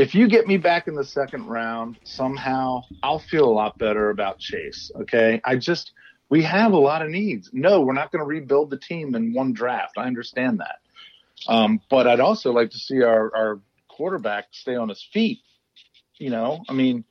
If 0.01 0.15
you 0.15 0.29
get 0.29 0.47
me 0.47 0.57
back 0.57 0.89
in 0.89 0.95
the 0.95 1.05
second 1.05 1.45
round 1.45 1.99
somehow, 2.05 2.85
I'll 3.03 3.19
feel 3.19 3.45
a 3.45 3.53
lot 3.53 3.77
better 3.77 4.09
about 4.09 4.39
Chase. 4.39 4.91
Okay. 5.03 5.43
I 5.45 5.57
just, 5.57 5.93
we 6.31 6.43
have 6.43 6.73
a 6.73 6.79
lot 6.79 7.03
of 7.03 7.11
needs. 7.11 7.51
No, 7.53 7.83
we're 7.83 7.93
not 7.93 8.11
going 8.11 8.21
to 8.21 8.27
rebuild 8.27 8.71
the 8.71 8.79
team 8.79 9.15
in 9.15 9.35
one 9.35 9.53
draft. 9.53 9.99
I 9.99 10.07
understand 10.07 10.61
that. 10.61 10.77
Um, 11.47 11.83
but 11.91 12.07
I'd 12.07 12.19
also 12.19 12.51
like 12.51 12.71
to 12.71 12.79
see 12.79 13.03
our, 13.03 13.37
our 13.37 13.61
quarterback 13.89 14.47
stay 14.53 14.75
on 14.75 14.89
his 14.89 15.03
feet. 15.03 15.41
You 16.17 16.31
know, 16.31 16.65
I 16.67 16.73
mean, 16.73 17.05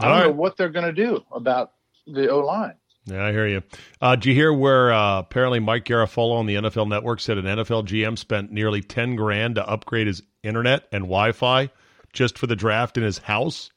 I 0.00 0.08
don't 0.08 0.30
know 0.30 0.40
what 0.40 0.56
they're 0.56 0.70
going 0.70 0.86
to 0.86 0.92
do 0.94 1.22
about 1.30 1.72
the 2.06 2.30
O 2.30 2.38
line. 2.38 2.76
Yeah, 3.04 3.26
I 3.26 3.32
hear 3.32 3.46
you. 3.46 3.62
Uh, 4.00 4.16
did 4.16 4.24
you 4.24 4.34
hear 4.34 4.54
where 4.54 4.90
uh, 4.90 5.18
apparently 5.18 5.60
Mike 5.60 5.84
Garafolo 5.84 6.38
on 6.38 6.46
the 6.46 6.54
NFL 6.54 6.88
Network 6.88 7.20
said 7.20 7.36
an 7.36 7.44
NFL 7.44 7.86
GM 7.86 8.16
spent 8.16 8.50
nearly 8.50 8.80
ten 8.80 9.16
grand 9.16 9.56
to 9.56 9.68
upgrade 9.68 10.06
his 10.06 10.22
internet 10.42 10.88
and 10.92 11.04
Wi-Fi 11.04 11.70
just 12.16 12.38
for 12.38 12.46
the 12.46 12.56
draft 12.56 12.96
in 12.96 13.04
his 13.04 13.18
house? 13.18 13.70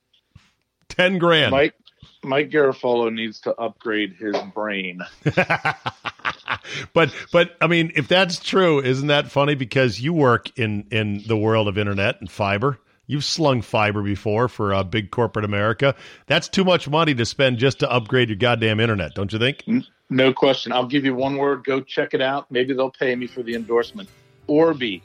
Ten 0.88 1.20
grand. 1.20 1.52
Mike 1.52 1.76
Mike 2.24 2.50
Garafolo 2.50 3.14
needs 3.14 3.42
to 3.42 3.54
upgrade 3.56 4.14
his 4.14 4.36
brain. 4.54 5.02
but 6.94 7.14
but 7.32 7.56
I 7.62 7.68
mean, 7.68 7.92
if 7.96 8.08
that's 8.08 8.40
true, 8.40 8.82
isn't 8.82 9.08
that 9.08 9.30
funny? 9.30 9.56
Because 9.56 10.00
you 10.00 10.14
work 10.14 10.58
in 10.58 10.88
in 10.92 11.24
the 11.28 11.38
world 11.38 11.68
of 11.68 11.78
internet 11.78 12.20
and 12.20 12.30
fiber. 12.30 12.80
You've 13.08 13.26
slung 13.26 13.64
fiber 13.64 14.04
before 14.04 14.48
for 14.48 14.72
uh, 14.72 14.84
big 14.84 15.10
corporate 15.10 15.44
America. 15.44 15.96
That's 16.28 16.48
too 16.48 16.64
much 16.64 16.88
money 16.88 17.16
to 17.16 17.26
spend 17.26 17.58
just 17.58 17.80
to 17.80 17.92
upgrade 17.92 18.30
your 18.30 18.36
goddamn 18.36 18.80
internet, 18.80 19.16
don't 19.16 19.34
you 19.34 19.40
think? 19.40 19.64
No 20.12 20.32
question. 20.32 20.72
I'll 20.72 20.86
give 20.86 21.06
you 21.06 21.16
one 21.16 21.38
word. 21.38 21.64
Go 21.64 21.82
check 21.82 22.14
it 22.14 22.22
out. 22.22 22.52
Maybe 22.52 22.76
they'll 22.76 22.92
pay 22.92 23.16
me 23.16 23.26
for 23.26 23.42
the 23.42 23.56
endorsement. 23.56 24.10
Orbi. 24.46 25.02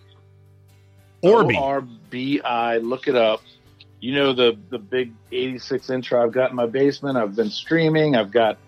Orbi. 1.24 1.56
O 1.56 1.62
R 1.62 1.80
B 2.10 2.40
I. 2.40 2.78
Look 2.78 3.08
it 3.08 3.16
up. 3.16 3.42
You 4.00 4.14
know 4.14 4.32
the 4.32 4.58
the 4.70 4.78
big 4.78 5.12
86 5.32 5.90
inch 5.90 6.12
I've 6.12 6.32
got 6.32 6.50
in 6.50 6.56
my 6.56 6.66
basement. 6.66 7.16
I've 7.16 7.34
been 7.34 7.50
streaming. 7.50 8.16
I've 8.16 8.30
got 8.30 8.58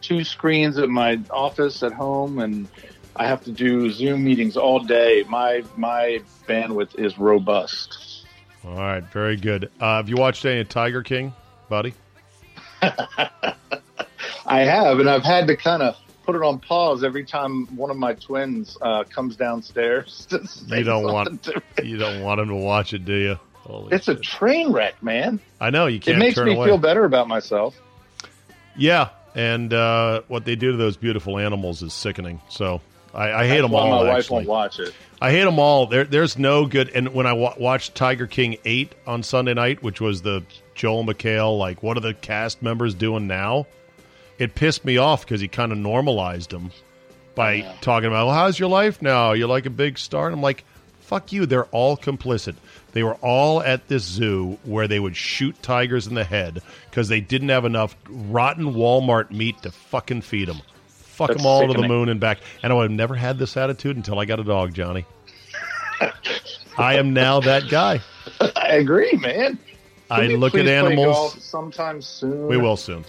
two 0.00 0.24
screens 0.24 0.78
at 0.78 0.88
my 0.88 1.20
office 1.30 1.82
at 1.82 1.92
home, 1.92 2.38
and 2.38 2.68
I 3.14 3.26
have 3.26 3.44
to 3.44 3.52
do 3.52 3.90
Zoom 3.90 4.24
meetings 4.24 4.56
all 4.56 4.80
day. 4.80 5.24
My 5.28 5.64
my 5.76 6.22
bandwidth 6.48 6.98
is 6.98 7.18
robust. 7.18 8.24
All 8.64 8.74
right, 8.74 9.04
very 9.04 9.36
good. 9.36 9.70
Uh, 9.80 9.96
have 9.96 10.08
you 10.08 10.16
watched 10.16 10.44
any 10.44 10.64
Tiger 10.64 11.02
King, 11.02 11.32
buddy? 11.68 11.94
I 12.82 14.60
have, 14.60 14.98
and 14.98 15.08
I've 15.08 15.22
had 15.22 15.46
to 15.48 15.56
kind 15.56 15.82
of 15.82 15.96
put 16.26 16.34
it 16.34 16.42
on 16.42 16.58
pause 16.58 17.04
every 17.04 17.24
time 17.24 17.66
one 17.76 17.90
of 17.90 17.96
my 17.96 18.12
twins 18.14 18.76
uh, 18.82 19.04
comes 19.04 19.36
downstairs. 19.36 20.26
You 20.66 20.82
don't 20.84 21.04
want 21.04 21.48
you 21.82 21.96
don't 21.96 22.20
want 22.22 22.40
him 22.40 22.48
to 22.48 22.54
watch 22.56 22.92
it, 22.92 23.04
do 23.04 23.14
you? 23.14 23.38
Holy 23.54 23.94
It's 23.94 24.08
a 24.08 24.14
train 24.16 24.72
wreck, 24.72 25.02
man. 25.02 25.40
I 25.60 25.70
know 25.70 25.86
you 25.86 26.00
can't 26.00 26.16
it 26.16 26.20
makes 26.20 26.36
me 26.36 26.54
away. 26.54 26.66
feel 26.66 26.78
better 26.78 27.04
about 27.04 27.28
myself. 27.28 27.80
Yeah, 28.76 29.08
and 29.34 29.72
uh, 29.72 30.22
what 30.28 30.44
they 30.44 30.56
do 30.56 30.72
to 30.72 30.76
those 30.76 30.96
beautiful 30.96 31.38
animals 31.38 31.82
is 31.82 31.92
sickening. 31.92 32.40
So 32.48 32.80
I, 33.14 33.32
I 33.32 33.46
hate 33.46 33.60
That's 33.60 33.70
them 33.70 33.74
all. 33.74 34.04
My 34.04 34.12
wife 34.12 34.30
won't 34.30 34.46
watch 34.46 34.78
it. 34.78 34.92
I 35.20 35.30
hate 35.30 35.44
them 35.44 35.58
all. 35.58 35.86
There, 35.86 36.04
there's 36.04 36.36
no 36.36 36.66
good. 36.66 36.90
And 36.90 37.14
when 37.14 37.26
I 37.26 37.32
wa- 37.32 37.54
watched 37.58 37.94
Tiger 37.94 38.26
King 38.26 38.58
eight 38.64 38.92
on 39.06 39.22
Sunday 39.22 39.54
night, 39.54 39.82
which 39.82 40.00
was 40.00 40.22
the 40.22 40.42
Joel 40.74 41.04
McHale, 41.04 41.58
like 41.58 41.82
what 41.82 41.96
are 41.96 42.00
the 42.00 42.14
cast 42.14 42.62
members 42.62 42.92
doing 42.94 43.26
now? 43.26 43.66
It 44.38 44.54
pissed 44.54 44.84
me 44.84 44.98
off 44.98 45.24
because 45.24 45.40
he 45.40 45.48
kind 45.48 45.72
of 45.72 45.78
normalized 45.78 46.50
them 46.50 46.70
by 47.34 47.60
talking 47.80 48.08
about, 48.08 48.26
well, 48.26 48.34
how's 48.34 48.58
your 48.58 48.68
life 48.68 49.00
now? 49.00 49.32
You're 49.32 49.48
like 49.48 49.66
a 49.66 49.70
big 49.70 49.98
star. 49.98 50.26
And 50.26 50.34
I'm 50.34 50.42
like, 50.42 50.64
fuck 51.00 51.32
you. 51.32 51.46
They're 51.46 51.66
all 51.66 51.96
complicit. 51.96 52.54
They 52.92 53.02
were 53.02 53.14
all 53.16 53.62
at 53.62 53.88
this 53.88 54.04
zoo 54.04 54.58
where 54.64 54.88
they 54.88 54.98
would 54.98 55.16
shoot 55.16 55.62
tigers 55.62 56.06
in 56.06 56.14
the 56.14 56.24
head 56.24 56.62
because 56.90 57.08
they 57.08 57.20
didn't 57.20 57.50
have 57.50 57.64
enough 57.64 57.96
rotten 58.08 58.74
Walmart 58.74 59.30
meat 59.30 59.62
to 59.62 59.70
fucking 59.70 60.22
feed 60.22 60.48
them. 60.48 60.60
Fuck 60.88 61.28
That's 61.28 61.38
them 61.40 61.46
all 61.46 61.66
to 61.66 61.80
the 61.80 61.86
moon 61.86 62.08
and 62.08 62.20
back. 62.20 62.38
And 62.62 62.72
I 62.72 62.76
would 62.76 62.84
have 62.84 62.90
never 62.90 63.14
had 63.14 63.38
this 63.38 63.56
attitude 63.56 63.96
until 63.96 64.18
I 64.18 64.24
got 64.24 64.40
a 64.40 64.44
dog, 64.44 64.74
Johnny. 64.74 65.06
I 66.78 66.94
am 66.94 67.14
now 67.14 67.40
that 67.40 67.68
guy. 67.68 68.00
I 68.40 68.76
agree, 68.76 69.12
man. 69.12 69.58
Can 70.08 70.20
I 70.20 70.26
look 70.34 70.54
at 70.54 70.66
animals. 70.66 71.16
golf 71.16 71.40
sometime 71.40 72.02
soon. 72.02 72.46
We 72.48 72.56
will 72.56 72.76
soon. 72.76 73.04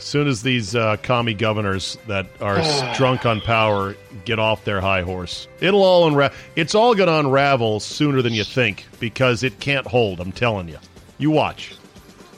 As 0.00 0.06
soon 0.06 0.28
as 0.28 0.40
these 0.42 0.74
uh, 0.74 0.96
commie 1.02 1.34
governors 1.34 1.98
that 2.06 2.26
are 2.40 2.62
drunk 2.96 3.26
on 3.26 3.42
power 3.42 3.94
get 4.24 4.38
off 4.38 4.64
their 4.64 4.80
high 4.80 5.02
horse, 5.02 5.46
it'll 5.60 5.82
all 5.84 6.08
unravel. 6.08 6.34
It's 6.56 6.74
all 6.74 6.94
going 6.94 7.08
to 7.08 7.18
unravel 7.18 7.80
sooner 7.80 8.22
than 8.22 8.32
you 8.32 8.42
think 8.44 8.86
because 8.98 9.42
it 9.42 9.60
can't 9.60 9.86
hold. 9.86 10.18
I'm 10.18 10.32
telling 10.32 10.68
you. 10.68 10.78
You 11.18 11.30
watch. 11.30 11.74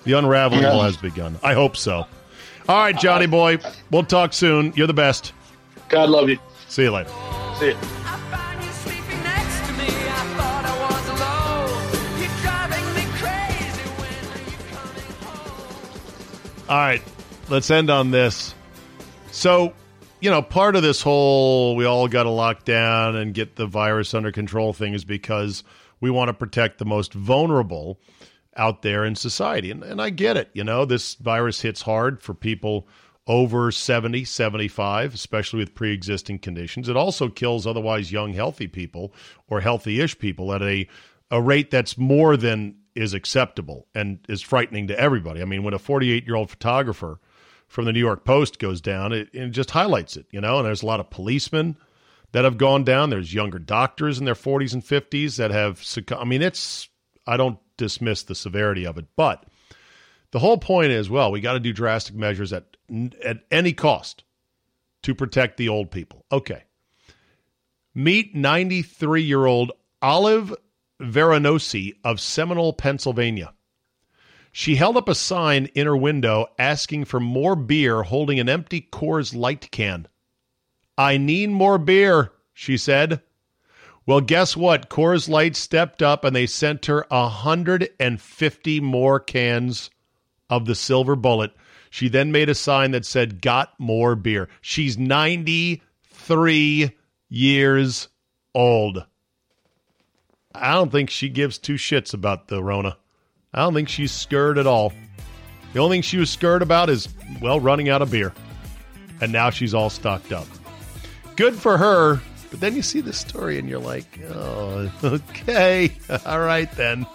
The 0.03 0.15
unraveling 0.15 0.63
Yeah. 0.65 0.83
has 0.83 0.97
begun. 0.97 1.39
I 1.45 1.55
hope 1.55 1.77
so. 1.77 2.05
All 2.69 2.77
right, 2.83 2.99
Johnny 2.99 3.27
boy. 3.27 3.59
We'll 3.93 4.03
talk 4.03 4.33
soon. 4.33 4.73
You're 4.75 4.89
the 4.89 4.93
best. 4.93 5.33
God 5.89 6.09
love 6.11 6.29
you. 6.29 6.39
See 6.69 6.83
you 6.83 6.91
later. 6.91 7.11
See 7.61 7.69
you. 7.69 7.77
All 16.69 16.79
right, 16.79 17.03
let's 17.53 17.71
end 17.71 17.91
on 17.91 18.11
this. 18.11 18.55
So, 19.31 19.75
you 20.21 20.31
know, 20.31 20.41
part 20.41 20.75
of 20.75 20.83
this 20.83 21.03
whole 21.03 21.77
we 21.77 21.85
all 21.85 22.09
got 22.09 22.23
to 22.23 22.31
lock 22.31 22.65
down 22.65 23.15
and 23.15 23.35
get 23.35 23.57
the 23.57 23.67
virus 23.67 24.15
under 24.15 24.33
control 24.33 24.73
thing 24.73 24.95
is 24.95 25.05
because 25.05 25.63
we 26.01 26.11
want 26.11 26.29
to 26.29 26.35
protect 26.35 26.79
the 26.79 26.87
most 26.87 27.13
vulnerable 27.13 28.01
out 28.57 28.81
there 28.81 29.05
in 29.05 29.15
society. 29.17 29.71
And, 29.71 29.85
and 29.85 30.01
I 30.01 30.09
get 30.09 30.39
it. 30.39 30.49
You 30.55 30.65
know, 30.65 30.87
this 30.87 31.17
virus 31.17 31.61
hits 31.61 31.83
hard 31.83 32.23
for 32.23 32.33
people 32.33 32.89
over 33.27 33.71
70, 33.71 34.25
75, 34.25 35.13
especially 35.13 35.59
with 35.59 35.75
pre 35.75 35.93
existing 35.93 36.39
conditions. 36.39 36.89
It 36.89 36.97
also 36.97 37.29
kills 37.29 37.67
otherwise 37.67 38.11
young, 38.11 38.33
healthy 38.33 38.67
people 38.67 39.13
or 39.49 39.61
healthy 39.61 40.01
ish 40.01 40.19
people 40.19 40.55
at 40.55 40.63
a, 40.63 40.89
a 41.31 41.43
rate 41.43 41.71
that's 41.71 41.99
more 41.99 42.39
than 42.39 42.77
is 42.95 43.13
acceptable 43.13 43.89
and 43.95 44.21
is 44.27 44.41
frightening 44.41 44.87
to 44.87 44.99
everybody. 44.99 45.43
I 45.43 45.45
mean, 45.45 45.65
when 45.65 45.75
a 45.75 45.79
48 45.79 46.27
year 46.27 46.37
old 46.37 46.49
photographer 46.49 47.21
from 47.73 47.87
the 47.87 47.93
New 47.93 48.01
York 48.01 48.27
Post 48.27 48.59
goes 48.59 48.83
down, 48.83 49.15
it, 49.15 49.31
it 49.33 49.49
just 49.49 49.71
highlights 49.71 50.19
it, 50.19 50.27
you 50.31 50.43
know, 50.43 50.59
and 50.59 50.67
there's 50.67 50.83
a 50.83 50.87
lot 50.87 51.01
of 51.01 51.09
policemen 51.09 51.79
that 52.33 52.45
have 52.45 52.59
gone 52.59 52.85
down. 52.85 53.09
There's 53.09 53.33
younger 53.33 53.59
doctors 53.59 54.19
in 54.19 54.27
their 54.27 54.35
40s 54.35 54.75
and 54.75 54.85
50s 54.85 55.37
that 55.37 55.51
have 55.51 55.83
succumbed. 55.83 56.21
I 56.21 56.25
mean, 56.27 56.43
it's, 56.43 56.91
I 57.27 57.39
don't 57.39 57.59
dismiss 57.79 58.25
the 58.25 58.35
severity 58.35 58.85
of 58.85 58.99
it, 58.99 59.07
but 59.17 59.47
the 60.33 60.39
whole 60.39 60.59
point 60.59 60.93
is, 60.93 61.09
well, 61.09 61.33
we 61.33 61.41
got 61.41 61.55
to 61.55 61.61
do 61.61 61.73
drastic 61.73 62.15
measures 62.15 62.53
at 62.53 62.77
at 63.25 63.39
any 63.51 63.73
cost 63.73 64.23
to 65.03 65.15
protect 65.15 65.57
the 65.57 65.71
old 65.71 65.91
people. 65.91 66.27
Okay. 66.31 66.65
Meet 67.95 68.35
93 68.35 69.23
year 69.23 69.47
old 69.47 69.73
Olive 70.03 70.55
Veronesi 71.01 71.95
of 72.05 72.21
Seminole, 72.21 72.75
Pennsylvania. 72.75 73.55
She 74.55 74.77
held 74.77 74.99
up 74.99 75.09
a 75.09 75.15
sign 75.15 75.67
in 75.75 75.87
her 75.87 75.97
window 75.97 76.47
asking 76.59 77.07
for 77.07 77.19
more 77.19 77.57
beer, 77.57 78.03
holding 78.03 78.39
an 78.39 78.51
empty 78.51 78.87
Coors 78.93 79.35
Light 79.35 79.71
can. 79.71 80.07
I 80.99 81.17
need 81.17 81.49
more 81.49 81.79
beer, 81.79 82.33
she 82.53 82.77
said. 82.77 83.23
Well, 84.05 84.21
guess 84.21 84.55
what? 84.55 84.91
Coors 84.91 85.27
Light 85.27 85.57
stepped 85.57 86.03
up 86.03 86.23
and 86.23 86.37
they 86.37 86.47
sent 86.47 86.85
her 86.87 87.07
a 87.11 87.23
150 87.23 88.81
more 88.81 89.19
cans 89.21 89.91
of 90.51 90.67
the 90.67 90.75
silver 90.75 91.17
bullet. 91.17 91.53
She 91.89 92.09
then 92.09 92.31
made 92.31 92.51
a 92.51 92.55
sign 92.55 92.91
that 92.91 93.07
said, 93.07 93.41
Got 93.41 93.79
more 93.79 94.15
beer. 94.15 94.51
She's 94.61 94.99
93 94.99 96.97
years 97.31 98.09
old. 98.55 99.07
I 100.55 100.75
don't 100.75 100.93
think 100.93 101.09
she 101.09 101.31
gives 101.31 101.57
two 101.57 101.75
shits 101.75 102.13
about 102.13 102.49
the 102.49 102.63
Rona. 102.63 102.99
I 103.55 103.61
don't 103.61 103.75
think 103.75 103.89
she's 103.89 104.13
scared 104.13 104.57
at 104.59 104.67
all. 104.67 104.93
The 105.73 105.81
only 105.81 105.97
thing 105.97 106.03
she 106.03 106.17
was 106.19 106.31
scared 106.31 106.63
about 106.63 106.89
is, 106.89 107.09
well, 107.41 107.61
running 107.61 107.89
out 107.89 108.03
of 108.03 108.11
beer. 108.11 108.33
And 109.21 109.31
now 109.33 109.51
she's 109.51 109.75
all 109.75 109.91
stocked 109.91 110.33
up. 110.33 110.47
Good 111.37 111.55
for 111.55 111.77
her. 111.77 112.21
But 112.51 112.61
then 112.61 112.77
you 112.77 112.83
see 112.83 113.01
the 113.01 113.13
story 113.13 113.59
and 113.59 113.69
you're 113.69 113.79
like, 113.79 114.05
oh, 114.31 114.93
okay. 115.05 115.93
All 116.27 116.41
right, 116.41 116.71
then. 116.73 117.07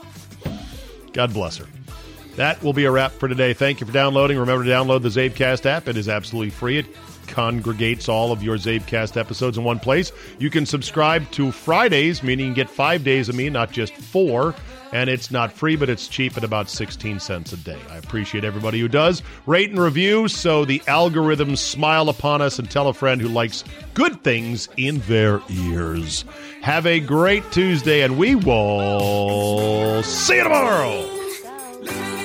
God 1.14 1.34
bless 1.34 1.58
her. 1.58 1.68
That 2.36 2.62
will 2.64 2.74
be 2.74 2.86
a 2.86 2.92
wrap 2.92 3.12
for 3.12 3.28
today. 3.28 3.54
Thank 3.54 3.80
you 3.80 3.88
for 3.88 3.94
downloading. 3.94 4.38
Remember 4.38 4.64
to 4.64 4.70
download 4.70 5.02
the 5.04 5.10
Zabecast 5.10 5.66
app. 5.66 5.88
It 5.88 5.98
is 5.98 6.10
absolutely 6.10 6.52
free. 6.52 6.80
It 6.80 6.86
congregates 7.28 8.10
all 8.10 8.32
of 8.32 8.42
your 8.42 8.58
Zabecast 8.58 9.18
episodes 9.18 9.58
in 9.58 9.64
one 9.64 9.80
place. 9.80 10.12
You 10.40 10.50
can 10.50 10.66
subscribe 10.66 11.30
to 11.32 11.52
Fridays, 11.52 12.24
meaning 12.24 12.48
you 12.48 12.54
get 12.54 12.70
five 12.70 13.04
days 13.04 13.30
of 13.30 13.36
me, 13.36 13.50
not 13.50 13.72
just 13.72 13.94
four. 13.94 14.56
And 14.92 15.10
it's 15.10 15.32
not 15.32 15.52
free, 15.52 15.76
but 15.76 15.90
it's 15.90 16.08
cheap 16.08 16.38
at 16.38 16.44
about 16.44 16.70
16 16.70 17.20
cents 17.20 17.54
a 17.54 17.58
day. 17.58 17.80
I 17.90 17.98
appreciate 17.98 18.44
everybody 18.44 18.80
who 18.80 18.88
does. 18.88 19.22
Rate 19.46 19.70
and 19.70 19.80
review 19.80 20.28
so 20.28 20.66
the 20.66 20.80
algorithms 20.82 21.58
smile 21.58 22.10
upon 22.10 22.42
us 22.42 22.60
and 22.60 22.70
tell 22.70 22.88
a 22.88 22.94
friend 22.94 23.22
who 23.22 23.28
likes 23.28 23.64
good 23.94 24.24
things 24.24 24.70
in 24.78 25.00
their 25.02 25.42
ears. 25.50 26.26
Have 26.62 26.86
a 26.86 27.00
great 27.00 27.50
Tuesday, 27.52 28.02
and 28.02 28.18
we 28.18 28.36
will 28.36 30.04
see 30.04 30.38
you 30.38 30.44
tomorrow. 30.44 32.17